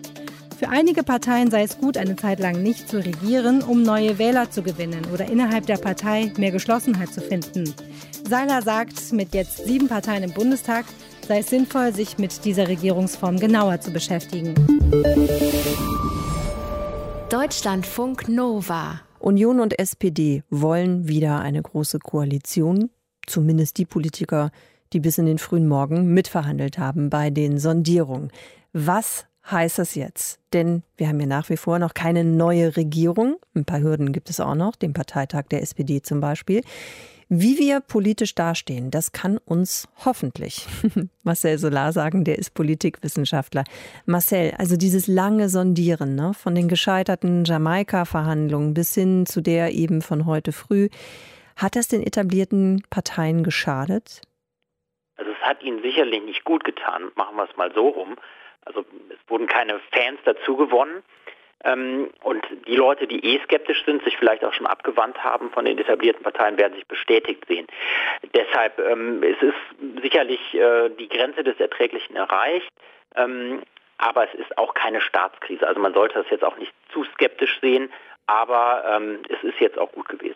Für 0.60 0.70
einige 0.70 1.04
Parteien 1.04 1.50
sei 1.50 1.64
es 1.64 1.78
gut, 1.78 1.98
eine 1.98 2.16
Zeit 2.16 2.40
lang 2.40 2.62
nicht 2.62 2.88
zu 2.88 3.04
regieren, 3.04 3.62
um 3.62 3.84
neue 3.84 4.18
Wähler 4.18 4.52
zu 4.52 4.62
gewinnen 4.62 5.02
oder 5.12 5.26
innerhalb 5.26 5.66
der 5.66 5.78
Partei 5.78 6.32
mehr 6.38 6.52
Geschlossenheit 6.52 7.14
zu 7.14 7.22
finden. 7.22 7.74
Seiler 8.28 8.62
sagt, 8.62 9.12
mit 9.12 9.34
jetzt 9.34 9.66
sieben 9.66 9.88
Parteien 9.88 10.24
im 10.24 10.34
Bundestag 10.34 10.86
sei 11.28 11.40
es 11.40 11.50
sinnvoll, 11.50 11.94
sich 11.94 12.18
mit 12.18 12.46
dieser 12.46 12.68
Regierungsform 12.68 13.40
genauer 13.40 13.80
zu 13.80 13.92
beschäftigen. 13.92 14.54
Deutschlandfunk 17.30 18.28
Nova. 18.28 19.02
Union 19.20 19.60
und 19.60 19.80
SPD 19.80 20.44
wollen 20.50 21.08
wieder 21.08 21.40
eine 21.40 21.62
große 21.62 22.00
Koalition. 22.00 22.90
Zumindest 23.26 23.78
die 23.78 23.86
Politiker, 23.86 24.52
die 24.92 25.00
bis 25.00 25.18
in 25.18 25.26
den 25.26 25.38
frühen 25.38 25.68
Morgen 25.68 26.14
mitverhandelt 26.14 26.78
haben 26.78 27.10
bei 27.10 27.30
den 27.30 27.58
Sondierungen. 27.58 28.32
Was 28.74 29.26
heißt 29.50 29.80
das 29.80 29.96
jetzt? 29.96 30.40
Denn 30.52 30.84
wir 30.98 31.08
haben 31.08 31.20
ja 31.20 31.26
nach 31.26 31.50
wie 31.50 31.58
vor 31.58 31.80
noch 31.80 31.94
keine 31.94 32.24
neue 32.24 32.76
Regierung. 32.76 33.38
Ein 33.56 33.66
paar 33.66 33.82
Hürden 33.82 34.12
gibt 34.12 34.30
es 34.30 34.40
auch 34.40 34.56
noch, 34.56 34.76
den 34.76 34.94
Parteitag 34.94 35.44
der 35.50 35.62
SPD 35.62 36.02
zum 36.02 36.20
Beispiel. 36.20 36.62
Wie 37.30 37.58
wir 37.58 37.80
politisch 37.80 38.36
dastehen, 38.36 38.92
das 38.92 39.12
kann 39.12 39.38
uns 39.38 39.88
hoffentlich 40.06 40.66
Marcel 41.24 41.58
Solar 41.58 41.92
sagen, 41.92 42.24
der 42.24 42.38
ist 42.38 42.54
Politikwissenschaftler. 42.54 43.64
Marcel, 44.06 44.54
also 44.58 44.76
dieses 44.76 45.08
lange 45.08 45.50
Sondieren 45.50 46.16
ne, 46.16 46.34
von 46.34 46.56
den 46.56 46.68
gescheiterten 46.68 47.46
Jamaika-Verhandlungen 47.46 48.74
bis 48.74 48.94
hin 48.94 49.26
zu 49.26 49.42
der 49.42 49.72
eben 49.74 50.02
von 50.02 50.26
heute 50.26 50.52
früh, 50.52 50.90
hat 51.56 51.76
das 51.76 51.88
den 51.88 52.04
etablierten 52.04 52.84
Parteien 52.90 53.44
geschadet? 53.44 54.22
Also 55.18 55.32
hat 55.42 55.62
ihnen 55.64 55.82
sicherlich 55.82 56.24
nicht 56.24 56.44
gut 56.44 56.64
getan, 56.64 57.12
machen 57.16 57.36
wir 57.36 57.48
es 57.50 57.56
mal 57.58 57.72
so 57.74 57.90
rum. 57.90 58.16
Also 58.66 58.86
es 59.10 59.30
wurden 59.30 59.48
keine 59.48 59.80
Fans 59.92 60.20
dazu 60.26 60.56
gewonnen. 60.56 61.04
Ähm, 61.64 62.10
und 62.24 62.46
die 62.68 62.76
Leute, 62.76 63.08
die 63.08 63.24
eh 63.26 63.40
skeptisch 63.44 63.84
sind, 63.86 64.04
sich 64.04 64.18
vielleicht 64.18 64.44
auch 64.44 64.54
schon 64.54 64.68
abgewandt 64.68 65.24
haben 65.24 65.50
von 65.52 65.66
den 65.66 65.78
etablierten 65.78 66.24
Parteien, 66.24 66.58
werden 66.58 66.74
sich 66.74 66.88
bestätigt 66.88 67.46
sehen. 67.48 67.68
Deshalb 68.34 68.80
ähm, 68.80 69.24
es 69.24 69.42
ist 69.42 70.02
sicherlich 70.02 70.40
äh, 70.54 70.90
die 70.90 71.10
Grenze 71.10 71.44
des 71.44 71.60
Erträglichen 71.60 72.16
erreicht. 72.16 72.70
Ähm, 73.16 73.62
aber 73.98 74.28
es 74.28 74.40
ist 74.40 74.58
auch 74.58 74.74
keine 74.74 75.00
Staatskrise. 75.02 75.66
Also 75.66 75.80
man 75.80 75.94
sollte 75.94 76.16
das 76.16 76.26
jetzt 76.30 76.44
auch 76.44 76.58
nicht 76.58 76.74
zu 76.92 77.06
skeptisch 77.14 77.60
sehen, 77.62 77.90
aber 78.28 78.84
ähm, 78.88 79.20
es 79.30 79.42
ist 79.44 79.60
jetzt 79.60 79.78
auch 79.78 79.92
gut 79.92 80.10
gewesen. 80.10 80.36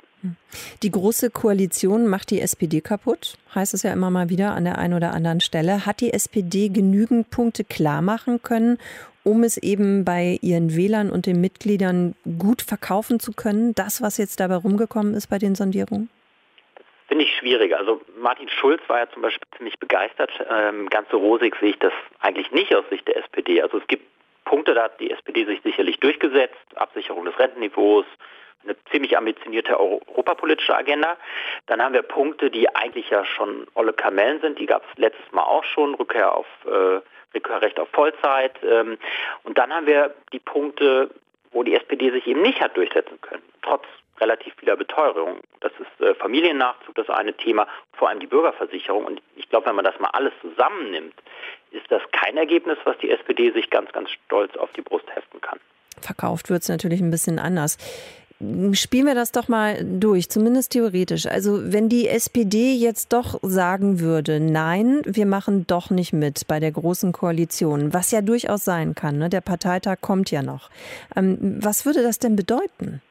Die 0.83 0.91
große 0.91 1.31
Koalition 1.31 2.07
macht 2.07 2.31
die 2.31 2.41
SPD 2.41 2.81
kaputt, 2.81 3.37
heißt 3.55 3.73
es 3.73 3.83
ja 3.83 3.93
immer 3.93 4.09
mal 4.09 4.29
wieder 4.29 4.51
an 4.51 4.65
der 4.65 4.77
einen 4.77 4.93
oder 4.93 5.13
anderen 5.13 5.41
Stelle. 5.41 5.85
Hat 5.85 6.01
die 6.01 6.13
SPD 6.13 6.69
genügend 6.69 7.29
Punkte 7.29 7.63
klar 7.63 8.01
machen 8.01 8.41
können, 8.41 8.77
um 9.27 9.43
es 9.43 9.57
eben 9.57 10.05
bei 10.05 10.39
ihren 10.41 10.75
Wählern 10.75 11.11
und 11.11 11.25
den 11.25 11.41
Mitgliedern 11.41 12.15
gut 12.39 12.61
verkaufen 12.61 13.19
zu 13.19 13.33
können, 13.33 13.75
das, 13.75 14.01
was 14.01 14.17
jetzt 14.17 14.39
dabei 14.39 14.55
rumgekommen 14.55 15.13
ist 15.13 15.27
bei 15.27 15.37
den 15.37 15.53
Sondierungen? 15.53 16.09
Finde 17.09 17.25
ich 17.25 17.35
schwierig. 17.35 17.75
Also 17.75 18.01
Martin 18.19 18.47
Schulz 18.47 18.81
war 18.87 18.99
ja 18.99 19.09
zum 19.11 19.21
Beispiel 19.21 19.47
ziemlich 19.57 19.77
begeistert. 19.79 20.31
Ähm, 20.49 20.89
ganz 20.89 21.09
so 21.09 21.17
rosig 21.17 21.55
sehe 21.59 21.71
ich 21.71 21.79
das 21.79 21.93
eigentlich 22.21 22.51
nicht 22.51 22.73
aus 22.73 22.85
Sicht 22.89 23.07
der 23.07 23.17
SPD. 23.17 23.61
Also 23.61 23.77
es 23.79 23.87
gibt 23.87 24.05
Punkte, 24.45 24.73
da 24.73 24.83
hat 24.83 24.99
die 25.01 25.11
SPD 25.11 25.45
sich 25.45 25.61
sicherlich 25.61 25.99
durchgesetzt. 25.99 26.55
Absicherung 26.75 27.25
des 27.25 27.37
Rentenniveaus, 27.37 28.05
eine 28.63 28.77
ziemlich 28.91 29.17
ambitionierte 29.17 29.77
europapolitische 29.77 30.75
Agenda. 30.75 31.17
Dann 31.65 31.81
haben 31.81 31.93
wir 31.93 32.01
Punkte, 32.01 32.49
die 32.49 32.73
eigentlich 32.73 33.09
ja 33.09 33.25
schon 33.25 33.67
olle 33.73 33.91
Kamellen 33.91 34.39
sind. 34.39 34.59
Die 34.59 34.67
gab 34.67 34.83
es 34.89 34.97
letztes 34.97 35.31
Mal 35.33 35.43
auch 35.43 35.65
schon. 35.65 35.95
Rückkehr 35.95 36.33
auf 36.33 36.47
äh, 36.65 37.01
Rückkehrrecht 37.33 37.79
auf 37.79 37.89
Vollzeit. 37.89 38.53
Ähm, 38.63 38.97
und 39.43 39.57
dann 39.57 39.71
haben 39.71 39.87
wir 39.87 40.13
die 40.33 40.39
Punkte, 40.39 41.09
wo 41.51 41.63
die 41.63 41.75
SPD 41.75 42.11
sich 42.11 42.27
eben 42.27 42.41
nicht 42.41 42.61
hat 42.61 42.75
durchsetzen 42.75 43.19
können, 43.21 43.43
trotz 43.61 43.83
relativ 44.19 44.53
vieler 44.55 44.75
Beteuerung. 44.75 45.39
Das 45.59 45.71
ist 45.79 46.01
äh, 46.01 46.15
Familiennachzug, 46.15 46.95
das 46.95 47.09
eine 47.09 47.33
Thema, 47.33 47.67
vor 47.93 48.09
allem 48.09 48.19
die 48.19 48.27
Bürgerversicherung. 48.27 49.05
Und 49.05 49.21
ich 49.35 49.49
glaube, 49.49 49.67
wenn 49.67 49.75
man 49.75 49.85
das 49.85 49.99
mal 49.99 50.09
alles 50.13 50.33
zusammennimmt, 50.41 51.13
ist 51.71 51.89
das 51.89 52.01
kein 52.11 52.37
Ergebnis, 52.37 52.77
was 52.83 52.97
die 52.97 53.11
SPD 53.11 53.51
sich 53.51 53.69
ganz, 53.69 53.91
ganz 53.91 54.09
stolz 54.09 54.55
auf 54.57 54.71
die 54.73 54.81
Brust 54.81 55.05
heften 55.15 55.41
kann. 55.41 55.59
Verkauft 56.01 56.49
wird 56.49 56.61
es 56.61 56.69
natürlich 56.69 57.01
ein 57.01 57.11
bisschen 57.11 57.39
anders. 57.39 57.77
Spielen 58.73 59.07
wir 59.07 59.15
das 59.15 59.31
doch 59.31 59.47
mal 59.47 59.83
durch, 59.83 60.29
zumindest 60.29 60.71
theoretisch. 60.71 61.25
Also 61.25 61.73
wenn 61.73 61.89
die 61.89 62.07
SPD 62.07 62.73
jetzt 62.73 63.11
doch 63.11 63.39
sagen 63.41 63.99
würde, 63.99 64.39
nein, 64.39 65.01
wir 65.05 65.25
machen 65.25 65.65
doch 65.65 65.89
nicht 65.89 66.13
mit 66.13 66.47
bei 66.47 66.59
der 66.59 66.71
großen 66.71 67.13
Koalition, 67.13 67.93
was 67.95 68.11
ja 68.11 68.21
durchaus 68.21 68.63
sein 68.63 68.93
kann, 68.93 69.17
ne? 69.17 69.29
der 69.29 69.41
Parteitag 69.41 70.01
kommt 70.01 70.29
ja 70.29 70.43
noch. 70.43 70.69
Ähm, 71.15 71.57
was 71.59 71.87
würde 71.87 72.03
das 72.03 72.19
denn 72.19 72.35
bedeuten? 72.35 73.01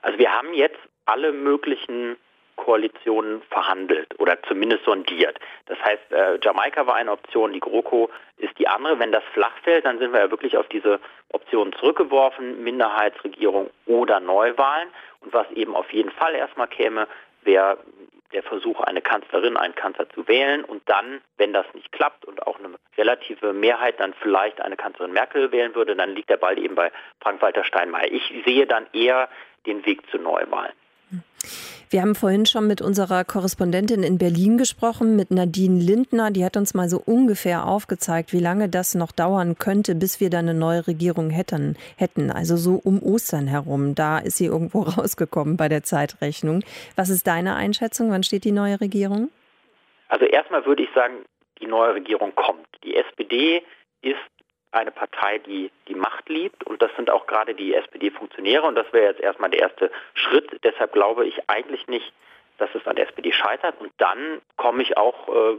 Also 0.00 0.18
wir 0.18 0.32
haben 0.32 0.52
jetzt 0.54 0.78
alle 1.06 1.32
möglichen 1.32 2.16
Koalitionen 2.62 3.42
verhandelt 3.50 4.08
oder 4.20 4.40
zumindest 4.44 4.84
sondiert. 4.84 5.36
Das 5.66 5.78
heißt, 5.80 6.12
äh, 6.12 6.38
Jamaika 6.40 6.86
war 6.86 6.94
eine 6.94 7.10
Option, 7.10 7.52
die 7.52 7.58
GroKo 7.58 8.08
ist 8.36 8.56
die 8.56 8.68
andere. 8.68 9.00
Wenn 9.00 9.10
das 9.10 9.24
flach 9.32 9.56
fällt, 9.64 9.84
dann 9.84 9.98
sind 9.98 10.12
wir 10.12 10.20
ja 10.20 10.30
wirklich 10.30 10.56
auf 10.56 10.68
diese 10.68 11.00
Optionen 11.32 11.72
zurückgeworfen, 11.72 12.62
Minderheitsregierung 12.62 13.70
oder 13.86 14.20
Neuwahlen. 14.20 14.88
Und 15.20 15.32
was 15.32 15.50
eben 15.50 15.74
auf 15.74 15.92
jeden 15.92 16.12
Fall 16.12 16.36
erstmal 16.36 16.68
käme, 16.68 17.08
wäre 17.42 17.78
der 18.32 18.44
Versuch, 18.44 18.80
eine 18.80 19.02
Kanzlerin, 19.02 19.56
einen 19.56 19.74
Kanzler 19.74 20.08
zu 20.10 20.28
wählen 20.28 20.64
und 20.64 20.88
dann, 20.88 21.20
wenn 21.38 21.52
das 21.52 21.66
nicht 21.74 21.90
klappt 21.90 22.24
und 22.24 22.46
auch 22.46 22.60
eine 22.60 22.76
relative 22.96 23.52
Mehrheit 23.52 23.98
dann 23.98 24.14
vielleicht 24.14 24.60
eine 24.60 24.76
Kanzlerin 24.76 25.12
Merkel 25.12 25.50
wählen 25.50 25.74
würde, 25.74 25.96
dann 25.96 26.14
liegt 26.14 26.30
der 26.30 26.36
Ball 26.36 26.58
eben 26.58 26.76
bei 26.76 26.92
Frank-Walter 27.20 27.64
Steinmeier. 27.64 28.10
Ich 28.10 28.32
sehe 28.46 28.66
dann 28.66 28.86
eher 28.92 29.28
den 29.66 29.84
Weg 29.84 30.08
zu 30.10 30.18
Neuwahlen. 30.18 30.72
Wir 31.92 32.00
haben 32.00 32.14
vorhin 32.14 32.46
schon 32.46 32.66
mit 32.66 32.80
unserer 32.80 33.22
Korrespondentin 33.22 34.02
in 34.02 34.16
Berlin 34.16 34.56
gesprochen, 34.56 35.14
mit 35.14 35.30
Nadine 35.30 35.78
Lindner. 35.78 36.30
Die 36.30 36.42
hat 36.42 36.56
uns 36.56 36.72
mal 36.72 36.88
so 36.88 37.02
ungefähr 37.04 37.66
aufgezeigt, 37.66 38.32
wie 38.32 38.38
lange 38.38 38.70
das 38.70 38.94
noch 38.94 39.12
dauern 39.12 39.56
könnte, 39.58 39.94
bis 39.94 40.18
wir 40.18 40.30
dann 40.30 40.48
eine 40.48 40.58
neue 40.58 40.86
Regierung 40.86 41.28
hätten. 41.28 41.76
hätten. 41.98 42.30
Also 42.30 42.56
so 42.56 42.80
um 42.82 43.02
Ostern 43.02 43.46
herum. 43.46 43.94
Da 43.94 44.18
ist 44.18 44.38
sie 44.38 44.46
irgendwo 44.46 44.80
rausgekommen 44.82 45.58
bei 45.58 45.68
der 45.68 45.82
Zeitrechnung. 45.82 46.64
Was 46.96 47.10
ist 47.10 47.26
deine 47.26 47.56
Einschätzung? 47.56 48.10
Wann 48.10 48.22
steht 48.22 48.44
die 48.44 48.52
neue 48.52 48.80
Regierung? 48.80 49.30
Also 50.08 50.24
erstmal 50.24 50.64
würde 50.64 50.84
ich 50.84 50.90
sagen, 50.94 51.16
die 51.60 51.66
neue 51.66 51.94
Regierung 51.94 52.34
kommt. 52.34 52.66
Die 52.84 52.96
SPD 52.96 53.62
ist 54.00 54.16
eine 54.72 54.90
Partei, 54.90 55.38
die 55.38 55.70
die 55.88 55.94
Macht 55.94 56.28
liebt. 56.28 56.64
Und 56.64 56.82
das 56.82 56.90
sind 56.96 57.10
auch 57.10 57.26
gerade 57.26 57.54
die 57.54 57.74
SPD-Funktionäre. 57.74 58.66
Und 58.66 58.74
das 58.74 58.90
wäre 58.92 59.10
jetzt 59.10 59.20
erstmal 59.20 59.50
der 59.50 59.60
erste 59.60 59.90
Schritt. 60.14 60.58
Deshalb 60.64 60.92
glaube 60.92 61.26
ich 61.26 61.48
eigentlich 61.48 61.86
nicht, 61.86 62.12
dass 62.58 62.70
es 62.74 62.86
an 62.86 62.96
der 62.96 63.08
SPD 63.08 63.32
scheitert. 63.32 63.80
Und 63.80 63.92
dann 63.98 64.40
komme 64.56 64.82
ich 64.82 64.96
auch 64.96 65.28
äh, 65.28 65.56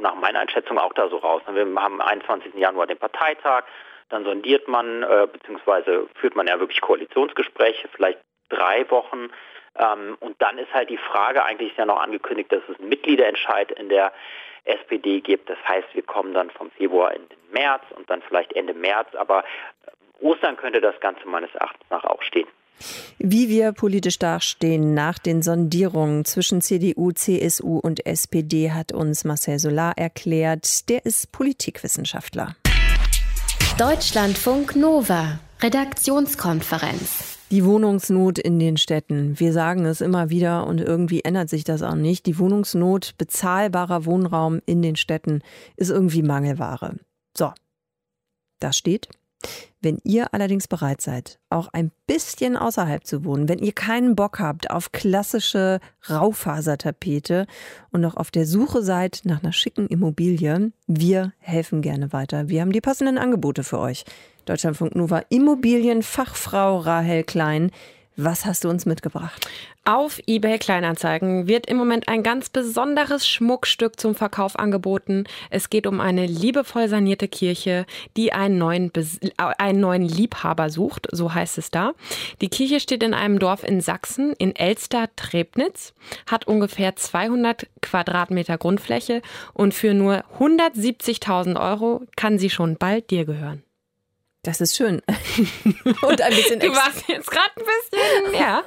nach 0.00 0.14
meiner 0.16 0.40
Einschätzung 0.40 0.78
auch 0.78 0.92
da 0.92 1.08
so 1.08 1.18
raus. 1.18 1.42
Wir 1.46 1.62
haben 1.62 1.78
am 1.78 2.00
21. 2.00 2.54
Januar 2.54 2.86
den 2.86 2.98
Parteitag. 2.98 3.64
Dann 4.08 4.24
sondiert 4.24 4.68
man, 4.68 5.02
äh, 5.02 5.28
beziehungsweise 5.30 6.08
führt 6.14 6.34
man 6.34 6.46
ja 6.46 6.58
wirklich 6.58 6.80
Koalitionsgespräche, 6.80 7.88
vielleicht 7.88 8.18
drei 8.48 8.90
Wochen. 8.90 9.30
Ähm, 9.78 10.16
und 10.20 10.40
dann 10.40 10.58
ist 10.58 10.72
halt 10.72 10.90
die 10.90 10.98
Frage, 10.98 11.44
eigentlich 11.44 11.70
ist 11.70 11.78
ja 11.78 11.86
noch 11.86 12.00
angekündigt, 12.00 12.50
dass 12.50 12.62
es 12.68 12.78
einen 12.78 12.88
Mitgliederentscheid 12.88 13.70
in 13.72 13.88
der 13.88 14.12
SPD 14.64 15.20
gibt. 15.20 15.48
Das 15.48 15.58
heißt, 15.66 15.88
wir 15.94 16.02
kommen 16.02 16.34
dann 16.34 16.50
vom 16.50 16.70
Februar 16.70 17.14
in 17.14 17.22
den 17.28 17.52
März 17.52 17.82
und 17.96 18.08
dann 18.10 18.22
vielleicht 18.22 18.52
Ende 18.54 18.74
März. 18.74 19.08
Aber 19.14 19.44
äh, 19.86 20.24
Ostern 20.24 20.56
könnte 20.56 20.80
das 20.80 20.98
Ganze 21.00 21.26
meines 21.26 21.54
Erachtens 21.54 21.84
nach 21.90 22.04
auch 22.04 22.22
stehen. 22.22 22.48
Wie 23.18 23.48
wir 23.48 23.72
politisch 23.72 24.18
dastehen 24.18 24.94
nach 24.94 25.18
den 25.18 25.42
Sondierungen 25.42 26.24
zwischen 26.24 26.60
CDU, 26.60 27.10
CSU 27.12 27.78
und 27.78 28.06
SPD 28.06 28.70
hat 28.70 28.92
uns 28.92 29.24
Marcel 29.24 29.58
Solar 29.58 29.98
erklärt. 29.98 30.88
Der 30.88 31.04
ist 31.04 31.32
Politikwissenschaftler. 31.32 32.54
Deutschlandfunk 33.78 34.76
Nova, 34.76 35.40
Redaktionskonferenz. 35.60 37.37
Die 37.50 37.64
Wohnungsnot 37.64 38.38
in 38.38 38.58
den 38.58 38.76
Städten. 38.76 39.40
Wir 39.40 39.54
sagen 39.54 39.86
es 39.86 40.02
immer 40.02 40.28
wieder 40.28 40.66
und 40.66 40.82
irgendwie 40.82 41.22
ändert 41.22 41.48
sich 41.48 41.64
das 41.64 41.82
auch 41.82 41.94
nicht. 41.94 42.26
Die 42.26 42.38
Wohnungsnot, 42.38 43.14
bezahlbarer 43.16 44.04
Wohnraum 44.04 44.60
in 44.66 44.82
den 44.82 44.96
Städten 44.96 45.40
ist 45.76 45.88
irgendwie 45.88 46.22
Mangelware. 46.22 46.96
So, 47.36 47.52
das 48.60 48.76
steht. 48.76 49.08
Wenn 49.80 49.98
ihr 50.02 50.34
allerdings 50.34 50.66
bereit 50.66 51.00
seid, 51.00 51.38
auch 51.48 51.68
ein 51.68 51.92
bisschen 52.06 52.56
außerhalb 52.56 53.06
zu 53.06 53.24
wohnen, 53.24 53.48
wenn 53.48 53.60
ihr 53.60 53.72
keinen 53.72 54.16
Bock 54.16 54.40
habt 54.40 54.70
auf 54.70 54.92
klassische 54.92 55.78
Raufasertapete 56.10 57.46
und 57.90 58.00
noch 58.00 58.16
auf 58.16 58.30
der 58.30 58.44
Suche 58.44 58.82
seid 58.82 59.20
nach 59.24 59.42
einer 59.42 59.52
schicken 59.52 59.86
Immobilie, 59.86 60.72
wir 60.88 61.32
helfen 61.38 61.80
gerne 61.80 62.12
weiter. 62.12 62.48
Wir 62.48 62.60
haben 62.60 62.72
die 62.72 62.80
passenden 62.80 63.16
Angebote 63.16 63.62
für 63.62 63.78
euch. 63.78 64.04
Deutschlandfunk 64.48 64.94
Nova 64.94 65.22
Immobilienfachfrau 65.28 66.78
Rahel 66.78 67.22
Klein. 67.22 67.70
Was 68.16 68.46
hast 68.46 68.64
du 68.64 68.70
uns 68.70 68.86
mitgebracht? 68.86 69.46
Auf 69.84 70.20
eBay 70.26 70.58
Kleinanzeigen 70.58 71.46
wird 71.46 71.66
im 71.66 71.76
Moment 71.76 72.08
ein 72.08 72.22
ganz 72.22 72.48
besonderes 72.48 73.28
Schmuckstück 73.28 74.00
zum 74.00 74.14
Verkauf 74.14 74.58
angeboten. 74.58 75.24
Es 75.50 75.70
geht 75.70 75.86
um 75.86 76.00
eine 76.00 76.26
liebevoll 76.26 76.88
sanierte 76.88 77.28
Kirche, 77.28 77.86
die 78.16 78.32
einen 78.32 78.58
neuen, 78.58 78.90
äh, 78.94 79.30
einen 79.36 79.80
neuen 79.80 80.02
Liebhaber 80.02 80.70
sucht, 80.70 81.08
so 81.12 81.32
heißt 81.32 81.58
es 81.58 81.70
da. 81.70 81.92
Die 82.40 82.48
Kirche 82.48 82.80
steht 82.80 83.02
in 83.02 83.14
einem 83.14 83.38
Dorf 83.38 83.62
in 83.62 83.80
Sachsen, 83.80 84.32
in 84.38 84.56
Elster-Trebnitz, 84.56 85.94
hat 86.26 86.46
ungefähr 86.46 86.96
200 86.96 87.68
Quadratmeter 87.82 88.58
Grundfläche 88.58 89.22
und 89.52 89.74
für 89.74 89.94
nur 89.94 90.24
170.000 90.38 91.60
Euro 91.60 92.02
kann 92.16 92.38
sie 92.38 92.50
schon 92.50 92.76
bald 92.76 93.10
dir 93.10 93.24
gehören. 93.24 93.62
Das 94.42 94.60
ist 94.60 94.76
schön. 94.76 95.02
Und 96.02 96.22
ein 96.22 96.30
bisschen 96.30 96.60
Du 96.60 96.68
warst 96.68 97.08
jetzt 97.08 97.28
gerade 97.28 97.50
ein 97.56 97.64
bisschen, 97.64 98.40
ja. 98.40 98.62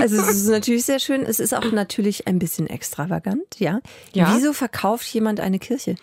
Also 0.00 0.16
es 0.16 0.28
ist 0.28 0.48
natürlich 0.48 0.84
sehr 0.84 0.98
schön. 0.98 1.22
Es 1.22 1.38
ist 1.38 1.54
auch 1.54 1.70
natürlich 1.70 2.26
ein 2.26 2.40
bisschen 2.40 2.68
extravagant, 2.68 3.58
ja. 3.58 3.80
ja. 4.12 4.34
Wieso 4.34 4.52
verkauft 4.52 5.06
jemand 5.14 5.38
eine 5.38 5.60
Kirche? 5.60 5.94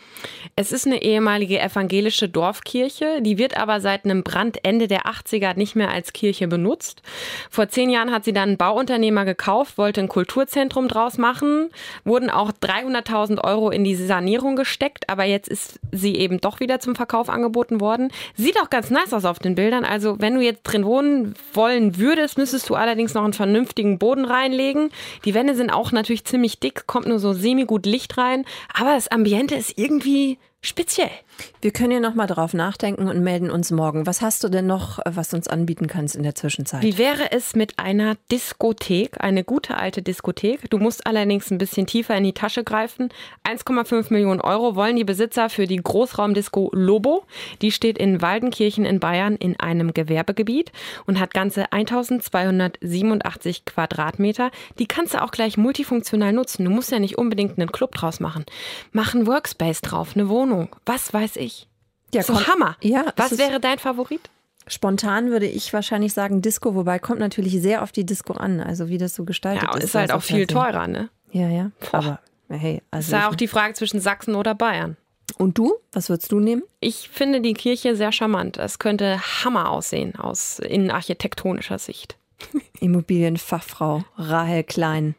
Es 0.56 0.72
ist 0.72 0.88
eine 0.88 1.02
ehemalige 1.02 1.60
evangelische 1.60 2.30
Dorfkirche. 2.30 3.22
Die 3.22 3.38
wird 3.38 3.58
aber 3.58 3.82
seit 3.82 4.06
einem 4.06 4.24
Brand 4.24 4.64
Ende 4.64 4.88
der 4.88 5.02
80er 5.02 5.58
nicht 5.58 5.76
mehr 5.76 5.92
als 5.92 6.14
Kirche 6.14 6.48
benutzt. 6.48 7.02
Vor 7.50 7.68
zehn 7.68 7.90
Jahren 7.90 8.12
hat 8.12 8.24
sie 8.24 8.34
dann 8.34 8.50
einen 8.50 8.58
Bauunternehmer 8.58 9.26
gekauft, 9.26 9.78
wollte 9.78 10.00
ein 10.00 10.08
Kulturzentrum 10.08 10.88
draus 10.88 11.18
machen. 11.18 11.72
Wurden 12.06 12.30
auch 12.30 12.52
300.000 12.54 13.44
Euro 13.44 13.70
in 13.70 13.84
diese 13.84 14.08
Sanierung 14.08 14.56
gesteckt. 14.56 15.10
Aber 15.10 15.26
jetzt 15.26 15.50
ist 15.50 15.82
sie 15.92 16.16
eben 16.16 16.40
doch 16.40 16.62
wieder 16.62 16.80
zum 16.80 16.96
Verkauf 16.96 17.28
angeboten 17.28 17.82
worden. 17.82 18.10
Sieht 18.38 18.58
auch 18.62 18.70
ganz 18.70 18.90
nice 18.90 19.03
nice 19.04 19.14
aus 19.14 19.26
auf 19.26 19.40
den 19.40 19.56
Bildern. 19.56 19.86
Also 19.86 20.16
wenn 20.20 20.36
du 20.36 20.42
jetzt 20.42 20.64
drin 20.64 20.86
wohnen 20.86 21.34
wollen 21.54 21.98
würdest, 21.98 22.38
müsstest 22.38 22.70
du 22.70 22.76
allerdings 22.76 23.14
noch 23.14 23.24
einen 23.24 23.34
vernünftigen 23.34 24.00
Boden 24.00 24.26
reinlegen. 24.26 24.90
Die 25.26 25.34
Wände 25.34 25.56
sind 25.56 25.70
auch 25.70 25.92
natürlich 25.92 26.26
ziemlich 26.26 26.60
dick, 26.60 26.88
kommt 26.88 27.08
nur 27.08 27.20
so 27.20 27.34
semi-gut 27.34 27.86
Licht 27.86 28.18
rein. 28.18 28.46
Aber 28.74 28.94
das 28.94 29.10
Ambiente 29.10 29.56
ist 29.56 29.78
irgendwie 29.78 30.38
speziell. 30.62 31.12
Wir 31.62 31.72
können 31.72 31.92
ja 31.92 32.00
noch 32.02 32.14
mal 32.14 32.28
drauf 32.28 32.54
nachdenken 32.54 33.08
und 33.08 33.24
melden 33.24 33.50
uns 33.50 33.72
morgen. 33.72 34.06
Was 34.06 34.22
hast 34.22 34.44
du 34.44 34.50
denn 34.50 34.68
noch, 34.68 35.00
was 35.06 35.30
du 35.30 35.38
uns 35.38 35.48
anbieten 35.48 35.88
kannst 35.88 36.14
in 36.14 36.24
der 36.24 36.36
Zwischenzeit? 36.36 36.82
Wie 36.82 36.98
wäre 36.98 37.32
es 37.32 37.56
mit 37.56 37.80
einer 37.80 38.16
Diskothek, 38.34 39.24
eine 39.24 39.46
gute 39.46 39.78
alte 39.78 40.02
Diskothek? 40.02 40.70
Du 40.70 40.78
musst 40.78 41.08
allerdings 41.08 41.50
ein 41.52 41.58
bisschen 41.58 41.88
tiefer 41.88 42.18
in 42.18 42.26
die 42.26 42.34
Tasche 42.34 42.66
greifen. 42.66 43.10
1,5 43.46 44.12
Millionen 44.12 44.42
Euro 44.42 44.76
wollen 44.76 44.98
die 44.98 45.06
Besitzer 45.06 45.50
für 45.50 45.66
die 45.66 45.78
Großraumdisco 45.78 46.70
Lobo. 46.74 47.24
Die 47.62 47.72
steht 47.72 47.98
in 47.98 48.22
Waldenkirchen 48.22 48.84
in 48.84 49.00
Bayern 49.00 49.38
in 49.38 49.58
einem 49.58 49.94
Gewerbegebiet 49.94 50.74
und 51.06 51.18
hat 51.18 51.34
ganze 51.34 51.72
1287 51.72 53.64
Quadratmeter. 53.64 54.52
Die 54.80 54.86
kannst 54.86 55.14
du 55.14 55.22
auch 55.22 55.32
gleich 55.32 55.56
multifunktional 55.56 56.34
nutzen. 56.34 56.66
Du 56.66 56.72
musst 56.72 56.92
ja 56.92 57.00
nicht 57.00 57.18
unbedingt 57.18 57.58
einen 57.58 57.72
Club 57.72 57.96
draus 57.96 58.20
machen. 58.20 58.44
Mach 58.92 59.16
einen 59.16 59.28
Workspace 59.28 59.80
drauf, 59.80 60.12
eine 60.16 60.28
Wohnung. 60.28 60.76
Was 60.86 61.14
weiß 61.14 61.23
ich. 61.36 61.68
Ja, 62.14 62.24
so 62.24 62.34
komm, 62.34 62.48
Hammer. 62.48 62.78
Ja, 62.82 63.06
Was 63.16 63.38
wäre 63.38 63.60
dein 63.60 63.80
Favorit? 63.80 64.30
Spontan 64.68 65.30
würde 65.30 65.48
ich 65.48 65.74
wahrscheinlich 65.74 66.14
sagen 66.14 66.42
Disco, 66.42 66.74
wobei 66.76 67.00
kommt 67.00 67.20
natürlich 67.20 67.62
sehr 67.62 67.82
auf 67.84 67.92
die 67.92 68.06
Disco 68.06 68.34
an, 68.34 68.62
also 68.62 68.88
wie 68.88 68.98
das 68.98 69.14
so 69.14 69.26
gestaltet 69.26 69.64
ja, 69.64 69.78
ist. 69.78 69.84
ist 69.86 69.96
halt 69.96 70.12
auch 70.12 70.22
viel 70.22 70.48
teurer, 70.48 70.88
ne? 70.88 71.10
Ja, 71.32 71.50
ja. 71.50 71.72
Boah. 71.92 71.94
Aber 72.00 72.20
hey, 72.50 72.82
also. 72.92 73.08
Ist 73.08 73.12
ja 73.12 73.30
auch 73.30 73.36
die 73.36 73.48
Frage 73.48 73.74
zwischen 73.74 74.00
Sachsen 74.00 74.36
oder 74.36 74.56
Bayern. 74.56 74.96
Und 75.38 75.58
du? 75.58 75.74
Was 75.92 76.10
würdest 76.10 76.32
du 76.32 76.40
nehmen? 76.40 76.64
Ich 76.80 77.10
finde 77.10 77.42
die 77.42 77.54
Kirche 77.54 77.96
sehr 77.96 78.12
charmant. 78.12 78.58
Es 78.58 78.80
könnte 78.80 79.20
Hammer 79.44 79.70
aussehen 79.70 80.16
aus 80.16 80.60
innenarchitektonischer 80.60 81.80
Sicht. 81.80 82.18
Immobilienfachfrau 82.80 84.04
Rahel 84.18 84.64
Klein. 84.64 85.16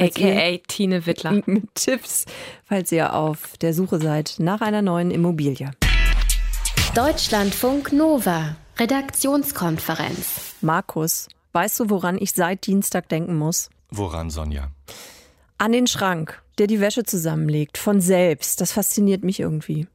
AKA 0.00 0.58
Tine 0.68 1.06
Wittler. 1.06 1.42
Mit 1.46 1.74
Tipps, 1.74 2.24
falls 2.64 2.92
ihr 2.92 3.14
auf 3.14 3.56
der 3.58 3.74
Suche 3.74 4.00
seid 4.00 4.36
nach 4.38 4.60
einer 4.60 4.82
neuen 4.82 5.10
Immobilie. 5.10 5.70
Deutschlandfunk 6.94 7.92
Nova, 7.92 8.56
Redaktionskonferenz. 8.78 10.54
Markus, 10.60 11.28
weißt 11.52 11.80
du, 11.80 11.90
woran 11.90 12.16
ich 12.18 12.32
seit 12.32 12.66
Dienstag 12.66 13.08
denken 13.08 13.36
muss? 13.36 13.70
Woran, 13.90 14.30
Sonja? 14.30 14.70
An 15.58 15.72
den 15.72 15.86
Schrank, 15.86 16.42
der 16.58 16.68
die 16.68 16.80
Wäsche 16.80 17.04
zusammenlegt, 17.04 17.78
von 17.78 18.00
selbst. 18.00 18.60
Das 18.60 18.72
fasziniert 18.72 19.24
mich 19.24 19.40
irgendwie. 19.40 19.88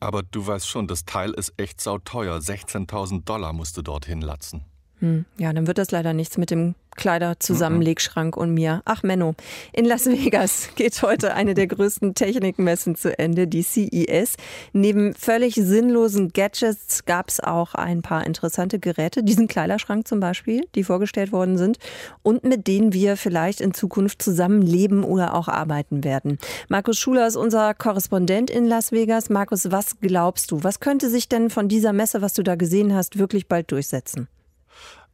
Aber 0.00 0.22
du 0.22 0.46
weißt 0.46 0.68
schon, 0.68 0.86
das 0.86 1.06
Teil 1.06 1.32
ist 1.32 1.54
echt 1.56 1.80
sauteuer. 1.80 2.38
16.000 2.38 3.24
Dollar 3.24 3.52
musst 3.52 3.76
du 3.76 3.82
dorthin 3.82 4.20
latzen. 4.20 4.64
Hm, 5.00 5.24
ja, 5.38 5.52
dann 5.52 5.66
wird 5.66 5.78
das 5.78 5.90
leider 5.90 6.12
nichts 6.12 6.38
mit 6.38 6.50
dem 6.50 6.74
Kleiderzusammenlegschrank 6.98 8.36
und 8.36 8.52
mir. 8.52 8.82
Ach 8.84 9.02
Menno, 9.02 9.34
in 9.72 9.84
Las 9.84 10.06
Vegas 10.06 10.70
geht 10.74 11.00
heute 11.00 11.32
eine 11.32 11.54
der 11.54 11.68
größten 11.68 12.14
Technikmessen 12.14 12.96
zu 12.96 13.16
Ende, 13.18 13.46
die 13.46 13.62
CES. 13.62 14.34
Neben 14.72 15.14
völlig 15.14 15.54
sinnlosen 15.54 16.32
Gadgets 16.32 17.04
gab 17.06 17.28
es 17.28 17.40
auch 17.40 17.74
ein 17.74 18.02
paar 18.02 18.26
interessante 18.26 18.78
Geräte, 18.78 19.22
diesen 19.22 19.48
Kleiderschrank 19.48 20.08
zum 20.08 20.20
Beispiel, 20.20 20.66
die 20.74 20.82
vorgestellt 20.84 21.32
worden 21.32 21.56
sind 21.56 21.78
und 22.22 22.44
mit 22.44 22.66
denen 22.66 22.92
wir 22.92 23.16
vielleicht 23.16 23.60
in 23.60 23.72
Zukunft 23.72 24.20
zusammen 24.20 24.60
leben 24.60 25.04
oder 25.04 25.34
auch 25.34 25.48
arbeiten 25.48 26.02
werden. 26.02 26.38
Markus 26.68 26.98
Schuler 26.98 27.28
ist 27.28 27.36
unser 27.36 27.74
Korrespondent 27.74 28.50
in 28.50 28.66
Las 28.66 28.90
Vegas. 28.90 29.30
Markus, 29.30 29.70
was 29.70 30.00
glaubst 30.00 30.50
du? 30.50 30.64
Was 30.64 30.80
könnte 30.80 31.08
sich 31.08 31.28
denn 31.28 31.48
von 31.48 31.68
dieser 31.68 31.92
Messe, 31.92 32.22
was 32.22 32.34
du 32.34 32.42
da 32.42 32.56
gesehen 32.56 32.92
hast, 32.92 33.18
wirklich 33.18 33.46
bald 33.46 33.70
durchsetzen? 33.70 34.26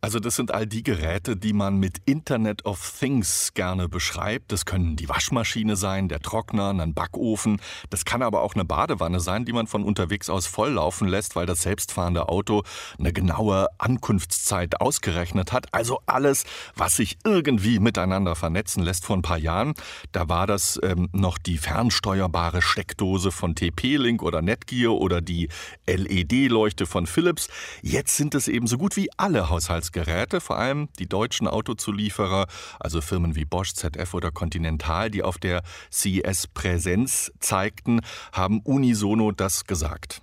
Also 0.04 0.20
das 0.20 0.36
sind 0.36 0.52
all 0.52 0.66
die 0.66 0.82
Geräte, 0.82 1.34
die 1.34 1.54
man 1.54 1.78
mit 1.78 1.96
Internet 2.04 2.66
of 2.66 2.92
Things 3.00 3.52
gerne 3.54 3.88
beschreibt. 3.88 4.52
Das 4.52 4.66
können 4.66 4.96
die 4.96 5.08
Waschmaschine 5.08 5.76
sein, 5.76 6.10
der 6.10 6.20
Trockner, 6.20 6.78
ein 6.78 6.92
Backofen. 6.92 7.58
Das 7.88 8.04
kann 8.04 8.20
aber 8.20 8.42
auch 8.42 8.52
eine 8.52 8.66
Badewanne 8.66 9.18
sein, 9.20 9.46
die 9.46 9.54
man 9.54 9.66
von 9.66 9.82
unterwegs 9.82 10.28
aus 10.28 10.46
volllaufen 10.46 11.08
lässt, 11.08 11.36
weil 11.36 11.46
das 11.46 11.62
selbstfahrende 11.62 12.28
Auto 12.28 12.64
eine 12.98 13.14
genaue 13.14 13.68
Ankunftszeit 13.78 14.78
ausgerechnet 14.78 15.52
hat. 15.52 15.72
Also 15.72 16.00
alles, 16.04 16.44
was 16.76 16.96
sich 16.96 17.16
irgendwie 17.24 17.78
miteinander 17.78 18.34
vernetzen 18.34 18.82
lässt. 18.82 19.06
Vor 19.06 19.16
ein 19.16 19.22
paar 19.22 19.38
Jahren, 19.38 19.72
da 20.12 20.28
war 20.28 20.46
das 20.46 20.78
ähm, 20.82 21.08
noch 21.12 21.38
die 21.38 21.56
fernsteuerbare 21.56 22.60
Steckdose 22.60 23.32
von 23.32 23.54
TP-Link 23.54 24.22
oder 24.22 24.42
Netgear 24.42 24.92
oder 24.92 25.22
die 25.22 25.48
LED-Leuchte 25.86 26.84
von 26.84 27.06
Philips. 27.06 27.48
Jetzt 27.80 28.18
sind 28.18 28.34
es 28.34 28.48
eben 28.48 28.66
so 28.66 28.76
gut 28.76 28.96
wie 28.96 29.08
alle 29.16 29.48
Haushalts 29.48 29.93
Geräte, 29.94 30.42
vor 30.42 30.58
allem 30.58 30.88
die 30.98 31.08
deutschen 31.08 31.48
Autozulieferer, 31.48 32.46
also 32.78 33.00
Firmen 33.00 33.34
wie 33.34 33.46
Bosch, 33.46 33.72
ZF 33.72 34.12
oder 34.12 34.30
Continental, 34.30 35.10
die 35.10 35.22
auf 35.22 35.38
der 35.38 35.62
CES 35.90 36.48
Präsenz 36.48 37.32
zeigten, 37.40 38.00
haben 38.32 38.60
unisono 38.60 39.32
das 39.32 39.64
gesagt. 39.64 40.20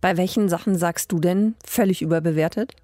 Bei 0.00 0.16
welchen 0.16 0.48
Sachen 0.48 0.78
sagst 0.78 1.12
du 1.12 1.20
denn 1.20 1.54
völlig 1.64 2.00
überbewertet? 2.00 2.74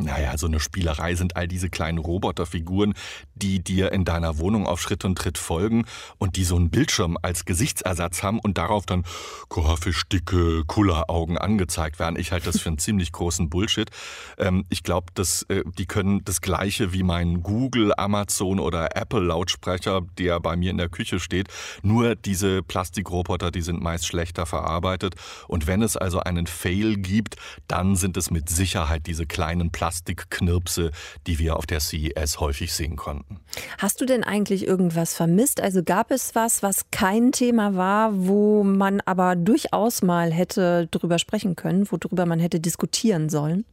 Naja, 0.00 0.38
so 0.38 0.46
eine 0.46 0.60
Spielerei 0.60 1.16
sind 1.16 1.36
all 1.36 1.48
diese 1.48 1.70
kleinen 1.70 1.98
Roboterfiguren, 1.98 2.94
die 3.34 3.58
dir 3.58 3.90
in 3.90 4.04
deiner 4.04 4.38
Wohnung 4.38 4.64
auf 4.64 4.80
Schritt 4.80 5.04
und 5.04 5.18
Tritt 5.18 5.38
folgen 5.38 5.86
und 6.18 6.36
die 6.36 6.44
so 6.44 6.54
einen 6.54 6.70
Bildschirm 6.70 7.18
als 7.20 7.44
Gesichtsersatz 7.44 8.22
haben 8.22 8.38
und 8.38 8.58
darauf 8.58 8.86
dann 8.86 9.02
grafisch 9.48 10.04
dicke 10.08 10.62
Kulleraugen 10.66 11.36
angezeigt 11.36 11.98
werden. 11.98 12.14
Ich 12.16 12.30
halte 12.30 12.46
das 12.46 12.60
für 12.60 12.68
einen 12.68 12.78
ziemlich 12.78 13.10
großen 13.10 13.50
Bullshit. 13.50 13.90
Ähm, 14.38 14.66
ich 14.68 14.84
glaube, 14.84 15.06
äh, 15.48 15.64
die 15.76 15.86
können 15.86 16.24
das 16.24 16.40
Gleiche 16.42 16.92
wie 16.92 17.02
mein 17.02 17.42
Google, 17.42 17.92
Amazon 17.96 18.60
oder 18.60 18.96
Apple 18.96 19.24
Lautsprecher, 19.24 20.02
der 20.16 20.38
bei 20.38 20.54
mir 20.54 20.70
in 20.70 20.78
der 20.78 20.90
Küche 20.90 21.18
steht. 21.18 21.48
Nur 21.82 22.14
diese 22.14 22.62
Plastikroboter, 22.62 23.50
die 23.50 23.62
sind 23.62 23.82
meist 23.82 24.06
schlechter 24.06 24.46
verarbeitet. 24.46 25.16
Und 25.48 25.66
wenn 25.66 25.82
es 25.82 25.96
also 25.96 26.20
einen 26.20 26.46
Fail 26.46 26.98
gibt, 26.98 27.34
dann 27.66 27.96
sind 27.96 28.16
es 28.16 28.30
mit 28.30 28.48
Sicherheit 28.48 29.08
diese 29.08 29.26
kleinen 29.26 29.72
Plastik 29.72 29.87
Plastikknirpse, 29.88 30.90
die 31.26 31.38
wir 31.38 31.56
auf 31.56 31.64
der 31.64 31.80
CES 31.80 32.40
häufig 32.40 32.74
sehen 32.74 32.96
konnten. 32.96 33.40
Hast 33.78 34.02
du 34.02 34.04
denn 34.04 34.22
eigentlich 34.22 34.66
irgendwas 34.66 35.14
vermisst? 35.14 35.62
Also 35.62 35.82
gab 35.82 36.10
es 36.10 36.34
was, 36.34 36.62
was 36.62 36.90
kein 36.90 37.32
Thema 37.32 37.74
war, 37.74 38.10
wo 38.26 38.64
man 38.64 39.00
aber 39.06 39.34
durchaus 39.34 40.02
mal 40.02 40.30
hätte 40.30 40.88
drüber 40.90 41.18
sprechen 41.18 41.56
können, 41.56 41.90
worüber 41.90 42.26
man 42.26 42.38
hätte 42.38 42.60
diskutieren 42.60 43.30
sollen? 43.30 43.64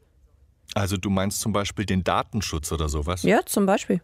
Also 0.74 0.96
du 0.96 1.10
meinst 1.10 1.42
zum 1.42 1.52
Beispiel 1.52 1.86
den 1.86 2.06
Datenschutz 2.06 2.72
oder 2.72 2.88
sowas? 2.88 3.24
Ja, 3.24 3.42
zum 3.46 3.66
Beispiel. 3.66 4.00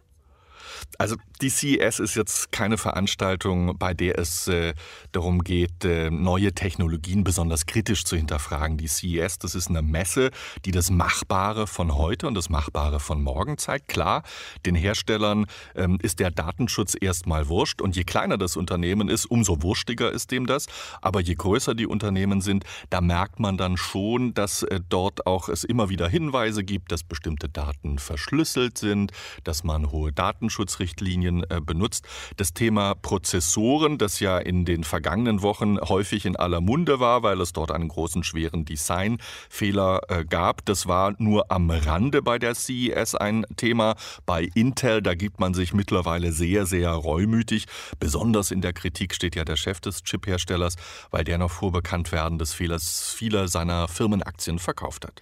Also 0.98 1.16
die 1.40 1.50
CES 1.50 1.98
ist 1.98 2.14
jetzt 2.14 2.52
keine 2.52 2.78
Veranstaltung, 2.78 3.76
bei 3.76 3.94
der 3.94 4.18
es 4.18 4.46
äh, 4.48 4.74
darum 5.10 5.42
geht, 5.42 5.84
äh, 5.84 6.10
neue 6.10 6.52
Technologien 6.52 7.24
besonders 7.24 7.66
kritisch 7.66 8.04
zu 8.04 8.16
hinterfragen. 8.16 8.76
Die 8.78 8.86
CES, 8.86 9.38
das 9.38 9.54
ist 9.54 9.68
eine 9.68 9.82
Messe, 9.82 10.30
die 10.64 10.70
das 10.70 10.90
Machbare 10.90 11.66
von 11.66 11.96
heute 11.96 12.28
und 12.28 12.34
das 12.34 12.48
Machbare 12.48 13.00
von 13.00 13.22
morgen 13.22 13.58
zeigt. 13.58 13.88
Klar, 13.88 14.22
den 14.64 14.76
Herstellern 14.76 15.46
ähm, 15.74 15.98
ist 16.00 16.20
der 16.20 16.30
Datenschutz 16.30 16.94
erstmal 17.00 17.48
wurscht 17.48 17.80
und 17.80 17.96
je 17.96 18.04
kleiner 18.04 18.38
das 18.38 18.56
Unternehmen 18.56 19.08
ist, 19.08 19.26
umso 19.26 19.62
wurstiger 19.62 20.12
ist 20.12 20.30
dem 20.30 20.46
das. 20.46 20.66
Aber 21.00 21.20
je 21.20 21.34
größer 21.34 21.74
die 21.74 21.86
Unternehmen 21.86 22.40
sind, 22.40 22.64
da 22.90 23.00
merkt 23.00 23.40
man 23.40 23.56
dann 23.56 23.76
schon, 23.76 24.34
dass 24.34 24.62
äh, 24.62 24.80
dort 24.88 25.26
auch 25.26 25.48
es 25.48 25.64
immer 25.64 25.88
wieder 25.88 26.08
Hinweise 26.08 26.62
gibt, 26.62 26.92
dass 26.92 27.02
bestimmte 27.02 27.48
Daten 27.48 27.98
verschlüsselt 27.98 28.78
sind, 28.78 29.10
dass 29.42 29.64
man 29.64 29.90
hohe 29.90 30.12
Datenschutz 30.12 30.61
Datenschutzrichtlinien 30.62 31.44
äh, 31.50 31.60
benutzt. 31.60 32.06
Das 32.36 32.54
Thema 32.54 32.94
Prozessoren, 32.94 33.98
das 33.98 34.20
ja 34.20 34.38
in 34.38 34.64
den 34.64 34.84
vergangenen 34.84 35.42
Wochen 35.42 35.78
häufig 35.80 36.24
in 36.24 36.36
aller 36.36 36.60
Munde 36.60 37.00
war, 37.00 37.22
weil 37.22 37.40
es 37.40 37.52
dort 37.52 37.70
einen 37.70 37.88
großen, 37.88 38.22
schweren 38.24 38.64
Designfehler 38.64 40.00
äh, 40.08 40.24
gab, 40.24 40.64
das 40.64 40.86
war 40.86 41.14
nur 41.18 41.50
am 41.50 41.70
Rande 41.70 42.22
bei 42.22 42.38
der 42.38 42.54
CES 42.54 43.14
ein 43.14 43.44
Thema. 43.56 43.96
Bei 44.26 44.48
Intel, 44.54 45.02
da 45.02 45.14
gibt 45.14 45.40
man 45.40 45.54
sich 45.54 45.72
mittlerweile 45.72 46.32
sehr, 46.32 46.66
sehr 46.66 46.90
reumütig. 46.90 47.66
Besonders 47.98 48.50
in 48.50 48.60
der 48.60 48.72
Kritik 48.72 49.14
steht 49.14 49.36
ja 49.36 49.44
der 49.44 49.56
Chef 49.56 49.80
des 49.80 50.02
Chipherstellers, 50.02 50.76
weil 51.10 51.24
der 51.24 51.38
noch 51.38 51.50
vor 51.50 51.72
Bekanntwerden 51.72 52.38
des 52.38 52.54
Fehlers 52.54 53.12
vieler 53.16 53.48
seiner 53.48 53.88
Firmenaktien 53.88 54.58
verkauft 54.58 55.06
hat. 55.06 55.20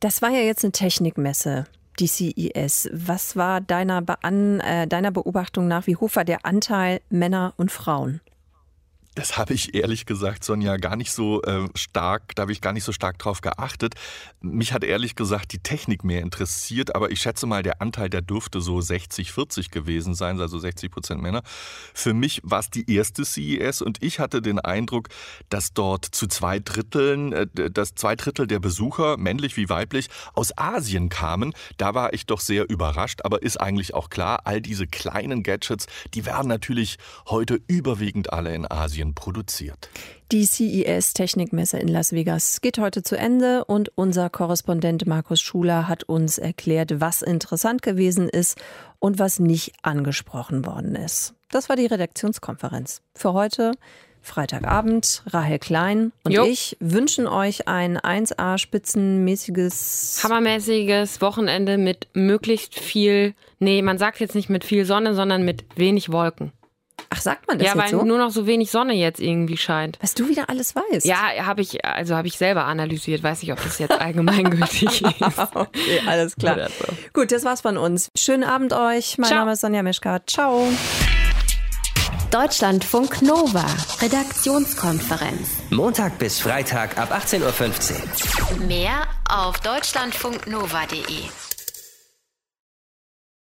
Das 0.00 0.22
war 0.22 0.30
ja 0.30 0.40
jetzt 0.40 0.64
eine 0.64 0.72
Technikmesse 0.72 1.66
die 1.98 2.08
CES. 2.08 2.90
Was 2.92 3.36
war 3.36 3.60
deiner, 3.60 4.02
Be 4.02 4.22
an, 4.22 4.60
äh, 4.60 4.86
deiner 4.86 5.10
Beobachtung 5.10 5.68
nach, 5.68 5.86
wie 5.86 5.96
hoch 5.96 6.10
war 6.14 6.24
der 6.24 6.44
Anteil 6.44 7.00
Männer 7.10 7.54
und 7.56 7.70
Frauen? 7.70 8.20
Das 9.16 9.38
habe 9.38 9.54
ich 9.54 9.74
ehrlich 9.74 10.04
gesagt, 10.04 10.44
Sonja, 10.44 10.76
gar 10.76 10.94
nicht 10.94 11.10
so 11.10 11.40
äh, 11.40 11.66
stark, 11.74 12.34
da 12.34 12.42
habe 12.42 12.52
ich 12.52 12.60
gar 12.60 12.74
nicht 12.74 12.84
so 12.84 12.92
stark 12.92 13.18
drauf 13.18 13.40
geachtet. 13.40 13.94
Mich 14.42 14.74
hat 14.74 14.84
ehrlich 14.84 15.14
gesagt 15.14 15.54
die 15.54 15.58
Technik 15.58 16.04
mehr 16.04 16.20
interessiert, 16.20 16.94
aber 16.94 17.10
ich 17.10 17.22
schätze 17.22 17.46
mal, 17.46 17.62
der 17.62 17.80
Anteil, 17.80 18.10
der 18.10 18.20
dürfte 18.20 18.60
so 18.60 18.76
60-40 18.76 19.70
gewesen 19.70 20.14
sein, 20.14 20.38
also 20.38 20.58
60 20.58 20.90
Prozent 20.90 21.22
Männer. 21.22 21.40
Für 21.94 22.12
mich 22.12 22.42
war 22.44 22.58
es 22.58 22.68
die 22.68 22.94
erste 22.94 23.24
CES 23.24 23.80
und 23.80 24.02
ich 24.02 24.20
hatte 24.20 24.42
den 24.42 24.60
Eindruck, 24.60 25.08
dass 25.48 25.72
dort 25.72 26.04
zu 26.04 26.26
zwei 26.26 26.58
Dritteln, 26.58 27.32
äh, 27.32 27.46
dass 27.70 27.94
zwei 27.94 28.16
Drittel 28.16 28.46
der 28.46 28.58
Besucher, 28.58 29.16
männlich 29.16 29.56
wie 29.56 29.70
weiblich, 29.70 30.08
aus 30.34 30.52
Asien 30.58 31.08
kamen. 31.08 31.54
Da 31.78 31.94
war 31.94 32.12
ich 32.12 32.26
doch 32.26 32.40
sehr 32.40 32.68
überrascht, 32.68 33.20
aber 33.24 33.40
ist 33.40 33.58
eigentlich 33.62 33.94
auch 33.94 34.10
klar, 34.10 34.40
all 34.44 34.60
diese 34.60 34.86
kleinen 34.86 35.42
Gadgets, 35.42 35.86
die 36.12 36.26
werden 36.26 36.48
natürlich 36.48 36.98
heute 37.30 37.58
überwiegend 37.66 38.30
alle 38.30 38.54
in 38.54 38.70
Asien 38.70 39.05
Asien 39.06 39.14
produziert. 39.14 39.88
Die 40.32 40.44
CES 40.44 41.12
Technikmesse 41.12 41.78
in 41.78 41.88
Las 41.88 42.12
Vegas 42.12 42.60
geht 42.60 42.78
heute 42.78 43.02
zu 43.02 43.16
Ende 43.16 43.64
und 43.64 43.90
unser 43.94 44.28
Korrespondent 44.28 45.06
Markus 45.06 45.40
Schuler 45.40 45.88
hat 45.88 46.04
uns 46.04 46.38
erklärt, 46.38 47.00
was 47.00 47.22
interessant 47.22 47.82
gewesen 47.82 48.28
ist 48.28 48.58
und 48.98 49.18
was 49.18 49.38
nicht 49.38 49.72
angesprochen 49.82 50.66
worden 50.66 50.96
ist. 50.96 51.34
Das 51.50 51.68
war 51.68 51.76
die 51.76 51.86
Redaktionskonferenz. 51.86 53.02
Für 53.14 53.32
heute 53.32 53.72
Freitagabend. 54.20 55.22
Rahel 55.26 55.60
Klein 55.60 56.10
und 56.24 56.32
jo. 56.32 56.44
ich 56.44 56.76
wünschen 56.80 57.28
euch 57.28 57.68
ein 57.68 57.96
1A 57.96 58.58
spitzenmäßiges 58.58 60.20
hammermäßiges 60.24 61.20
Wochenende 61.20 61.78
mit 61.78 62.08
möglichst 62.12 62.76
viel, 62.76 63.34
nee, 63.60 63.82
man 63.82 63.98
sagt 63.98 64.18
jetzt 64.18 64.34
nicht 64.34 64.50
mit 64.50 64.64
viel 64.64 64.84
Sonne, 64.84 65.14
sondern 65.14 65.44
mit 65.44 65.64
wenig 65.76 66.10
Wolken. 66.10 66.50
Ach, 67.10 67.20
sagt 67.20 67.46
man 67.46 67.58
das 67.58 67.66
ja, 67.66 67.74
jetzt 67.74 67.82
weil 67.82 67.90
so? 67.90 68.04
nur 68.04 68.18
noch 68.18 68.30
so 68.30 68.46
wenig 68.46 68.70
Sonne 68.70 68.94
jetzt 68.94 69.20
irgendwie 69.20 69.56
scheint. 69.56 69.98
Was 70.00 70.14
du 70.14 70.28
wieder 70.28 70.48
alles 70.48 70.74
weißt. 70.74 71.06
Ja, 71.06 71.16
habe 71.44 71.62
ich, 71.62 71.84
also 71.84 72.16
habe 72.16 72.28
ich 72.28 72.36
selber 72.38 72.64
analysiert. 72.64 73.22
Weiß 73.22 73.42
nicht, 73.42 73.52
ob 73.52 73.62
das 73.62 73.78
jetzt 73.78 74.00
allgemeingültig 74.00 75.02
ist. 75.02 75.22
okay, 75.54 76.00
alles 76.06 76.36
klar. 76.36 76.68
So. 76.68 76.86
Gut, 77.12 77.32
das 77.32 77.44
war's 77.44 77.60
von 77.60 77.76
uns. 77.76 78.10
Schönen 78.16 78.44
Abend 78.44 78.72
euch. 78.72 79.18
Mein 79.18 79.28
Ciao. 79.28 79.40
Name 79.40 79.52
ist 79.52 79.60
Sonja 79.60 79.82
Mischka. 79.82 80.20
Ciao. 80.26 80.66
Deutschlandfunk 82.30 83.22
Nova, 83.22 83.64
Redaktionskonferenz. 84.02 85.48
Montag 85.70 86.18
bis 86.18 86.40
Freitag 86.40 86.98
ab 86.98 87.12
18.15 87.12 88.60
Uhr. 88.60 88.66
Mehr 88.66 89.06
auf 89.28 89.60
deutschlandfunknova.de. 89.60 91.45